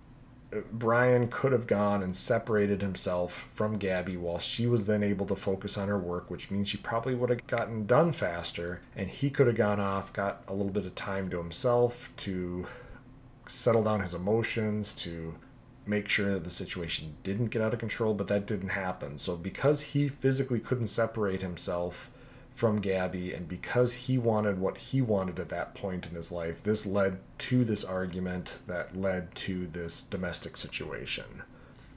Brian 0.72 1.28
could 1.28 1.52
have 1.52 1.66
gone 1.66 2.02
and 2.02 2.16
separated 2.16 2.82
himself 2.82 3.48
from 3.54 3.78
Gabby 3.78 4.16
while 4.16 4.38
she 4.38 4.66
was 4.66 4.86
then 4.86 5.02
able 5.02 5.26
to 5.26 5.36
focus 5.36 5.78
on 5.78 5.88
her 5.88 5.98
work, 5.98 6.28
which 6.30 6.50
means 6.50 6.68
she 6.68 6.76
probably 6.76 7.14
would 7.14 7.30
have 7.30 7.46
gotten 7.46 7.86
done 7.86 8.12
faster. 8.12 8.80
And 8.96 9.08
he 9.08 9.30
could 9.30 9.46
have 9.46 9.56
gone 9.56 9.80
off, 9.80 10.12
got 10.12 10.42
a 10.48 10.54
little 10.54 10.72
bit 10.72 10.86
of 10.86 10.94
time 10.94 11.30
to 11.30 11.38
himself 11.38 12.10
to 12.18 12.66
settle 13.46 13.84
down 13.84 14.00
his 14.00 14.14
emotions, 14.14 14.92
to 14.94 15.36
make 15.90 16.08
sure 16.08 16.32
that 16.32 16.44
the 16.44 16.50
situation 16.50 17.16
didn't 17.24 17.46
get 17.46 17.60
out 17.60 17.74
of 17.74 17.80
control, 17.80 18.14
but 18.14 18.28
that 18.28 18.46
didn't 18.46 18.70
happen. 18.70 19.18
So, 19.18 19.36
because 19.36 19.82
he 19.82 20.08
physically 20.08 20.60
couldn't 20.60 20.86
separate 20.86 21.42
himself 21.42 22.08
from 22.54 22.80
Gabby, 22.80 23.32
and 23.34 23.48
because 23.48 23.92
he 23.92 24.16
wanted 24.16 24.58
what 24.58 24.78
he 24.78 25.02
wanted 25.02 25.38
at 25.38 25.48
that 25.48 25.74
point 25.74 26.06
in 26.06 26.14
his 26.14 26.30
life, 26.30 26.62
this 26.62 26.86
led 26.86 27.18
to 27.38 27.64
this 27.64 27.84
argument 27.84 28.52
that 28.66 28.96
led 28.96 29.34
to 29.34 29.66
this 29.66 30.00
domestic 30.00 30.56
situation. 30.56 31.42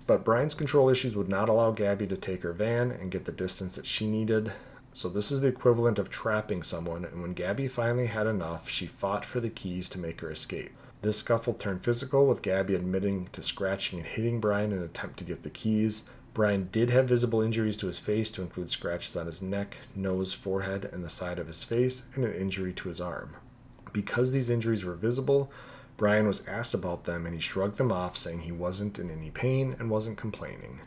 But 0.07 0.25
Brian's 0.25 0.55
control 0.55 0.89
issues 0.89 1.15
would 1.15 1.29
not 1.29 1.47
allow 1.47 1.71
Gabby 1.71 2.07
to 2.07 2.17
take 2.17 2.43
her 2.43 2.51
van 2.51 2.91
and 2.91 3.11
get 3.11 3.25
the 3.25 3.31
distance 3.31 3.75
that 3.75 3.85
she 3.85 4.07
needed. 4.07 4.51
So, 4.91 5.07
this 5.07 5.31
is 5.31 5.41
the 5.41 5.47
equivalent 5.47 5.99
of 5.99 6.09
trapping 6.09 6.63
someone, 6.63 7.05
and 7.05 7.21
when 7.21 7.33
Gabby 7.33 7.67
finally 7.67 8.07
had 8.07 8.27
enough, 8.27 8.69
she 8.69 8.87
fought 8.87 9.23
for 9.23 9.39
the 9.39 9.49
keys 9.49 9.87
to 9.89 9.99
make 9.99 10.21
her 10.21 10.31
escape. 10.31 10.71
This 11.03 11.17
scuffle 11.17 11.53
turned 11.53 11.83
physical, 11.83 12.25
with 12.25 12.41
Gabby 12.41 12.75
admitting 12.75 13.27
to 13.33 13.41
scratching 13.41 13.99
and 13.99 14.07
hitting 14.07 14.39
Brian 14.39 14.71
in 14.71 14.77
an 14.77 14.85
attempt 14.85 15.19
to 15.19 15.25
get 15.25 15.43
the 15.43 15.49
keys. 15.49 16.03
Brian 16.33 16.69
did 16.71 16.89
have 16.91 17.09
visible 17.09 17.41
injuries 17.41 17.75
to 17.77 17.87
his 17.87 17.99
face, 17.99 18.31
to 18.31 18.41
include 18.41 18.69
scratches 18.69 19.17
on 19.17 19.25
his 19.25 19.41
neck, 19.41 19.75
nose, 19.97 20.33
forehead, 20.33 20.89
and 20.93 21.03
the 21.03 21.09
side 21.09 21.39
of 21.39 21.47
his 21.47 21.61
face, 21.61 22.03
and 22.15 22.23
an 22.23 22.33
injury 22.33 22.71
to 22.71 22.87
his 22.87 23.01
arm. 23.01 23.35
Because 23.91 24.31
these 24.31 24.49
injuries 24.49 24.85
were 24.85 24.95
visible, 24.95 25.51
Brian 25.97 26.25
was 26.25 26.47
asked 26.47 26.73
about 26.73 27.03
them 27.03 27.25
and 27.25 27.35
he 27.35 27.41
shrugged 27.41 27.75
them 27.75 27.91
off, 27.91 28.15
saying 28.15 28.39
he 28.39 28.53
wasn't 28.53 28.97
in 28.97 29.11
any 29.11 29.29
pain 29.29 29.75
and 29.79 29.89
wasn't 29.89 30.17
complaining. 30.17 30.79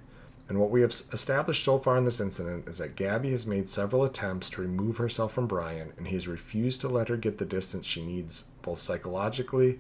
And 0.49 0.59
what 0.59 0.71
we 0.71 0.81
have 0.81 0.93
established 1.13 1.63
so 1.63 1.79
far 1.79 1.99
in 1.99 2.05
this 2.05 2.21
incident 2.21 2.71
is 2.71 2.79
that 2.79 2.97
Gabby 2.97 3.33
has 3.33 3.47
made 3.47 3.69
several 3.69 4.05
attempts 4.05 4.49
to 4.51 4.63
remove 4.63 4.97
herself 4.97 5.35
from 5.35 5.47
Brian, 5.47 5.93
and 5.99 6.07
he 6.07 6.15
has 6.15 6.27
refused 6.27 6.81
to 6.81 6.89
let 6.89 7.09
her 7.09 7.19
get 7.19 7.37
the 7.37 7.45
distance 7.45 7.85
she 7.85 8.03
needs, 8.03 8.45
both 8.63 8.79
psychologically, 8.79 9.79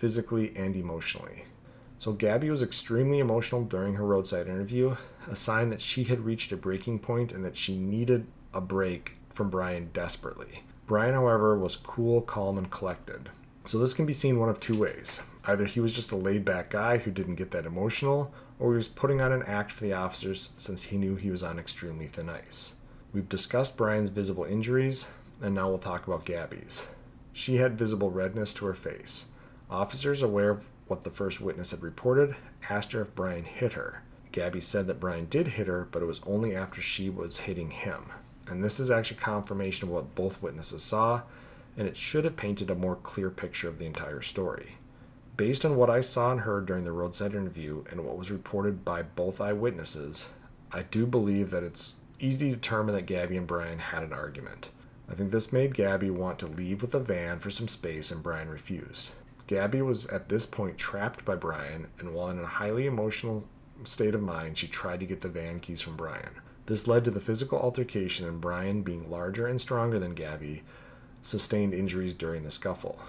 physically, 0.00 0.50
and 0.56 0.74
emotionally. 0.74 1.44
So 1.98 2.12
Gabby 2.12 2.48
was 2.48 2.62
extremely 2.62 3.18
emotional 3.18 3.62
during 3.64 3.96
her 3.96 4.06
roadside 4.06 4.46
interview, 4.46 4.96
a 5.30 5.36
sign 5.36 5.68
that 5.68 5.82
she 5.82 6.04
had 6.04 6.24
reached 6.24 6.50
a 6.52 6.56
breaking 6.56 7.00
point 7.00 7.32
and 7.32 7.44
that 7.44 7.54
she 7.54 7.76
needed 7.76 8.26
a 8.54 8.62
break 8.62 9.16
from 9.28 9.50
Brian 9.50 9.90
desperately. 9.92 10.62
Brian, 10.86 11.12
however, 11.12 11.58
was 11.58 11.76
cool, 11.76 12.22
calm, 12.22 12.56
and 12.56 12.70
collected. 12.70 13.28
So 13.66 13.78
this 13.78 13.92
can 13.92 14.06
be 14.06 14.14
seen 14.14 14.38
one 14.38 14.48
of 14.48 14.58
two 14.58 14.78
ways. 14.78 15.20
Either 15.44 15.66
he 15.66 15.80
was 15.80 15.92
just 15.92 16.12
a 16.12 16.16
laid 16.16 16.46
back 16.46 16.70
guy 16.70 16.96
who 16.96 17.10
didn't 17.10 17.34
get 17.34 17.50
that 17.50 17.66
emotional, 17.66 18.32
or 18.58 18.72
he 18.72 18.76
was 18.78 18.88
putting 18.88 19.20
on 19.20 19.32
an 19.32 19.42
act 19.42 19.70
for 19.70 19.84
the 19.84 19.92
officers 19.92 20.52
since 20.56 20.84
he 20.84 20.96
knew 20.96 21.16
he 21.16 21.30
was 21.30 21.42
on 21.42 21.58
extremely 21.58 22.06
thin 22.06 22.30
ice. 22.30 22.72
We've 23.12 23.28
discussed 23.28 23.76
Brian's 23.76 24.08
visible 24.08 24.44
injuries, 24.44 25.04
and 25.42 25.54
now 25.54 25.68
we'll 25.68 25.78
talk 25.78 26.06
about 26.06 26.24
Gabby's. 26.24 26.86
She 27.34 27.58
had 27.58 27.76
visible 27.76 28.10
redness 28.10 28.54
to 28.54 28.64
her 28.64 28.74
face. 28.74 29.26
Officers 29.70 30.20
aware 30.20 30.50
of 30.50 30.66
what 30.88 31.04
the 31.04 31.10
first 31.10 31.40
witness 31.40 31.70
had 31.70 31.82
reported, 31.82 32.34
asked 32.68 32.90
her 32.90 33.02
if 33.02 33.14
Brian 33.14 33.44
hit 33.44 33.74
her. 33.74 34.02
Gabby 34.32 34.60
said 34.60 34.88
that 34.88 34.98
Brian 34.98 35.26
did 35.26 35.48
hit 35.48 35.68
her, 35.68 35.86
but 35.92 36.02
it 36.02 36.06
was 36.06 36.20
only 36.26 36.56
after 36.56 36.82
she 36.82 37.08
was 37.08 37.40
hitting 37.40 37.70
him. 37.70 38.06
And 38.48 38.64
this 38.64 38.80
is 38.80 38.90
actually 38.90 39.18
confirmation 39.18 39.88
of 39.88 39.94
what 39.94 40.16
both 40.16 40.42
witnesses 40.42 40.82
saw, 40.82 41.22
and 41.76 41.86
it 41.86 41.96
should 41.96 42.24
have 42.24 42.36
painted 42.36 42.68
a 42.68 42.74
more 42.74 42.96
clear 42.96 43.30
picture 43.30 43.68
of 43.68 43.78
the 43.78 43.86
entire 43.86 44.22
story. 44.22 44.76
Based 45.36 45.64
on 45.64 45.76
what 45.76 45.88
I 45.88 46.00
saw 46.00 46.32
and 46.32 46.40
heard 46.40 46.66
during 46.66 46.82
the 46.82 46.92
roadside 46.92 47.34
interview 47.34 47.84
and 47.90 48.04
what 48.04 48.18
was 48.18 48.30
reported 48.30 48.84
by 48.84 49.02
both 49.02 49.40
eyewitnesses, 49.40 50.28
I 50.72 50.82
do 50.82 51.06
believe 51.06 51.50
that 51.50 51.62
it's 51.62 51.94
easy 52.18 52.50
to 52.50 52.56
determine 52.56 52.96
that 52.96 53.06
Gabby 53.06 53.36
and 53.36 53.46
Brian 53.46 53.78
had 53.78 54.02
an 54.02 54.12
argument. 54.12 54.70
I 55.08 55.14
think 55.14 55.30
this 55.30 55.52
made 55.52 55.74
Gabby 55.74 56.10
want 56.10 56.40
to 56.40 56.46
leave 56.46 56.82
with 56.82 56.90
the 56.90 57.00
van 57.00 57.38
for 57.38 57.50
some 57.50 57.68
space, 57.68 58.10
and 58.10 58.22
Brian 58.22 58.48
refused. 58.48 59.10
Gabby 59.50 59.82
was 59.82 60.06
at 60.06 60.28
this 60.28 60.46
point 60.46 60.78
trapped 60.78 61.24
by 61.24 61.34
Brian, 61.34 61.88
and 61.98 62.14
while 62.14 62.30
in 62.30 62.38
a 62.38 62.46
highly 62.46 62.86
emotional 62.86 63.42
state 63.82 64.14
of 64.14 64.22
mind, 64.22 64.56
she 64.56 64.68
tried 64.68 65.00
to 65.00 65.06
get 65.06 65.22
the 65.22 65.28
van 65.28 65.58
keys 65.58 65.80
from 65.80 65.96
Brian. 65.96 66.36
This 66.66 66.86
led 66.86 67.04
to 67.06 67.10
the 67.10 67.18
physical 67.18 67.58
altercation, 67.58 68.28
and 68.28 68.40
Brian, 68.40 68.82
being 68.82 69.10
larger 69.10 69.48
and 69.48 69.60
stronger 69.60 69.98
than 69.98 70.14
Gabby, 70.14 70.62
sustained 71.20 71.74
injuries 71.74 72.14
during 72.14 72.44
the 72.44 72.50
scuffle. 72.52 73.00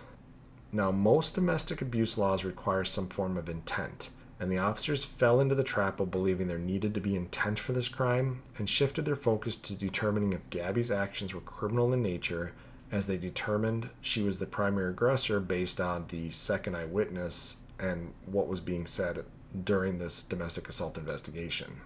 Now, 0.72 0.90
most 0.90 1.36
domestic 1.36 1.80
abuse 1.80 2.18
laws 2.18 2.44
require 2.44 2.86
some 2.86 3.08
form 3.08 3.38
of 3.38 3.48
intent, 3.48 4.10
and 4.40 4.52
the 4.52 4.58
officers 4.58 5.06
fell 5.06 5.40
into 5.40 5.54
the 5.54 5.64
trap 5.64 6.00
of 6.00 6.10
believing 6.10 6.48
there 6.48 6.58
needed 6.58 6.96
to 6.96 7.00
be 7.02 7.16
intent 7.16 7.60
for 7.60 7.74
this 7.74 7.88
crime 7.88 8.42
and 8.58 8.68
shifted 8.68 9.06
their 9.06 9.16
focus 9.16 9.56
to 9.58 9.76
determining 9.76 10.34
if 10.34 10.50
Gabby's 10.50 10.90
actions 10.90 11.36
were 11.36 11.42
criminal 11.42 11.94
in 11.94 12.02
nature 12.02 12.54
as 12.92 13.08
they 13.08 13.18
determined 13.18 13.90
she 14.02 14.22
was 14.22 14.40
the 14.40 14.46
primary 14.46 14.90
aggressor 14.90 15.40
based 15.40 15.80
on 15.80 16.06
the 16.08 16.30
second 16.30 16.76
eyewitness 16.76 17.58
and 17.80 18.14
what 18.26 18.48
was 18.48 18.60
being 18.60 18.86
said 18.86 19.24
during 19.64 19.98
this 19.98 20.24
domestic 20.24 20.68
assault 20.70 20.98
investigation. 20.98 21.82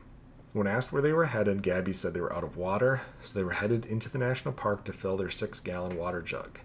When 0.53 0.67
asked 0.67 0.91
where 0.91 1.01
they 1.01 1.13
were 1.13 1.25
headed, 1.25 1.61
Gabby 1.61 1.93
said 1.93 2.13
they 2.13 2.21
were 2.21 2.33
out 2.33 2.43
of 2.43 2.57
water, 2.57 3.01
so 3.21 3.37
they 3.37 3.43
were 3.43 3.51
headed 3.51 3.85
into 3.85 4.09
the 4.09 4.17
national 4.17 4.53
park 4.53 4.85
to 4.85 4.93
fill 4.93 5.17
their 5.17 5.29
six 5.29 5.59
gallon 5.59 5.97
water 5.97 6.21
jug. 6.21 6.59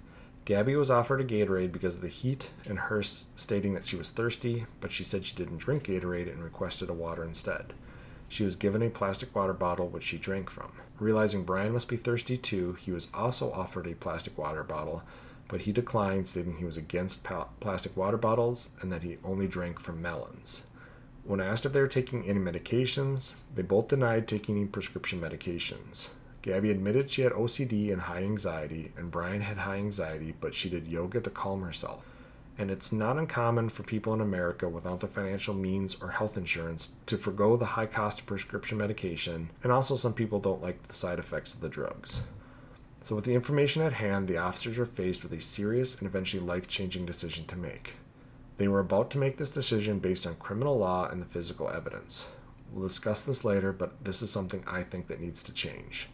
Gabby 0.45 0.77
was 0.77 0.91
offered 0.91 1.21
a 1.21 1.25
Gatorade 1.25 1.73
because 1.73 1.97
of 1.97 2.03
the 2.03 2.09
heat 2.09 2.51
and 2.69 2.79
her 2.79 3.03
stating 3.03 3.75
that 3.75 3.87
she 3.87 3.97
was 3.97 4.11
thirsty, 4.11 4.67
but 4.81 4.91
she 4.91 5.05
said 5.05 5.25
she 5.27 5.35
didn't 5.37 5.59
drink 5.59 5.85
Gatorade 5.85 6.33
and 6.33 6.43
requested 6.43 6.89
a 6.89 6.95
water 6.95 7.25
instead. 7.25 7.73
She 8.31 8.45
was 8.45 8.55
given 8.55 8.81
a 8.81 8.91
plastic 8.91 9.35
water 9.35 9.53
bottle 9.53 9.89
which 9.89 10.05
she 10.05 10.17
drank 10.17 10.51
from. 10.51 10.71
Realizing 11.01 11.43
Brian 11.43 11.73
must 11.73 11.89
be 11.89 11.97
thirsty 11.97 12.37
too, 12.37 12.75
he 12.75 12.93
was 12.93 13.09
also 13.13 13.51
offered 13.51 13.89
a 13.89 13.97
plastic 13.97 14.39
water 14.39 14.63
bottle, 14.63 15.03
but 15.49 15.63
he 15.63 15.73
declined, 15.73 16.29
stating 16.29 16.57
he 16.57 16.65
was 16.65 16.77
against 16.77 17.27
plastic 17.59 17.97
water 17.97 18.17
bottles 18.17 18.71
and 18.81 18.93
that 18.93 19.03
he 19.03 19.19
only 19.25 19.49
drank 19.49 19.81
from 19.81 20.01
melons. 20.01 20.63
When 21.25 21.41
asked 21.41 21.67
if 21.67 21.73
they 21.73 21.81
were 21.81 21.89
taking 21.89 22.25
any 22.25 22.39
medications, 22.39 23.35
they 23.53 23.63
both 23.63 23.89
denied 23.89 24.29
taking 24.29 24.57
any 24.57 24.67
prescription 24.67 25.21
medications. 25.21 26.09
Gabby 26.41 26.71
admitted 26.71 27.11
she 27.11 27.23
had 27.23 27.33
OCD 27.33 27.93
and 27.93 28.03
high 28.03 28.23
anxiety, 28.23 28.93
and 28.97 29.11
Brian 29.11 29.41
had 29.41 29.59
high 29.59 29.79
anxiety, 29.79 30.37
but 30.41 30.55
she 30.55 30.71
did 30.71 30.87
yoga 30.87 31.21
to 31.21 31.31
calm 31.31 31.63
herself 31.63 32.05
and 32.61 32.71
it's 32.71 32.93
not 32.93 33.17
uncommon 33.17 33.71
for 33.71 33.85
people 33.85 34.13
in 34.13 34.21
America 34.21 34.69
without 34.69 35.01
the 35.01 35.09
financial 35.09 35.55
means 35.55 35.97
or 36.03 36.11
health 36.11 36.37
insurance 36.37 36.93
to 37.07 37.17
forego 37.17 37.57
the 37.57 37.65
high 37.65 37.87
cost 37.87 38.21
of 38.21 38.27
prescription 38.27 38.77
medication, 38.77 39.49
and 39.63 39.73
also 39.73 39.97
some 39.97 40.13
people 40.13 40.39
don't 40.39 40.61
like 40.61 40.83
the 40.83 40.93
side 40.93 41.19
effects 41.19 41.55
of 41.55 41.63
the 41.63 41.71
drugs. 41.71 42.21
So, 43.03 43.17
with 43.17 43.25
the 43.25 43.35
information 43.35 43.81
at 43.81 43.95
hand, 43.95 44.29
the 44.29 44.37
officers 44.37 44.77
were 44.77 44.85
faced 44.85 45.23
with 45.23 45.33
a 45.33 45.41
serious 45.41 45.99
and 45.99 46.07
eventually 46.07 46.43
life 46.43 46.69
changing 46.69 47.07
decision 47.07 47.47
to 47.47 47.57
make. 47.57 47.95
They 48.59 48.69
were 48.69 48.81
about 48.81 49.11
to 49.13 49.19
make 49.19 49.39
this 49.39 49.53
decision 49.53 49.99
based 49.99 50.27
on 50.27 50.35
criminal 50.35 50.77
law 50.77 51.09
and 51.09 51.23
the 51.23 51.27
physical 51.27 51.71
evidence. 51.71 52.27
We'll 52.71 52.87
discuss 52.87 53.23
this 53.23 53.43
later, 53.43 53.73
but 53.73 54.05
this 54.05 54.21
is 54.21 54.31
something 54.31 54.63
I 54.67 54.83
think 54.83 55.07
that 55.07 55.23
needs 55.23 55.43
to 55.45 55.55
change. 55.55 56.11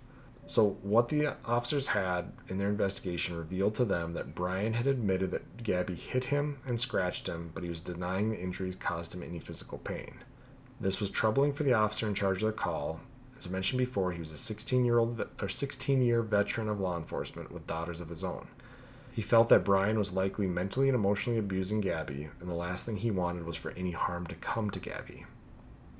So, 0.48 0.78
what 0.82 1.08
the 1.08 1.36
officers 1.44 1.88
had 1.88 2.32
in 2.46 2.58
their 2.58 2.68
investigation 2.68 3.36
revealed 3.36 3.74
to 3.76 3.84
them 3.84 4.12
that 4.12 4.36
Brian 4.36 4.74
had 4.74 4.86
admitted 4.86 5.32
that 5.32 5.64
Gabby 5.64 5.96
hit 5.96 6.24
him 6.24 6.58
and 6.64 6.78
scratched 6.78 7.26
him, 7.26 7.50
but 7.52 7.64
he 7.64 7.68
was 7.68 7.80
denying 7.80 8.30
the 8.30 8.40
injuries 8.40 8.76
caused 8.76 9.12
him 9.12 9.24
any 9.24 9.40
physical 9.40 9.78
pain. 9.78 10.20
This 10.80 11.00
was 11.00 11.10
troubling 11.10 11.52
for 11.52 11.64
the 11.64 11.72
officer 11.72 12.06
in 12.06 12.14
charge 12.14 12.42
of 12.42 12.46
the 12.46 12.52
call, 12.52 13.00
As 13.36 13.46
I 13.46 13.50
mentioned 13.50 13.78
before, 13.78 14.12
he 14.12 14.20
was 14.20 14.30
a 14.30 14.38
16 14.38 14.84
year 14.84 14.98
old 14.98 15.26
or 15.42 15.48
16 15.48 16.00
year 16.00 16.22
veteran 16.22 16.68
of 16.68 16.78
law 16.78 16.96
enforcement 16.96 17.50
with 17.50 17.66
daughters 17.66 18.00
of 18.00 18.08
his 18.08 18.22
own. 18.22 18.46
He 19.12 19.22
felt 19.22 19.48
that 19.48 19.64
Brian 19.64 19.98
was 19.98 20.12
likely 20.12 20.46
mentally 20.46 20.88
and 20.88 20.94
emotionally 20.94 21.40
abusing 21.40 21.80
Gabby, 21.80 22.28
and 22.38 22.48
the 22.48 22.54
last 22.54 22.86
thing 22.86 22.98
he 22.98 23.10
wanted 23.10 23.46
was 23.46 23.56
for 23.56 23.72
any 23.72 23.92
harm 23.92 24.26
to 24.28 24.34
come 24.36 24.70
to 24.70 24.78
Gabby. 24.78 25.24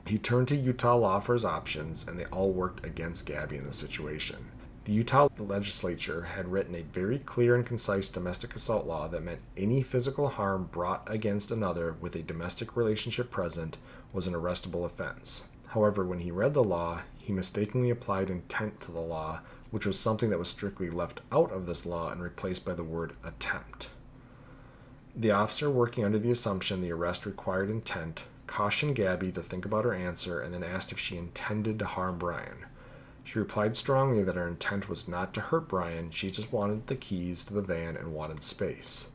He 0.06 0.18
turned 0.18 0.48
to 0.48 0.56
Utah 0.56 0.96
law 0.96 1.20
for 1.20 1.32
his 1.32 1.44
options, 1.44 2.06
and 2.06 2.18
they 2.18 2.26
all 2.26 2.52
worked 2.52 2.86
against 2.86 3.26
Gabby 3.26 3.56
in 3.56 3.64
the 3.64 3.72
situation. 3.72 4.46
The 4.84 4.92
Utah 4.92 5.28
legislature 5.38 6.22
had 6.22 6.52
written 6.52 6.76
a 6.76 6.82
very 6.82 7.18
clear 7.18 7.56
and 7.56 7.66
concise 7.66 8.08
domestic 8.08 8.54
assault 8.54 8.86
law 8.86 9.08
that 9.08 9.24
meant 9.24 9.40
any 9.56 9.82
physical 9.82 10.28
harm 10.28 10.68
brought 10.70 11.02
against 11.10 11.50
another 11.50 11.96
with 12.00 12.14
a 12.14 12.22
domestic 12.22 12.76
relationship 12.76 13.30
present 13.32 13.78
was 14.12 14.28
an 14.28 14.34
arrestable 14.34 14.84
offense. 14.84 15.42
However, 15.66 16.04
when 16.04 16.20
he 16.20 16.30
read 16.30 16.54
the 16.54 16.62
law, 16.62 17.00
he 17.18 17.32
mistakenly 17.32 17.90
applied 17.90 18.30
intent 18.30 18.80
to 18.82 18.92
the 18.92 19.00
law 19.00 19.40
which 19.70 19.86
was 19.86 19.98
something 19.98 20.30
that 20.30 20.38
was 20.38 20.48
strictly 20.48 20.88
left 20.88 21.20
out 21.32 21.52
of 21.52 21.66
this 21.66 21.84
law 21.84 22.10
and 22.10 22.22
replaced 22.22 22.64
by 22.64 22.72
the 22.72 22.84
word 22.84 23.14
attempt. 23.24 23.88
The 25.14 25.32
officer, 25.32 25.68
working 25.68 26.04
under 26.04 26.18
the 26.18 26.30
assumption 26.30 26.80
the 26.80 26.92
arrest 26.92 27.26
required 27.26 27.70
intent, 27.70 28.22
cautioned 28.46 28.96
Gabby 28.96 29.32
to 29.32 29.42
think 29.42 29.64
about 29.64 29.84
her 29.84 29.94
answer 29.94 30.40
and 30.40 30.54
then 30.54 30.64
asked 30.64 30.92
if 30.92 30.98
she 30.98 31.16
intended 31.16 31.78
to 31.78 31.84
harm 31.84 32.18
Brian. 32.18 32.66
She 33.24 33.38
replied 33.38 33.76
strongly 33.76 34.22
that 34.22 34.36
her 34.36 34.46
intent 34.46 34.88
was 34.88 35.08
not 35.08 35.34
to 35.34 35.40
hurt 35.40 35.68
Brian, 35.68 36.10
she 36.10 36.30
just 36.30 36.52
wanted 36.52 36.86
the 36.86 36.94
keys 36.94 37.42
to 37.44 37.54
the 37.54 37.60
van 37.60 37.96
and 37.96 38.14
wanted 38.14 38.42
space. 38.42 39.08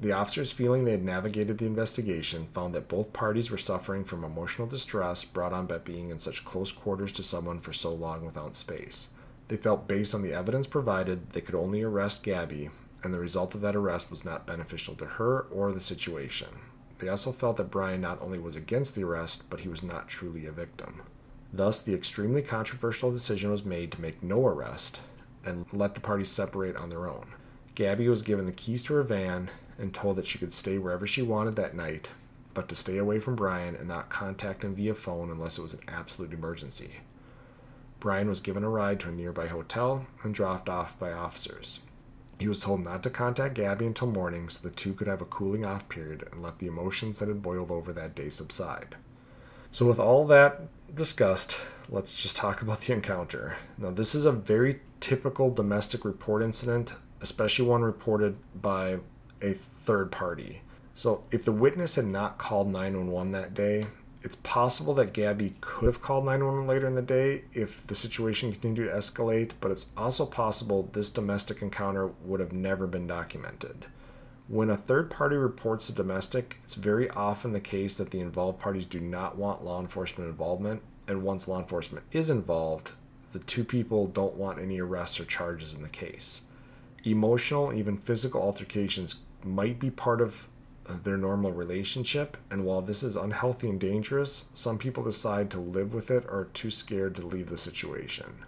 The 0.00 0.12
officers, 0.12 0.50
feeling 0.50 0.84
they 0.84 0.92
had 0.92 1.04
navigated 1.04 1.58
the 1.58 1.66
investigation, 1.66 2.46
found 2.54 2.74
that 2.74 2.88
both 2.88 3.12
parties 3.12 3.50
were 3.50 3.58
suffering 3.58 4.02
from 4.02 4.24
emotional 4.24 4.66
distress 4.66 5.26
brought 5.26 5.52
on 5.52 5.66
by 5.66 5.76
being 5.76 6.08
in 6.08 6.18
such 6.18 6.42
close 6.42 6.72
quarters 6.72 7.12
to 7.12 7.22
someone 7.22 7.60
for 7.60 7.74
so 7.74 7.92
long 7.92 8.24
without 8.24 8.56
space. 8.56 9.08
They 9.48 9.58
felt 9.58 9.86
based 9.86 10.14
on 10.14 10.22
the 10.22 10.32
evidence 10.32 10.66
provided 10.66 11.30
they 11.30 11.42
could 11.42 11.54
only 11.54 11.82
arrest 11.82 12.22
Gabby, 12.22 12.70
and 13.04 13.12
the 13.12 13.20
result 13.20 13.54
of 13.54 13.60
that 13.60 13.76
arrest 13.76 14.10
was 14.10 14.24
not 14.24 14.46
beneficial 14.46 14.94
to 14.94 15.04
her 15.04 15.40
or 15.50 15.70
the 15.70 15.80
situation. 15.80 16.48
They 17.00 17.08
also 17.08 17.32
felt 17.32 17.56
that 17.56 17.70
Brian 17.70 18.02
not 18.02 18.20
only 18.20 18.38
was 18.38 18.56
against 18.56 18.94
the 18.94 19.04
arrest, 19.04 19.48
but 19.48 19.60
he 19.60 19.68
was 19.68 19.82
not 19.82 20.08
truly 20.08 20.44
a 20.46 20.52
victim. 20.52 21.02
Thus, 21.52 21.80
the 21.80 21.94
extremely 21.94 22.42
controversial 22.42 23.10
decision 23.10 23.50
was 23.50 23.64
made 23.64 23.90
to 23.92 24.00
make 24.00 24.22
no 24.22 24.46
arrest 24.46 25.00
and 25.44 25.64
let 25.72 25.94
the 25.94 26.00
parties 26.00 26.30
separate 26.30 26.76
on 26.76 26.90
their 26.90 27.08
own. 27.08 27.32
Gabby 27.74 28.08
was 28.08 28.22
given 28.22 28.44
the 28.44 28.52
keys 28.52 28.82
to 28.84 28.94
her 28.94 29.02
van 29.02 29.50
and 29.78 29.94
told 29.94 30.16
that 30.16 30.26
she 30.26 30.38
could 30.38 30.52
stay 30.52 30.76
wherever 30.76 31.06
she 31.06 31.22
wanted 31.22 31.56
that 31.56 31.74
night, 31.74 32.08
but 32.52 32.68
to 32.68 32.74
stay 32.74 32.98
away 32.98 33.18
from 33.18 33.34
Brian 33.34 33.74
and 33.74 33.88
not 33.88 34.10
contact 34.10 34.62
him 34.62 34.74
via 34.74 34.94
phone 34.94 35.30
unless 35.30 35.58
it 35.58 35.62
was 35.62 35.74
an 35.74 35.80
absolute 35.88 36.34
emergency. 36.34 36.96
Brian 37.98 38.28
was 38.28 38.42
given 38.42 38.64
a 38.64 38.68
ride 38.68 39.00
to 39.00 39.08
a 39.08 39.12
nearby 39.12 39.46
hotel 39.46 40.06
and 40.22 40.34
dropped 40.34 40.68
off 40.68 40.98
by 40.98 41.12
officers. 41.12 41.80
He 42.40 42.48
was 42.48 42.60
told 42.60 42.82
not 42.82 43.02
to 43.02 43.10
contact 43.10 43.54
Gabby 43.54 43.84
until 43.84 44.08
morning 44.08 44.48
so 44.48 44.66
the 44.66 44.74
two 44.74 44.94
could 44.94 45.06
have 45.06 45.20
a 45.20 45.26
cooling 45.26 45.66
off 45.66 45.90
period 45.90 46.26
and 46.32 46.42
let 46.42 46.58
the 46.58 46.68
emotions 46.68 47.18
that 47.18 47.28
had 47.28 47.42
boiled 47.42 47.70
over 47.70 47.92
that 47.92 48.14
day 48.14 48.30
subside. 48.30 48.96
So, 49.72 49.84
with 49.84 50.00
all 50.00 50.26
that 50.28 50.62
discussed, 50.94 51.58
let's 51.90 52.20
just 52.20 52.36
talk 52.36 52.62
about 52.62 52.80
the 52.80 52.94
encounter. 52.94 53.56
Now, 53.76 53.90
this 53.90 54.14
is 54.14 54.24
a 54.24 54.32
very 54.32 54.80
typical 55.00 55.50
domestic 55.50 56.02
report 56.02 56.42
incident, 56.42 56.94
especially 57.20 57.66
one 57.66 57.82
reported 57.82 58.38
by 58.60 59.00
a 59.42 59.52
third 59.52 60.10
party. 60.10 60.62
So, 60.94 61.22
if 61.30 61.44
the 61.44 61.52
witness 61.52 61.96
had 61.96 62.06
not 62.06 62.38
called 62.38 62.68
911 62.68 63.32
that 63.32 63.52
day, 63.52 63.86
it's 64.22 64.36
possible 64.36 64.92
that 64.94 65.14
Gabby 65.14 65.54
could 65.60 65.86
have 65.86 66.02
called 66.02 66.26
911 66.26 66.68
later 66.68 66.86
in 66.86 66.94
the 66.94 67.02
day 67.02 67.44
if 67.52 67.86
the 67.86 67.94
situation 67.94 68.52
continued 68.52 68.86
to 68.86 68.94
escalate, 68.94 69.52
but 69.60 69.70
it's 69.70 69.86
also 69.96 70.26
possible 70.26 70.90
this 70.92 71.10
domestic 71.10 71.62
encounter 71.62 72.08
would 72.24 72.40
have 72.40 72.52
never 72.52 72.86
been 72.86 73.06
documented. 73.06 73.86
When 74.46 74.68
a 74.68 74.76
third 74.76 75.10
party 75.10 75.36
reports 75.36 75.88
a 75.88 75.94
domestic, 75.94 76.58
it's 76.62 76.74
very 76.74 77.08
often 77.10 77.52
the 77.52 77.60
case 77.60 77.96
that 77.96 78.10
the 78.10 78.20
involved 78.20 78.58
parties 78.58 78.84
do 78.84 79.00
not 79.00 79.38
want 79.38 79.64
law 79.64 79.80
enforcement 79.80 80.28
involvement, 80.28 80.82
and 81.08 81.22
once 81.22 81.48
law 81.48 81.58
enforcement 81.58 82.04
is 82.12 82.28
involved, 82.28 82.90
the 83.32 83.38
two 83.38 83.64
people 83.64 84.06
don't 84.06 84.34
want 84.34 84.58
any 84.58 84.80
arrests 84.80 85.20
or 85.20 85.24
charges 85.24 85.72
in 85.72 85.82
the 85.82 85.88
case. 85.88 86.42
Emotional, 87.04 87.72
even 87.72 87.96
physical 87.96 88.42
altercations 88.42 89.20
might 89.44 89.78
be 89.78 89.88
part 89.88 90.20
of 90.20 90.48
their 90.86 91.16
normal 91.16 91.52
relationship. 91.52 92.36
And 92.50 92.64
while 92.64 92.82
this 92.82 93.02
is 93.02 93.16
unhealthy 93.16 93.68
and 93.68 93.80
dangerous, 93.80 94.46
some 94.54 94.78
people 94.78 95.04
decide 95.04 95.50
to 95.50 95.60
live 95.60 95.94
with 95.94 96.10
it 96.10 96.24
or 96.26 96.40
are 96.40 96.48
too 96.52 96.70
scared 96.70 97.14
to 97.16 97.26
leave 97.26 97.48
the 97.48 97.58
situation. 97.58 98.44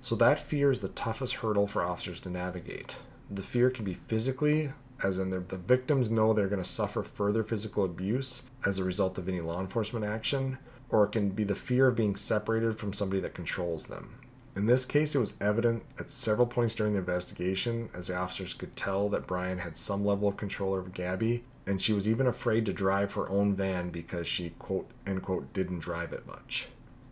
So, 0.00 0.16
that 0.16 0.40
fear 0.40 0.70
is 0.70 0.80
the 0.80 0.88
toughest 0.88 1.36
hurdle 1.36 1.68
for 1.68 1.82
officers 1.82 2.18
to 2.20 2.30
navigate. 2.30 2.96
The 3.30 3.42
fear 3.42 3.70
can 3.70 3.84
be 3.84 3.94
physically, 3.94 4.72
as 5.02 5.18
in 5.18 5.30
the 5.30 5.40
victims 5.40 6.10
know 6.10 6.32
they're 6.32 6.48
going 6.48 6.62
to 6.62 6.68
suffer 6.68 7.02
further 7.02 7.44
physical 7.44 7.84
abuse 7.84 8.42
as 8.66 8.78
a 8.78 8.84
result 8.84 9.16
of 9.16 9.28
any 9.28 9.40
law 9.40 9.60
enforcement 9.60 10.04
action, 10.04 10.58
or 10.90 11.04
it 11.04 11.12
can 11.12 11.30
be 11.30 11.44
the 11.44 11.54
fear 11.54 11.86
of 11.86 11.96
being 11.96 12.16
separated 12.16 12.78
from 12.78 12.92
somebody 12.92 13.20
that 13.20 13.34
controls 13.34 13.86
them. 13.86 14.18
In 14.54 14.66
this 14.66 14.84
case, 14.84 15.14
it 15.14 15.18
was 15.18 15.34
evident 15.40 15.82
at 15.98 16.10
several 16.10 16.46
points 16.46 16.74
during 16.74 16.92
the 16.92 16.98
investigation 16.98 17.88
as 17.94 18.08
the 18.08 18.16
officers 18.16 18.52
could 18.52 18.76
tell 18.76 19.08
that 19.08 19.26
Brian 19.26 19.58
had 19.58 19.76
some 19.76 20.04
level 20.04 20.28
of 20.28 20.36
control 20.36 20.74
over 20.74 20.90
Gabby 20.90 21.44
and 21.66 21.80
she 21.80 21.92
was 21.92 22.08
even 22.08 22.26
afraid 22.26 22.66
to 22.66 22.72
drive 22.72 23.12
her 23.14 23.28
own 23.28 23.54
van 23.54 23.90
because 23.90 24.26
she 24.26 24.50
quote 24.58 24.90
unquote 25.06 25.52
didn't 25.52 25.80
drive 25.80 26.12
it 26.12 26.26
much. 26.26 26.68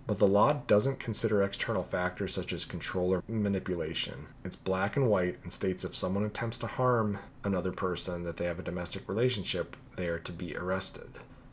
But 0.07 0.19
the 0.19 0.27
law 0.27 0.55
doesn't 0.67 0.99
consider 0.99 1.41
external 1.41 1.85
factors 1.85 2.35
such 2.35 2.53
as 2.53 2.65
control 2.65 3.15
or 3.15 3.23
manipulation. 3.29 4.27
It's 4.45 4.57
black 4.57 4.97
and 4.97 5.09
white 5.09 5.39
and 5.45 5.53
states 5.53 5.85
if 5.85 5.95
someone 5.95 6.25
attempts 6.25 6.59
to 6.59 6.67
harm 6.67 7.19
another 7.45 7.71
person 7.71 8.25
that 8.25 8.37
they 8.37 8.47
have 8.47 8.59
a 8.59 8.65
domestic 8.65 9.09
relationship, 9.09 9.77
they 9.95 10.09
are 10.09 10.19
to 10.19 10.33
be 10.33 10.57
arrested. 10.57 11.11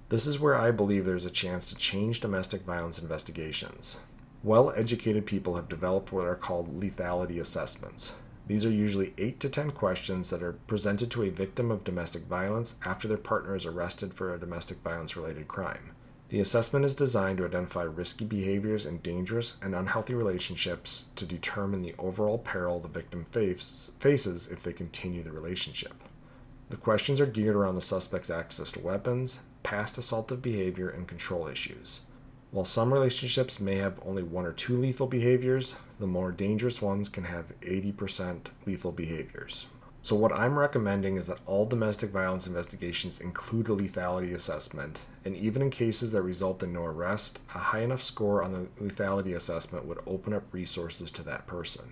This 0.10 0.26
is 0.26 0.40
where 0.40 0.56
I 0.56 0.72
believe 0.72 1.06
there's 1.06 1.26
a 1.26 1.30
chance 1.30 1.66
to 1.68 1.76
change 1.76 2.22
domestic 2.22 2.62
violence 2.64 2.98
investigations. 2.98 3.98
Well 4.42 4.72
educated 4.72 5.26
people 5.26 5.56
have 5.56 5.70
developed 5.70 6.12
what 6.12 6.26
are 6.26 6.36
called 6.36 6.82
lethality 6.82 7.40
assessments. 7.40 8.14
These 8.48 8.66
are 8.66 8.72
usually 8.72 9.14
8 9.18 9.42
to 9.42 9.50
10 9.50 9.72
questions 9.72 10.30
that 10.30 10.42
are 10.42 10.54
presented 10.54 11.12
to 11.12 11.24
a 11.24 11.30
victim 11.30 11.70
of 11.70 11.84
domestic 11.84 12.24
violence 12.24 12.78
after 12.86 13.06
their 13.06 13.18
partner 13.18 13.56
is 13.56 13.66
arrested 13.66 14.14
for 14.14 14.34
a 14.34 14.40
domestic 14.40 14.78
violence 14.78 15.18
related 15.18 15.50
crime. 15.50 15.92
The 16.30 16.40
assessment 16.40 16.86
is 16.86 16.96
designed 16.96 17.40
to 17.40 17.46
identify 17.46 17.84
risky 17.84 18.24
behaviors 18.24 18.86
and 18.86 19.04
dangerous 19.04 19.58
and 19.62 19.76
unhealthy 19.76 20.14
relationships 20.14 21.06
to 21.18 21.26
determine 21.26 21.82
the 21.82 21.96
overall 22.00 22.38
peril 22.38 22.80
the 22.80 22.88
victim 22.88 23.26
face, 23.26 23.92
faces 24.00 24.48
if 24.48 24.64
they 24.64 24.74
continue 24.74 25.24
the 25.24 25.32
relationship. 25.32 25.94
The 26.70 26.78
questions 26.78 27.20
are 27.20 27.26
geared 27.26 27.56
around 27.56 27.76
the 27.76 27.82
suspect's 27.82 28.30
access 28.30 28.72
to 28.74 28.80
weapons, 28.80 29.40
past 29.64 29.98
assaultive 29.98 30.42
behavior, 30.42 30.90
and 30.90 31.08
control 31.08 31.48
issues. 31.48 32.02
While 32.52 32.66
some 32.66 32.94
relationships 32.94 33.60
may 33.60 33.76
have 33.76 34.00
only 34.06 34.24
one 34.24 34.46
or 34.46 34.54
two 34.54 34.78
lethal 34.78 35.08
behaviors, 35.08 35.76
the 36.00 36.08
more 36.08 36.32
dangerous 36.32 36.82
ones 36.82 37.10
can 37.10 37.26
have 37.26 37.60
80% 37.60 38.48
lethal 38.66 38.94
behaviors. 38.94 39.68
So, 40.02 40.16
what 40.16 40.32
I'm 40.32 40.58
recommending 40.58 41.18
is 41.18 41.28
that 41.28 41.42
all 41.46 41.66
domestic 41.66 42.12
violence 42.12 42.48
investigations 42.48 43.20
include 43.20 43.68
a 43.68 43.74
lethality 43.74 44.34
assessment, 44.34 45.02
and 45.26 45.36
even 45.36 45.62
in 45.62 45.70
cases 45.70 46.14
that 46.14 46.22
result 46.22 46.64
in 46.64 46.72
no 46.72 46.86
arrest, 46.86 47.42
a 47.54 47.58
high 47.58 47.82
enough 47.82 48.02
score 48.02 48.42
on 48.42 48.54
the 48.54 48.68
lethality 48.82 49.36
assessment 49.36 49.86
would 49.86 50.00
open 50.08 50.32
up 50.32 50.54
resources 50.54 51.12
to 51.12 51.24
that 51.24 51.48
person. 51.48 51.92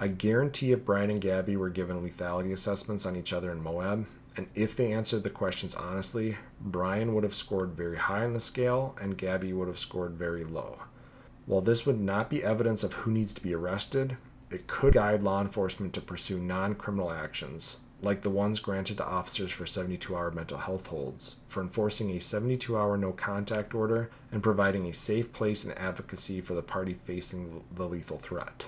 I 0.00 0.08
guarantee 0.08 0.72
if 0.72 0.84
Brian 0.84 1.10
and 1.10 1.20
Gabby 1.20 1.56
were 1.56 1.70
given 1.70 2.02
lethality 2.02 2.52
assessments 2.52 3.06
on 3.06 3.14
each 3.14 3.32
other 3.32 3.52
in 3.52 3.62
Moab, 3.62 4.06
and 4.38 4.46
if 4.54 4.76
they 4.76 4.92
answered 4.92 5.24
the 5.24 5.30
questions 5.30 5.74
honestly, 5.74 6.36
Brian 6.60 7.12
would 7.12 7.24
have 7.24 7.34
scored 7.34 7.70
very 7.70 7.96
high 7.96 8.22
on 8.22 8.34
the 8.34 8.40
scale 8.40 8.96
and 9.00 9.18
Gabby 9.18 9.52
would 9.52 9.66
have 9.66 9.80
scored 9.80 10.12
very 10.12 10.44
low. 10.44 10.78
While 11.44 11.60
this 11.60 11.84
would 11.84 11.98
not 11.98 12.30
be 12.30 12.44
evidence 12.44 12.84
of 12.84 12.92
who 12.92 13.10
needs 13.10 13.34
to 13.34 13.42
be 13.42 13.52
arrested, 13.52 14.16
it 14.52 14.68
could 14.68 14.94
guide 14.94 15.24
law 15.24 15.40
enforcement 15.40 15.92
to 15.94 16.00
pursue 16.00 16.38
non 16.38 16.76
criminal 16.76 17.10
actions, 17.10 17.78
like 18.00 18.20
the 18.20 18.30
ones 18.30 18.60
granted 18.60 18.98
to 18.98 19.06
officers 19.06 19.50
for 19.50 19.66
72 19.66 20.14
hour 20.14 20.30
mental 20.30 20.58
health 20.58 20.86
holds, 20.86 21.36
for 21.48 21.60
enforcing 21.60 22.10
a 22.12 22.20
72 22.20 22.78
hour 22.78 22.96
no 22.96 23.10
contact 23.10 23.74
order 23.74 24.08
and 24.30 24.40
providing 24.40 24.86
a 24.86 24.92
safe 24.92 25.32
place 25.32 25.64
and 25.64 25.76
advocacy 25.76 26.40
for 26.40 26.54
the 26.54 26.62
party 26.62 26.94
facing 26.94 27.64
the 27.74 27.88
lethal 27.88 28.18
threat. 28.18 28.66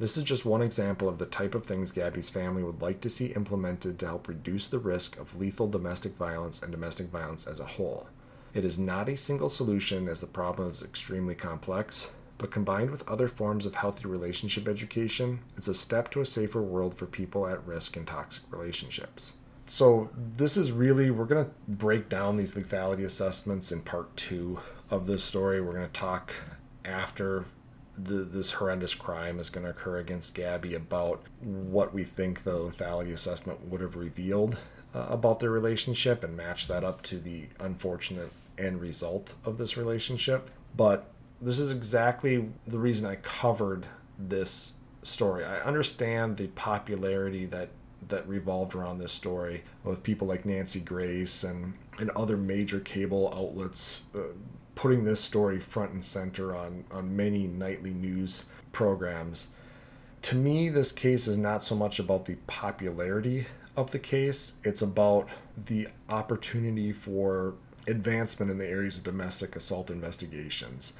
This 0.00 0.16
is 0.16 0.24
just 0.24 0.46
one 0.46 0.62
example 0.62 1.10
of 1.10 1.18
the 1.18 1.26
type 1.26 1.54
of 1.54 1.66
things 1.66 1.92
Gabby's 1.92 2.30
family 2.30 2.62
would 2.62 2.80
like 2.80 3.02
to 3.02 3.10
see 3.10 3.34
implemented 3.34 3.98
to 3.98 4.06
help 4.06 4.28
reduce 4.28 4.66
the 4.66 4.78
risk 4.78 5.18
of 5.20 5.36
lethal 5.36 5.68
domestic 5.68 6.16
violence 6.16 6.62
and 6.62 6.72
domestic 6.72 7.08
violence 7.08 7.46
as 7.46 7.60
a 7.60 7.66
whole. 7.66 8.08
It 8.54 8.64
is 8.64 8.78
not 8.78 9.10
a 9.10 9.16
single 9.18 9.50
solution 9.50 10.08
as 10.08 10.22
the 10.22 10.26
problem 10.26 10.70
is 10.70 10.82
extremely 10.82 11.34
complex, 11.34 12.08
but 12.38 12.50
combined 12.50 12.90
with 12.90 13.06
other 13.06 13.28
forms 13.28 13.66
of 13.66 13.74
healthy 13.74 14.08
relationship 14.08 14.68
education, 14.68 15.40
it's 15.58 15.68
a 15.68 15.74
step 15.74 16.10
to 16.12 16.22
a 16.22 16.24
safer 16.24 16.62
world 16.62 16.94
for 16.94 17.04
people 17.04 17.46
at 17.46 17.66
risk 17.66 17.94
in 17.94 18.06
toxic 18.06 18.44
relationships. 18.50 19.34
So, 19.66 20.08
this 20.16 20.56
is 20.56 20.72
really, 20.72 21.10
we're 21.10 21.26
going 21.26 21.44
to 21.44 21.50
break 21.68 22.08
down 22.08 22.38
these 22.38 22.54
lethality 22.54 23.04
assessments 23.04 23.70
in 23.70 23.82
part 23.82 24.16
two 24.16 24.60
of 24.88 25.06
this 25.06 25.22
story. 25.22 25.60
We're 25.60 25.74
going 25.74 25.86
to 25.86 25.92
talk 25.92 26.32
after 26.86 27.44
the, 28.04 28.14
this 28.24 28.52
horrendous 28.52 28.94
crime 28.94 29.38
is 29.38 29.50
going 29.50 29.64
to 29.64 29.70
occur 29.70 29.98
against 29.98 30.34
Gabby 30.34 30.74
about 30.74 31.22
what 31.40 31.92
we 31.92 32.04
think 32.04 32.44
the 32.44 32.52
lethality 32.58 33.12
assessment 33.12 33.66
would 33.68 33.80
have 33.80 33.96
revealed 33.96 34.58
uh, 34.94 35.06
about 35.08 35.40
their 35.40 35.50
relationship 35.50 36.24
and 36.24 36.36
match 36.36 36.68
that 36.68 36.84
up 36.84 37.02
to 37.02 37.18
the 37.18 37.46
unfortunate 37.58 38.30
end 38.58 38.80
result 38.80 39.34
of 39.44 39.58
this 39.58 39.76
relationship. 39.76 40.50
But 40.76 41.10
this 41.40 41.58
is 41.58 41.72
exactly 41.72 42.48
the 42.66 42.78
reason 42.78 43.06
I 43.06 43.16
covered 43.16 43.86
this 44.18 44.72
story. 45.02 45.44
I 45.44 45.60
understand 45.60 46.36
the 46.36 46.48
popularity 46.48 47.46
that 47.46 47.70
that 48.08 48.26
revolved 48.26 48.74
around 48.74 48.98
this 48.98 49.12
story 49.12 49.62
with 49.84 50.02
people 50.02 50.26
like 50.26 50.44
Nancy 50.44 50.80
Grace 50.80 51.44
and 51.44 51.74
and 51.98 52.10
other 52.10 52.36
major 52.36 52.80
cable 52.80 53.32
outlets 53.34 54.04
uh, 54.14 54.20
putting 54.80 55.04
this 55.04 55.20
story 55.20 55.60
front 55.60 55.92
and 55.92 56.02
center 56.02 56.56
on 56.56 56.82
on 56.90 57.14
many 57.14 57.46
nightly 57.46 57.90
news 57.90 58.46
programs. 58.72 59.48
To 60.22 60.34
me, 60.34 60.70
this 60.70 60.90
case 60.90 61.28
is 61.28 61.36
not 61.36 61.62
so 61.62 61.74
much 61.74 61.98
about 61.98 62.24
the 62.24 62.36
popularity 62.46 63.44
of 63.76 63.90
the 63.90 63.98
case, 63.98 64.54
it's 64.64 64.80
about 64.80 65.28
the 65.66 65.88
opportunity 66.08 66.94
for 66.94 67.56
advancement 67.88 68.50
in 68.50 68.56
the 68.56 68.66
areas 68.66 68.96
of 68.96 69.04
domestic 69.04 69.54
assault 69.54 69.90
investigations. 69.90 70.94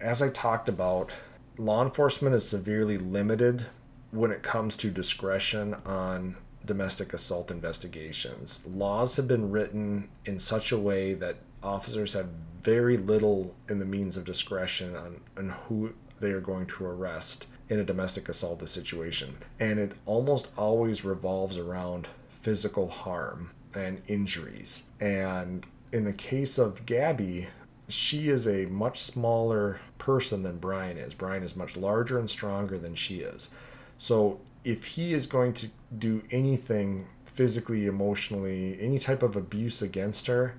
As 0.00 0.22
I 0.22 0.28
talked 0.28 0.68
about, 0.68 1.10
law 1.58 1.82
enforcement 1.82 2.36
is 2.36 2.48
severely 2.48 2.96
limited 2.96 3.66
when 4.12 4.30
it 4.30 4.44
comes 4.44 4.76
to 4.76 4.88
discretion 4.88 5.74
on 5.84 6.36
domestic 6.64 7.12
assault 7.12 7.50
investigations. 7.50 8.62
Laws 8.66 9.16
have 9.16 9.26
been 9.26 9.50
written 9.50 10.10
in 10.26 10.38
such 10.38 10.70
a 10.70 10.78
way 10.78 11.14
that 11.14 11.38
officers 11.66 12.12
have 12.14 12.28
very 12.62 12.96
little 12.96 13.54
in 13.68 13.78
the 13.78 13.84
means 13.84 14.16
of 14.16 14.24
discretion 14.24 14.96
on, 14.96 15.20
on 15.36 15.50
who 15.50 15.92
they 16.20 16.30
are 16.30 16.40
going 16.40 16.66
to 16.66 16.86
arrest 16.86 17.46
in 17.68 17.78
a 17.78 17.84
domestic 17.84 18.28
assault 18.28 18.66
situation. 18.68 19.36
And 19.60 19.78
it 19.78 19.92
almost 20.06 20.48
always 20.56 21.04
revolves 21.04 21.58
around 21.58 22.08
physical 22.40 22.88
harm 22.88 23.50
and 23.74 24.00
injuries. 24.08 24.84
And 25.00 25.66
in 25.92 26.04
the 26.04 26.12
case 26.12 26.58
of 26.58 26.86
Gabby, 26.86 27.48
she 27.88 28.28
is 28.28 28.46
a 28.46 28.66
much 28.66 29.00
smaller 29.00 29.80
person 29.98 30.42
than 30.42 30.58
Brian 30.58 30.96
is. 30.96 31.14
Brian 31.14 31.42
is 31.42 31.56
much 31.56 31.76
larger 31.76 32.18
and 32.18 32.28
stronger 32.28 32.78
than 32.78 32.94
she 32.94 33.20
is. 33.20 33.50
So 33.98 34.40
if 34.64 34.86
he 34.86 35.14
is 35.14 35.26
going 35.26 35.52
to 35.54 35.70
do 35.98 36.22
anything 36.30 37.06
physically, 37.24 37.86
emotionally, 37.86 38.76
any 38.80 38.98
type 38.98 39.22
of 39.22 39.36
abuse 39.36 39.82
against 39.82 40.26
her, 40.26 40.54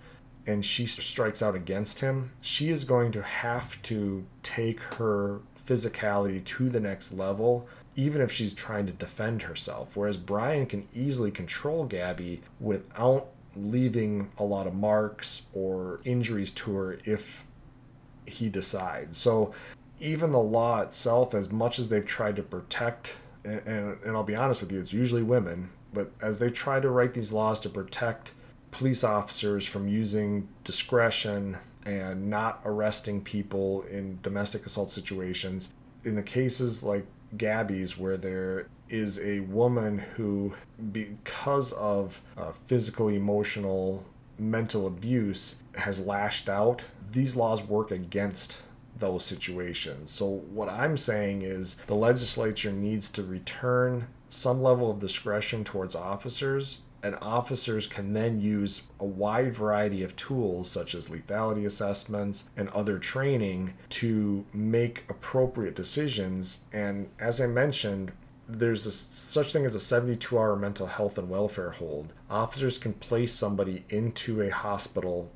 and 0.48 0.66
she 0.66 0.86
strikes 0.86 1.44
out 1.44 1.54
against 1.54 2.00
him, 2.00 2.32
she 2.42 2.70
is 2.70 2.86
going 2.86 3.12
to 3.12 3.22
have 3.22 3.80
to 3.84 4.26
take 4.42 4.80
her 4.80 5.42
physicality 5.68 6.44
to 6.46 6.70
the 6.70 6.80
next 6.80 7.12
level, 7.12 7.68
even 7.98 8.22
if 8.22 8.32
she's 8.32 8.54
trying 8.54 8.86
to 8.86 8.94
defend 8.94 9.42
herself. 9.42 9.96
Whereas 9.96 10.16
Brian 10.16 10.66
can 10.66 10.88
easily 10.96 11.30
control 11.30 11.84
Gabby 11.84 12.42
without 12.62 13.28
leaving 13.58 14.32
a 14.38 14.44
lot 14.44 14.68
of 14.68 14.74
marks 14.74 15.42
or 15.54 16.00
injuries 16.06 16.52
to 16.52 16.74
her 16.76 17.00
if 17.04 17.44
he 18.26 18.48
decides. 18.48 19.18
So 19.18 19.54
even 20.00 20.32
the 20.32 20.40
law 20.40 20.82
itself, 20.82 21.34
as 21.34 21.52
much 21.52 21.78
as 21.80 21.90
they've 21.90 22.06
tried 22.06 22.38
to 22.38 22.44
protect, 22.44 23.14
and, 23.44 23.62
and, 23.68 23.98
and 24.04 24.16
I'll 24.16 24.24
be 24.24 24.36
honest 24.36 24.62
with 24.62 24.72
you, 24.72 24.80
it's 24.80 24.94
usually 24.94 25.24
women, 25.24 25.70
but 25.94 26.12
as 26.22 26.40
they 26.40 26.50
try 26.50 26.80
to 26.80 26.90
write 26.90 27.14
these 27.14 27.34
laws 27.34 27.60
to 27.62 27.70
protect 27.70 28.32
police 28.78 29.04
officers 29.04 29.66
from 29.66 29.88
using 29.88 30.48
discretion 30.64 31.58
and 31.88 32.30
not 32.30 32.62
arresting 32.64 33.20
people 33.20 33.82
in 33.84 34.20
domestic 34.22 34.68
assault 34.68 34.92
situations. 34.92 35.74
In 36.04 36.14
the 36.14 36.22
cases 36.22 36.84
like 36.84 37.04
Gabby's, 37.38 37.98
where 37.98 38.18
there 38.18 38.68
is 38.88 39.20
a 39.20 39.40
woman 39.42 39.98
who, 39.98 40.54
because 40.92 41.72
of 41.74 42.22
uh, 42.38 42.52
physical, 42.68 43.08
emotional, 43.08 44.06
mental 44.38 44.86
abuse, 44.86 45.56
has 45.76 46.00
lashed 46.06 46.48
out, 46.48 46.84
these 47.12 47.36
laws 47.36 47.64
work 47.64 47.90
against 47.90 48.60
those 49.00 49.26
situations. 49.26 50.12
So, 50.12 50.28
what 50.54 50.70
I'm 50.70 50.98
saying 50.98 51.42
is 51.42 51.78
the 51.88 51.96
legislature 51.96 52.72
needs 52.72 53.10
to 53.10 53.24
return 53.24 54.08
some 54.28 54.62
level 54.62 54.92
of 54.92 55.00
discretion 55.00 55.64
towards 55.64 55.96
officers 55.96 56.82
and 57.04 57.16
officers 57.22 57.88
can 57.88 58.14
then 58.14 58.40
use 58.42 58.82
a 59.00 59.06
wide 59.06 59.54
variety 59.54 60.04
of 60.04 60.16
tools 60.16 60.70
such 60.70 60.96
as 60.96 61.10
lethality 61.10 61.66
assessments 61.66 62.50
and 62.58 62.70
other 62.70 62.98
training 62.98 63.74
to 63.90 64.46
make 64.54 65.06
appropriate 65.10 65.76
decisions. 65.76 66.62
And 66.74 67.10
as 67.20 67.40
i 67.40 67.48
mentioned 67.48 68.12
there's 68.48 68.86
a, 68.86 68.92
such 68.92 69.52
thing 69.52 69.66
as 69.66 69.76
a 69.76 69.80
72 69.80 70.38
hour 70.38 70.56
mental 70.56 70.88
health 70.88 71.18
and 71.18 71.30
welfare 71.30 71.72
hold. 71.72 72.14
Officers 72.30 72.78
can 72.78 72.94
place 72.94 73.34
somebody 73.34 73.84
into 73.90 74.42
a 74.42 74.50
hospital 74.50 75.30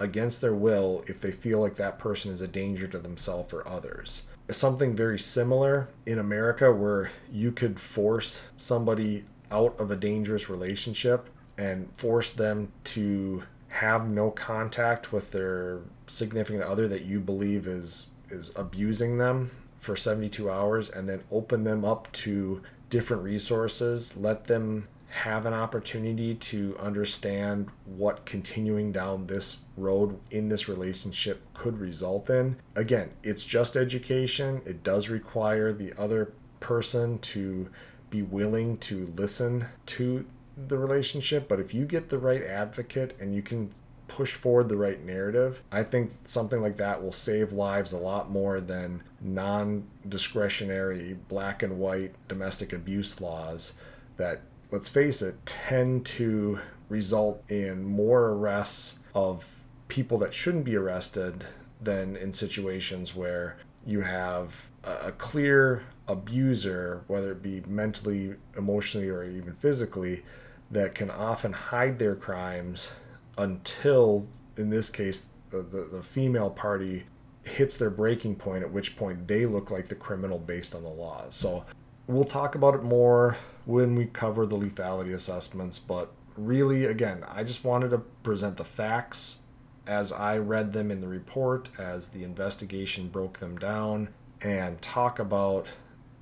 against 0.00 0.40
their 0.40 0.54
will 0.54 1.04
if 1.06 1.20
they 1.20 1.30
feel 1.30 1.60
like 1.60 1.76
that 1.76 1.98
person 1.98 2.32
is 2.32 2.40
a 2.40 2.48
danger 2.48 2.86
to 2.88 2.98
themselves 2.98 3.52
or 3.52 3.66
others. 3.68 4.22
Something 4.50 4.96
very 4.96 5.18
similar 5.18 5.88
in 6.06 6.18
america 6.18 6.72
where 6.72 7.10
you 7.30 7.52
could 7.52 7.78
force 7.78 8.42
somebody 8.56 9.24
out 9.50 9.78
of 9.78 9.90
a 9.90 9.96
dangerous 9.96 10.48
relationship 10.48 11.28
and 11.56 11.88
force 11.96 12.32
them 12.32 12.72
to 12.84 13.42
have 13.68 14.08
no 14.08 14.30
contact 14.30 15.12
with 15.12 15.30
their 15.30 15.80
significant 16.06 16.62
other 16.62 16.88
that 16.88 17.04
you 17.04 17.20
believe 17.20 17.66
is 17.66 18.06
is 18.30 18.52
abusing 18.56 19.18
them 19.18 19.50
for 19.78 19.96
72 19.96 20.50
hours 20.50 20.90
and 20.90 21.08
then 21.08 21.22
open 21.30 21.64
them 21.64 21.84
up 21.84 22.10
to 22.12 22.62
different 22.90 23.22
resources 23.22 24.16
let 24.16 24.44
them 24.44 24.88
have 25.08 25.46
an 25.46 25.54
opportunity 25.54 26.34
to 26.34 26.76
understand 26.78 27.68
what 27.86 28.26
continuing 28.26 28.92
down 28.92 29.26
this 29.26 29.58
road 29.76 30.18
in 30.30 30.48
this 30.48 30.68
relationship 30.68 31.40
could 31.54 31.78
result 31.78 32.28
in. 32.28 32.56
Again 32.76 33.10
it's 33.22 33.44
just 33.44 33.76
education. 33.76 34.60
It 34.66 34.82
does 34.82 35.08
require 35.08 35.72
the 35.72 35.94
other 35.98 36.32
person 36.60 37.18
to 37.20 37.70
be 38.10 38.22
willing 38.22 38.78
to 38.78 39.12
listen 39.16 39.66
to 39.86 40.24
the 40.66 40.78
relationship. 40.78 41.48
But 41.48 41.60
if 41.60 41.74
you 41.74 41.84
get 41.84 42.08
the 42.08 42.18
right 42.18 42.42
advocate 42.42 43.16
and 43.20 43.34
you 43.34 43.42
can 43.42 43.70
push 44.08 44.32
forward 44.32 44.68
the 44.68 44.76
right 44.76 45.04
narrative, 45.04 45.62
I 45.70 45.82
think 45.82 46.12
something 46.24 46.60
like 46.60 46.76
that 46.78 47.02
will 47.02 47.12
save 47.12 47.52
lives 47.52 47.92
a 47.92 47.98
lot 47.98 48.30
more 48.30 48.60
than 48.60 49.02
non 49.20 49.86
discretionary 50.08 51.16
black 51.28 51.62
and 51.62 51.78
white 51.78 52.14
domestic 52.26 52.72
abuse 52.72 53.20
laws 53.20 53.74
that, 54.16 54.40
let's 54.70 54.88
face 54.88 55.22
it, 55.22 55.34
tend 55.46 56.06
to 56.06 56.58
result 56.88 57.42
in 57.50 57.84
more 57.84 58.30
arrests 58.30 58.98
of 59.14 59.48
people 59.88 60.18
that 60.18 60.34
shouldn't 60.34 60.64
be 60.64 60.76
arrested 60.76 61.44
than 61.80 62.16
in 62.16 62.32
situations 62.32 63.14
where 63.14 63.56
you 63.86 64.00
have 64.00 64.54
a 64.84 65.12
clear 65.12 65.82
abuser, 66.06 67.02
whether 67.06 67.32
it 67.32 67.42
be 67.42 67.62
mentally, 67.66 68.34
emotionally, 68.56 69.08
or 69.08 69.24
even 69.24 69.54
physically, 69.54 70.22
that 70.70 70.94
can 70.94 71.10
often 71.10 71.52
hide 71.52 71.98
their 71.98 72.14
crimes 72.14 72.92
until, 73.36 74.26
in 74.56 74.70
this 74.70 74.90
case, 74.90 75.26
the, 75.50 75.62
the, 75.62 75.84
the, 75.84 76.02
female 76.02 76.50
party 76.50 77.04
hits 77.42 77.76
their 77.76 77.90
breaking 77.90 78.36
point, 78.36 78.62
at 78.62 78.70
which 78.70 78.96
point 78.96 79.26
they 79.26 79.46
look 79.46 79.70
like 79.70 79.88
the 79.88 79.94
criminal 79.94 80.38
based 80.38 80.74
on 80.74 80.82
the 80.82 80.88
laws. 80.88 81.34
So 81.34 81.64
we'll 82.06 82.24
talk 82.24 82.54
about 82.54 82.74
it 82.74 82.82
more 82.82 83.36
when 83.64 83.94
we 83.94 84.06
cover 84.06 84.44
the 84.44 84.56
lethality 84.56 85.14
assessments, 85.14 85.78
but 85.78 86.12
really, 86.36 86.86
again, 86.86 87.24
I 87.26 87.44
just 87.44 87.64
wanted 87.64 87.90
to 87.90 87.98
present 88.22 88.56
the 88.56 88.64
facts 88.64 89.38
as 89.86 90.12
I 90.12 90.36
read 90.36 90.72
them 90.72 90.90
in 90.90 91.00
the 91.00 91.08
report, 91.08 91.70
as 91.78 92.08
the 92.08 92.22
investigation 92.22 93.08
broke 93.08 93.38
them 93.38 93.56
down, 93.56 94.08
and 94.42 94.80
talk 94.80 95.18
about 95.18 95.66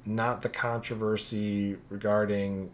not 0.05 0.43
the 0.43 0.49
controversy 0.49 1.77
regarding 1.91 2.71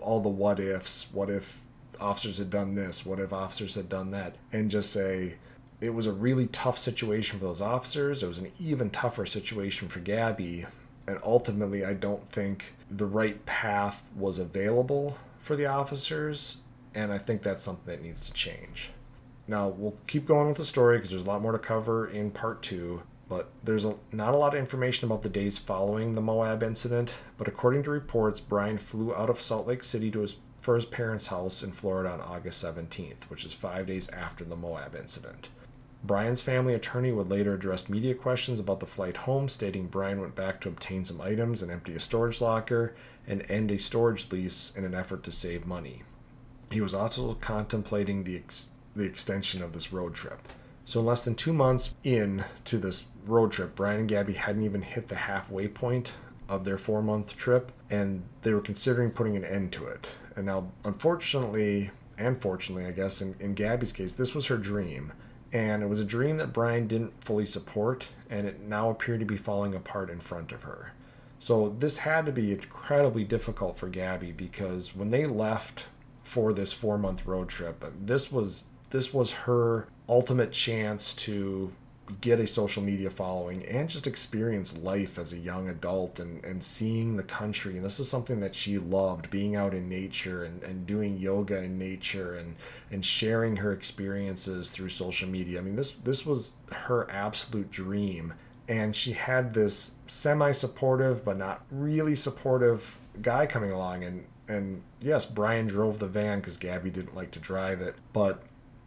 all 0.00 0.20
the 0.20 0.28
what 0.28 0.60
ifs. 0.60 1.08
What 1.12 1.30
if 1.30 1.60
officers 2.00 2.38
had 2.38 2.50
done 2.50 2.74
this? 2.74 3.04
What 3.04 3.18
if 3.18 3.32
officers 3.32 3.74
had 3.74 3.88
done 3.88 4.10
that? 4.12 4.36
And 4.52 4.70
just 4.70 4.92
say 4.92 5.34
it 5.80 5.90
was 5.90 6.06
a 6.06 6.12
really 6.12 6.46
tough 6.48 6.78
situation 6.78 7.38
for 7.38 7.44
those 7.44 7.60
officers. 7.60 8.22
It 8.22 8.26
was 8.26 8.38
an 8.38 8.52
even 8.60 8.90
tougher 8.90 9.26
situation 9.26 9.88
for 9.88 10.00
Gabby. 10.00 10.66
And 11.06 11.18
ultimately, 11.22 11.84
I 11.84 11.94
don't 11.94 12.26
think 12.28 12.72
the 12.88 13.06
right 13.06 13.44
path 13.46 14.08
was 14.16 14.38
available 14.38 15.16
for 15.40 15.56
the 15.56 15.66
officers. 15.66 16.58
And 16.94 17.12
I 17.12 17.18
think 17.18 17.42
that's 17.42 17.62
something 17.62 17.86
that 17.86 18.02
needs 18.02 18.24
to 18.24 18.32
change. 18.32 18.90
Now, 19.48 19.68
we'll 19.68 19.96
keep 20.06 20.26
going 20.26 20.48
with 20.48 20.56
the 20.56 20.64
story 20.64 20.96
because 20.96 21.10
there's 21.10 21.22
a 21.22 21.26
lot 21.26 21.42
more 21.42 21.52
to 21.52 21.58
cover 21.58 22.08
in 22.08 22.30
part 22.30 22.62
two. 22.62 23.02
But 23.28 23.48
there's 23.64 23.84
a, 23.84 23.96
not 24.12 24.34
a 24.34 24.36
lot 24.36 24.54
of 24.54 24.60
information 24.60 25.06
about 25.06 25.22
the 25.22 25.28
days 25.28 25.58
following 25.58 26.14
the 26.14 26.20
Moab 26.20 26.62
incident. 26.62 27.14
But 27.38 27.48
according 27.48 27.82
to 27.84 27.90
reports, 27.90 28.40
Brian 28.40 28.78
flew 28.78 29.14
out 29.14 29.30
of 29.30 29.40
Salt 29.40 29.66
Lake 29.66 29.82
City 29.82 30.10
to 30.12 30.20
his, 30.20 30.36
for 30.60 30.76
his 30.76 30.84
parents' 30.84 31.26
house 31.26 31.62
in 31.62 31.72
Florida 31.72 32.10
on 32.10 32.20
August 32.20 32.64
17th, 32.64 33.24
which 33.24 33.44
is 33.44 33.52
five 33.52 33.86
days 33.86 34.08
after 34.10 34.44
the 34.44 34.56
Moab 34.56 34.94
incident. 34.94 35.48
Brian's 36.04 36.40
family 36.40 36.74
attorney 36.74 37.10
would 37.10 37.30
later 37.30 37.54
address 37.54 37.88
media 37.88 38.14
questions 38.14 38.60
about 38.60 38.78
the 38.78 38.86
flight 38.86 39.16
home, 39.16 39.48
stating 39.48 39.88
Brian 39.88 40.20
went 40.20 40.36
back 40.36 40.60
to 40.60 40.68
obtain 40.68 41.04
some 41.04 41.20
items 41.20 41.62
and 41.62 41.72
empty 41.72 41.94
a 41.94 42.00
storage 42.00 42.40
locker 42.40 42.94
and 43.26 43.48
end 43.50 43.72
a 43.72 43.78
storage 43.78 44.30
lease 44.30 44.72
in 44.76 44.84
an 44.84 44.94
effort 44.94 45.24
to 45.24 45.32
save 45.32 45.66
money. 45.66 46.02
He 46.70 46.80
was 46.80 46.94
also 46.94 47.34
contemplating 47.34 48.22
the, 48.22 48.36
ex- 48.36 48.70
the 48.94 49.04
extension 49.04 49.62
of 49.62 49.72
this 49.72 49.92
road 49.92 50.14
trip. 50.14 50.40
So, 50.84 51.00
in 51.00 51.06
less 51.06 51.24
than 51.24 51.34
two 51.34 51.52
months 51.52 51.96
in 52.04 52.44
to 52.66 52.78
this 52.78 53.04
road 53.26 53.52
trip, 53.52 53.74
Brian 53.74 54.00
and 54.00 54.08
Gabby 54.08 54.32
hadn't 54.32 54.62
even 54.62 54.82
hit 54.82 55.08
the 55.08 55.16
halfway 55.16 55.68
point 55.68 56.12
of 56.48 56.64
their 56.64 56.78
four 56.78 57.02
month 57.02 57.36
trip, 57.36 57.72
and 57.90 58.22
they 58.42 58.52
were 58.52 58.60
considering 58.60 59.10
putting 59.10 59.36
an 59.36 59.44
end 59.44 59.72
to 59.72 59.86
it. 59.86 60.08
And 60.36 60.46
now, 60.46 60.70
unfortunately, 60.84 61.90
and 62.18 62.36
fortunately, 62.36 62.86
I 62.86 62.92
guess, 62.92 63.20
in, 63.20 63.34
in 63.40 63.54
Gabby's 63.54 63.92
case, 63.92 64.14
this 64.14 64.34
was 64.34 64.46
her 64.46 64.56
dream. 64.56 65.12
And 65.52 65.82
it 65.82 65.88
was 65.88 66.00
a 66.00 66.04
dream 66.04 66.36
that 66.38 66.52
Brian 66.52 66.86
didn't 66.86 67.22
fully 67.24 67.46
support, 67.46 68.06
and 68.30 68.46
it 68.46 68.60
now 68.60 68.90
appeared 68.90 69.20
to 69.20 69.26
be 69.26 69.36
falling 69.36 69.74
apart 69.74 70.10
in 70.10 70.20
front 70.20 70.52
of 70.52 70.62
her. 70.64 70.92
So, 71.38 71.74
this 71.78 71.98
had 71.98 72.26
to 72.26 72.32
be 72.32 72.52
incredibly 72.52 73.24
difficult 73.24 73.76
for 73.76 73.88
Gabby 73.88 74.32
because 74.32 74.94
when 74.94 75.10
they 75.10 75.26
left 75.26 75.84
for 76.24 76.52
this 76.52 76.72
four 76.72 76.98
month 76.98 77.26
road 77.26 77.48
trip, 77.48 77.84
this 78.04 78.32
was 78.32 78.64
this 78.90 79.12
was 79.12 79.32
her 79.32 79.86
ultimate 80.08 80.52
chance 80.52 81.12
to 81.14 81.72
get 82.20 82.40
a 82.40 82.46
social 82.46 82.82
media 82.82 83.10
following 83.10 83.64
and 83.66 83.88
just 83.88 84.06
experience 84.06 84.78
life 84.78 85.18
as 85.18 85.32
a 85.32 85.38
young 85.38 85.68
adult 85.68 86.20
and, 86.20 86.44
and 86.44 86.62
seeing 86.62 87.16
the 87.16 87.22
country. 87.22 87.76
And 87.76 87.84
this 87.84 87.98
is 87.98 88.08
something 88.08 88.40
that 88.40 88.54
she 88.54 88.78
loved 88.78 89.30
being 89.30 89.56
out 89.56 89.74
in 89.74 89.88
nature 89.88 90.44
and, 90.44 90.62
and 90.62 90.86
doing 90.86 91.18
yoga 91.18 91.62
in 91.62 91.78
nature 91.78 92.36
and, 92.36 92.54
and 92.90 93.04
sharing 93.04 93.56
her 93.56 93.72
experiences 93.72 94.70
through 94.70 94.88
social 94.88 95.28
media. 95.28 95.58
I 95.58 95.62
mean, 95.62 95.76
this, 95.76 95.92
this 95.92 96.24
was 96.24 96.54
her 96.72 97.10
absolute 97.10 97.70
dream. 97.70 98.34
And 98.68 98.94
she 98.94 99.12
had 99.12 99.54
this 99.54 99.92
semi 100.06 100.52
supportive, 100.52 101.24
but 101.24 101.36
not 101.36 101.64
really 101.70 102.16
supportive 102.16 102.96
guy 103.22 103.46
coming 103.46 103.72
along. 103.72 104.04
And, 104.04 104.24
and 104.48 104.82
yes, 105.00 105.26
Brian 105.26 105.66
drove 105.66 105.98
the 105.98 106.08
van 106.08 106.40
because 106.40 106.56
Gabby 106.56 106.90
didn't 106.90 107.14
like 107.14 107.30
to 107.32 107.40
drive 107.40 107.80
it. 107.80 107.94
But 108.12 108.42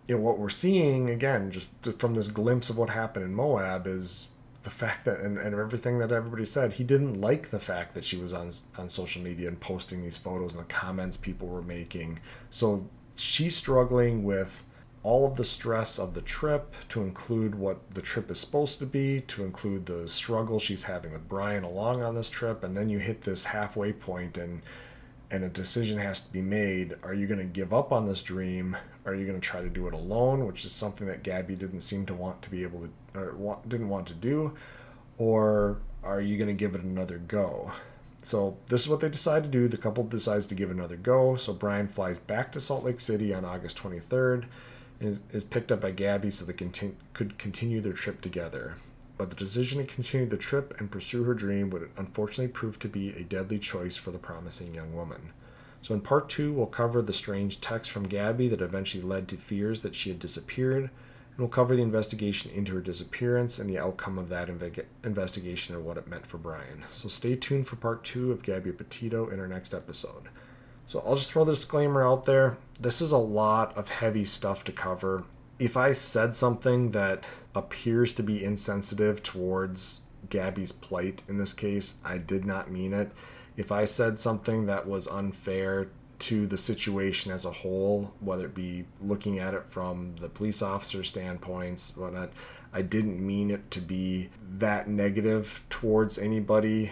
you 0.09 0.15
know 0.15 0.21
what 0.21 0.39
we're 0.39 0.49
seeing 0.49 1.11
again 1.11 1.51
just 1.51 1.69
from 1.99 2.15
this 2.15 2.27
glimpse 2.27 2.69
of 2.69 2.77
what 2.77 2.89
happened 2.89 3.23
in 3.23 3.33
moab 3.33 3.85
is 3.85 4.29
the 4.63 4.69
fact 4.69 5.05
that 5.05 5.19
and, 5.19 5.37
and 5.37 5.55
everything 5.55 5.99
that 5.99 6.11
everybody 6.11 6.43
said 6.43 6.73
he 6.73 6.83
didn't 6.83 7.21
like 7.21 7.51
the 7.51 7.59
fact 7.59 7.93
that 7.93 8.03
she 8.03 8.17
was 8.17 8.33
on 8.33 8.49
on 8.77 8.89
social 8.89 9.21
media 9.21 9.47
and 9.47 9.59
posting 9.59 10.01
these 10.01 10.17
photos 10.17 10.55
and 10.55 10.63
the 10.63 10.73
comments 10.73 11.15
people 11.15 11.47
were 11.47 11.61
making 11.61 12.19
so 12.49 12.85
she's 13.15 13.55
struggling 13.55 14.23
with 14.23 14.65
all 15.03 15.25
of 15.25 15.37
the 15.37 15.45
stress 15.45 15.97
of 15.97 16.13
the 16.13 16.21
trip 16.21 16.73
to 16.89 17.01
include 17.01 17.55
what 17.55 17.89
the 17.91 18.01
trip 18.01 18.29
is 18.31 18.39
supposed 18.39 18.79
to 18.79 18.85
be 18.85 19.21
to 19.21 19.45
include 19.45 19.85
the 19.85 20.09
struggle 20.09 20.59
she's 20.59 20.85
having 20.85 21.13
with 21.13 21.29
brian 21.29 21.63
along 21.63 22.01
on 22.01 22.15
this 22.15 22.31
trip 22.31 22.63
and 22.63 22.75
then 22.75 22.89
you 22.89 22.97
hit 22.97 23.21
this 23.21 23.43
halfway 23.43 23.93
point 23.93 24.37
and 24.39 24.61
and 25.31 25.43
a 25.43 25.49
decision 25.49 25.97
has 25.99 26.21
to 26.21 26.31
be 26.31 26.41
made. 26.41 26.95
Are 27.03 27.13
you 27.13 27.27
going 27.27 27.39
to 27.39 27.45
give 27.45 27.73
up 27.73 27.91
on 27.91 28.05
this 28.05 28.23
dream? 28.23 28.75
Are 29.09 29.15
you 29.15 29.25
going 29.25 29.39
to 29.39 29.45
try 29.45 29.61
to 29.61 29.69
do 29.69 29.87
it 29.87 29.93
alone, 29.93 30.45
which 30.45 30.65
is 30.65 30.71
something 30.71 31.07
that 31.07 31.23
Gabby 31.23 31.55
didn't 31.55 31.81
seem 31.81 32.05
to 32.07 32.13
want 32.13 32.41
to 32.43 32.49
be 32.49 32.63
able 32.63 32.81
to, 32.81 33.19
or 33.19 33.35
want, 33.35 33.67
didn't 33.67 33.89
want 33.89 34.07
to 34.07 34.13
do? 34.13 34.53
Or 35.17 35.77
are 36.03 36.21
you 36.21 36.37
going 36.37 36.47
to 36.47 36.53
give 36.53 36.75
it 36.75 36.81
another 36.81 37.17
go? 37.17 37.71
So 38.21 38.57
this 38.67 38.81
is 38.81 38.87
what 38.87 38.99
they 38.99 39.09
decide 39.09 39.43
to 39.43 39.49
do. 39.49 39.67
The 39.67 39.77
couple 39.77 40.03
decides 40.03 40.47
to 40.47 40.55
give 40.55 40.71
another 40.71 40.95
go. 40.95 41.35
So 41.35 41.53
Brian 41.53 41.87
flies 41.87 42.17
back 42.17 42.51
to 42.51 42.61
Salt 42.61 42.83
Lake 42.83 42.99
City 42.99 43.33
on 43.33 43.45
August 43.45 43.77
23rd 43.77 44.45
and 44.99 45.09
is, 45.09 45.23
is 45.31 45.43
picked 45.43 45.71
up 45.71 45.81
by 45.81 45.91
Gabby 45.91 46.29
so 46.29 46.45
they 46.45 46.53
could 47.13 47.37
continue 47.37 47.81
their 47.81 47.93
trip 47.93 48.21
together 48.21 48.75
but 49.19 49.29
the 49.29 49.35
decision 49.35 49.85
to 49.85 49.93
continue 49.93 50.25
the 50.25 50.37
trip 50.37 50.79
and 50.79 50.89
pursue 50.89 51.25
her 51.25 51.33
dream 51.33 51.69
would 51.69 51.89
unfortunately 51.97 52.47
prove 52.47 52.79
to 52.79 52.87
be 52.87 53.09
a 53.09 53.23
deadly 53.23 53.59
choice 53.59 53.97
for 53.97 54.11
the 54.11 54.17
promising 54.17 54.73
young 54.73 54.95
woman. 54.95 55.33
So, 55.81 55.93
in 55.93 56.01
part 56.01 56.29
two, 56.29 56.51
we'll 56.51 56.67
cover 56.67 57.01
the 57.01 57.13
strange 57.13 57.61
text 57.61 57.91
from 57.91 58.07
Gabby 58.07 58.47
that 58.49 58.61
eventually 58.61 59.03
led 59.03 59.27
to 59.29 59.37
fears 59.37 59.81
that 59.81 59.95
she 59.95 60.09
had 60.09 60.19
disappeared, 60.19 60.83
and 60.83 61.37
we'll 61.37 61.47
cover 61.47 61.75
the 61.75 61.81
investigation 61.81 62.51
into 62.51 62.73
her 62.73 62.81
disappearance 62.81 63.59
and 63.59 63.69
the 63.69 63.79
outcome 63.79 64.17
of 64.17 64.29
that 64.29 64.49
inve- 64.49 64.85
investigation 65.03 65.75
and 65.75 65.85
what 65.85 65.97
it 65.97 66.07
meant 66.07 66.25
for 66.25 66.37
Brian. 66.37 66.83
So, 66.89 67.07
stay 67.07 67.35
tuned 67.35 67.67
for 67.67 67.75
part 67.75 68.03
two 68.03 68.31
of 68.31 68.43
Gabby 68.43 68.71
Petito 68.71 69.29
in 69.29 69.39
our 69.39 69.47
next 69.47 69.73
episode. 69.73 70.29
So, 70.85 71.01
I'll 71.05 71.15
just 71.15 71.31
throw 71.31 71.45
the 71.45 71.53
disclaimer 71.53 72.05
out 72.05 72.25
there. 72.25 72.57
This 72.79 73.01
is 73.01 73.11
a 73.11 73.17
lot 73.17 73.77
of 73.77 73.89
heavy 73.89 74.25
stuff 74.25 74.63
to 74.65 74.71
cover. 74.71 75.25
If 75.59 75.75
I 75.75 75.93
said 75.93 76.35
something 76.35 76.91
that 76.91 77.25
appears 77.55 78.13
to 78.13 78.23
be 78.23 78.43
insensitive 78.43 79.23
towards 79.23 80.01
Gabby's 80.29 80.71
plight 80.71 81.23
in 81.27 81.37
this 81.37 81.53
case. 81.53 81.95
I 82.03 82.17
did 82.17 82.45
not 82.45 82.71
mean 82.71 82.93
it. 82.93 83.11
If 83.59 83.73
I 83.73 83.83
said 83.83 84.17
something 84.17 84.67
that 84.67 84.87
was 84.87 85.05
unfair 85.05 85.89
to 86.19 86.47
the 86.47 86.57
situation 86.57 87.29
as 87.33 87.43
a 87.43 87.51
whole, 87.51 88.13
whether 88.21 88.45
it 88.45 88.55
be 88.55 88.85
looking 89.01 89.37
at 89.37 89.53
it 89.53 89.65
from 89.67 90.15
the 90.21 90.29
police 90.29 90.61
officer 90.61 91.03
standpoints, 91.03 91.91
whatnot, 91.97 92.31
I 92.71 92.83
didn't 92.83 93.19
mean 93.19 93.51
it 93.51 93.69
to 93.71 93.81
be 93.81 94.29
that 94.59 94.87
negative 94.87 95.61
towards 95.69 96.17
anybody. 96.17 96.91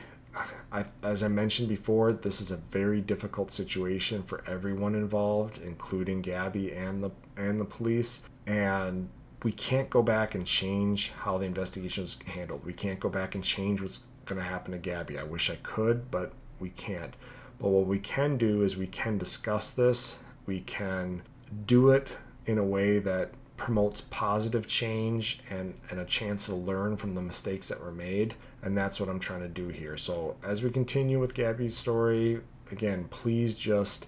I, 0.69 0.83
as 1.03 1.23
I 1.23 1.29
mentioned 1.29 1.69
before, 1.69 2.11
this 2.11 2.41
is 2.41 2.51
a 2.51 2.57
very 2.57 2.99
difficult 2.99 3.49
situation 3.49 4.21
for 4.21 4.43
everyone 4.45 4.93
involved, 4.93 5.61
including 5.63 6.21
Gabby 6.21 6.73
and 6.73 7.01
the 7.01 7.11
and 7.37 7.61
the 7.61 7.65
police. 7.65 8.23
And 8.45 9.07
we 9.41 9.53
can't 9.53 9.89
go 9.89 10.03
back 10.03 10.35
and 10.35 10.45
change 10.45 11.13
how 11.19 11.37
the 11.37 11.45
investigation 11.45 12.03
was 12.03 12.19
handled. 12.27 12.65
We 12.65 12.73
can't 12.73 12.99
go 12.99 13.07
back 13.07 13.35
and 13.35 13.43
change 13.43 13.81
what's 13.81 14.03
going 14.25 14.41
to 14.41 14.45
happen 14.45 14.73
to 14.73 14.77
Gabby. 14.77 15.17
I 15.17 15.23
wish 15.23 15.49
I 15.49 15.55
could, 15.63 16.11
but 16.11 16.33
we 16.59 16.69
can't. 16.69 17.15
But 17.59 17.69
what 17.69 17.87
we 17.87 17.99
can 17.99 18.37
do 18.37 18.61
is 18.61 18.77
we 18.77 18.87
can 18.87 19.17
discuss 19.17 19.69
this. 19.69 20.17
We 20.45 20.61
can 20.61 21.23
do 21.65 21.89
it 21.89 22.07
in 22.45 22.57
a 22.57 22.63
way 22.63 22.99
that 22.99 23.31
promotes 23.57 24.01
positive 24.01 24.67
change 24.67 25.39
and, 25.49 25.73
and 25.89 25.99
a 25.99 26.05
chance 26.05 26.45
to 26.45 26.55
learn 26.55 26.95
from 26.95 27.15
the 27.15 27.21
mistakes 27.21 27.67
that 27.69 27.81
were 27.81 27.91
made. 27.91 28.35
And 28.61 28.77
that's 28.77 28.99
what 28.99 29.09
I'm 29.09 29.19
trying 29.19 29.41
to 29.41 29.47
do 29.47 29.69
here. 29.69 29.97
So, 29.97 30.35
as 30.43 30.61
we 30.63 30.69
continue 30.69 31.19
with 31.19 31.33
Gabby's 31.33 31.75
story, 31.75 32.41
again, 32.71 33.07
please 33.09 33.55
just 33.55 34.07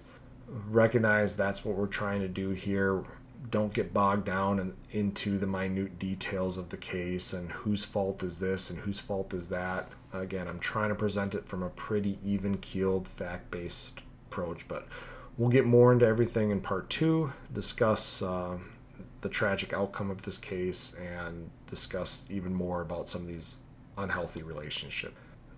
recognize 0.68 1.36
that's 1.36 1.64
what 1.64 1.76
we're 1.76 1.86
trying 1.86 2.20
to 2.20 2.28
do 2.28 2.50
here 2.50 3.04
don't 3.48 3.72
get 3.72 3.94
bogged 3.94 4.26
down 4.26 4.58
in, 4.58 4.76
into 4.90 5.38
the 5.38 5.46
minute 5.46 5.98
details 5.98 6.58
of 6.58 6.68
the 6.68 6.76
case 6.76 7.32
and 7.32 7.50
whose 7.50 7.84
fault 7.84 8.22
is 8.22 8.38
this 8.38 8.70
and 8.70 8.78
whose 8.80 9.00
fault 9.00 9.32
is 9.32 9.48
that. 9.48 9.88
Again, 10.12 10.46
I'm 10.46 10.58
trying 10.58 10.90
to 10.90 10.94
present 10.94 11.34
it 11.34 11.48
from 11.48 11.62
a 11.62 11.70
pretty 11.70 12.18
even 12.24 12.58
keeled, 12.58 13.08
fact 13.08 13.50
based 13.50 14.00
approach, 14.28 14.68
but 14.68 14.86
we'll 15.38 15.48
get 15.48 15.64
more 15.64 15.92
into 15.92 16.06
everything 16.06 16.50
in 16.50 16.60
part 16.60 16.90
two, 16.90 17.32
discuss 17.54 18.20
uh, 18.22 18.58
the 19.20 19.28
tragic 19.28 19.72
outcome 19.72 20.10
of 20.10 20.22
this 20.22 20.38
case, 20.38 20.94
and 20.94 21.50
discuss 21.68 22.26
even 22.28 22.54
more 22.54 22.82
about 22.82 23.08
some 23.08 23.22
of 23.22 23.28
these 23.28 23.60
unhealthy 23.96 24.42
relationships. 24.42 25.14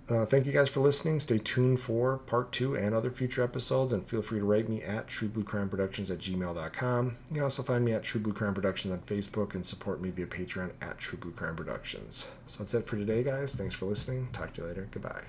Uh, 0.09 0.27
thank 0.27 0.47
you 0.47 0.53
guys 0.53 0.69
for 0.69 0.81
listening. 0.81 1.21
Stay 1.21 1.39
tuned 1.39 1.81
for 1.81 2.19
part 2.19 2.53
two 2.53 2.75
and 2.75 2.95
other 2.95 3.11
future 3.11 3.43
episodes, 3.43 3.93
and 3.93 4.07
feel 4.07 4.21
free 4.21 4.41
to 4.41 4.45
write 4.45 4.69
me 4.69 4.83
at 4.83 5.07
truebluecrimeproductions 5.07 6.11
at 6.11 6.19
gmail.com. 6.19 7.17
You 7.29 7.35
can 7.35 7.43
also 7.43 7.63
find 7.63 7.85
me 7.85 7.93
at 7.93 8.03
True 8.03 8.21
Blue 8.21 8.33
Crime 8.33 8.53
Productions 8.55 8.93
on 8.93 9.01
Facebook 9.01 9.55
and 9.55 9.65
support 9.65 10.01
me 10.01 10.11
via 10.11 10.27
Patreon 10.27 10.73
at 10.83 10.99
True 10.99 11.19
Blue 11.19 11.33
Crime 11.33 11.57
Productions. 11.57 12.27
So 12.47 12.59
that's 12.59 12.75
it 12.75 12.87
for 12.87 12.97
today, 12.97 13.23
guys. 13.23 13.55
Thanks 13.55 13.75
for 13.75 13.87
listening. 13.87 14.29
Talk 14.33 14.53
to 14.55 14.63
you 14.63 14.69
later. 14.69 14.89
Goodbye. 14.91 15.23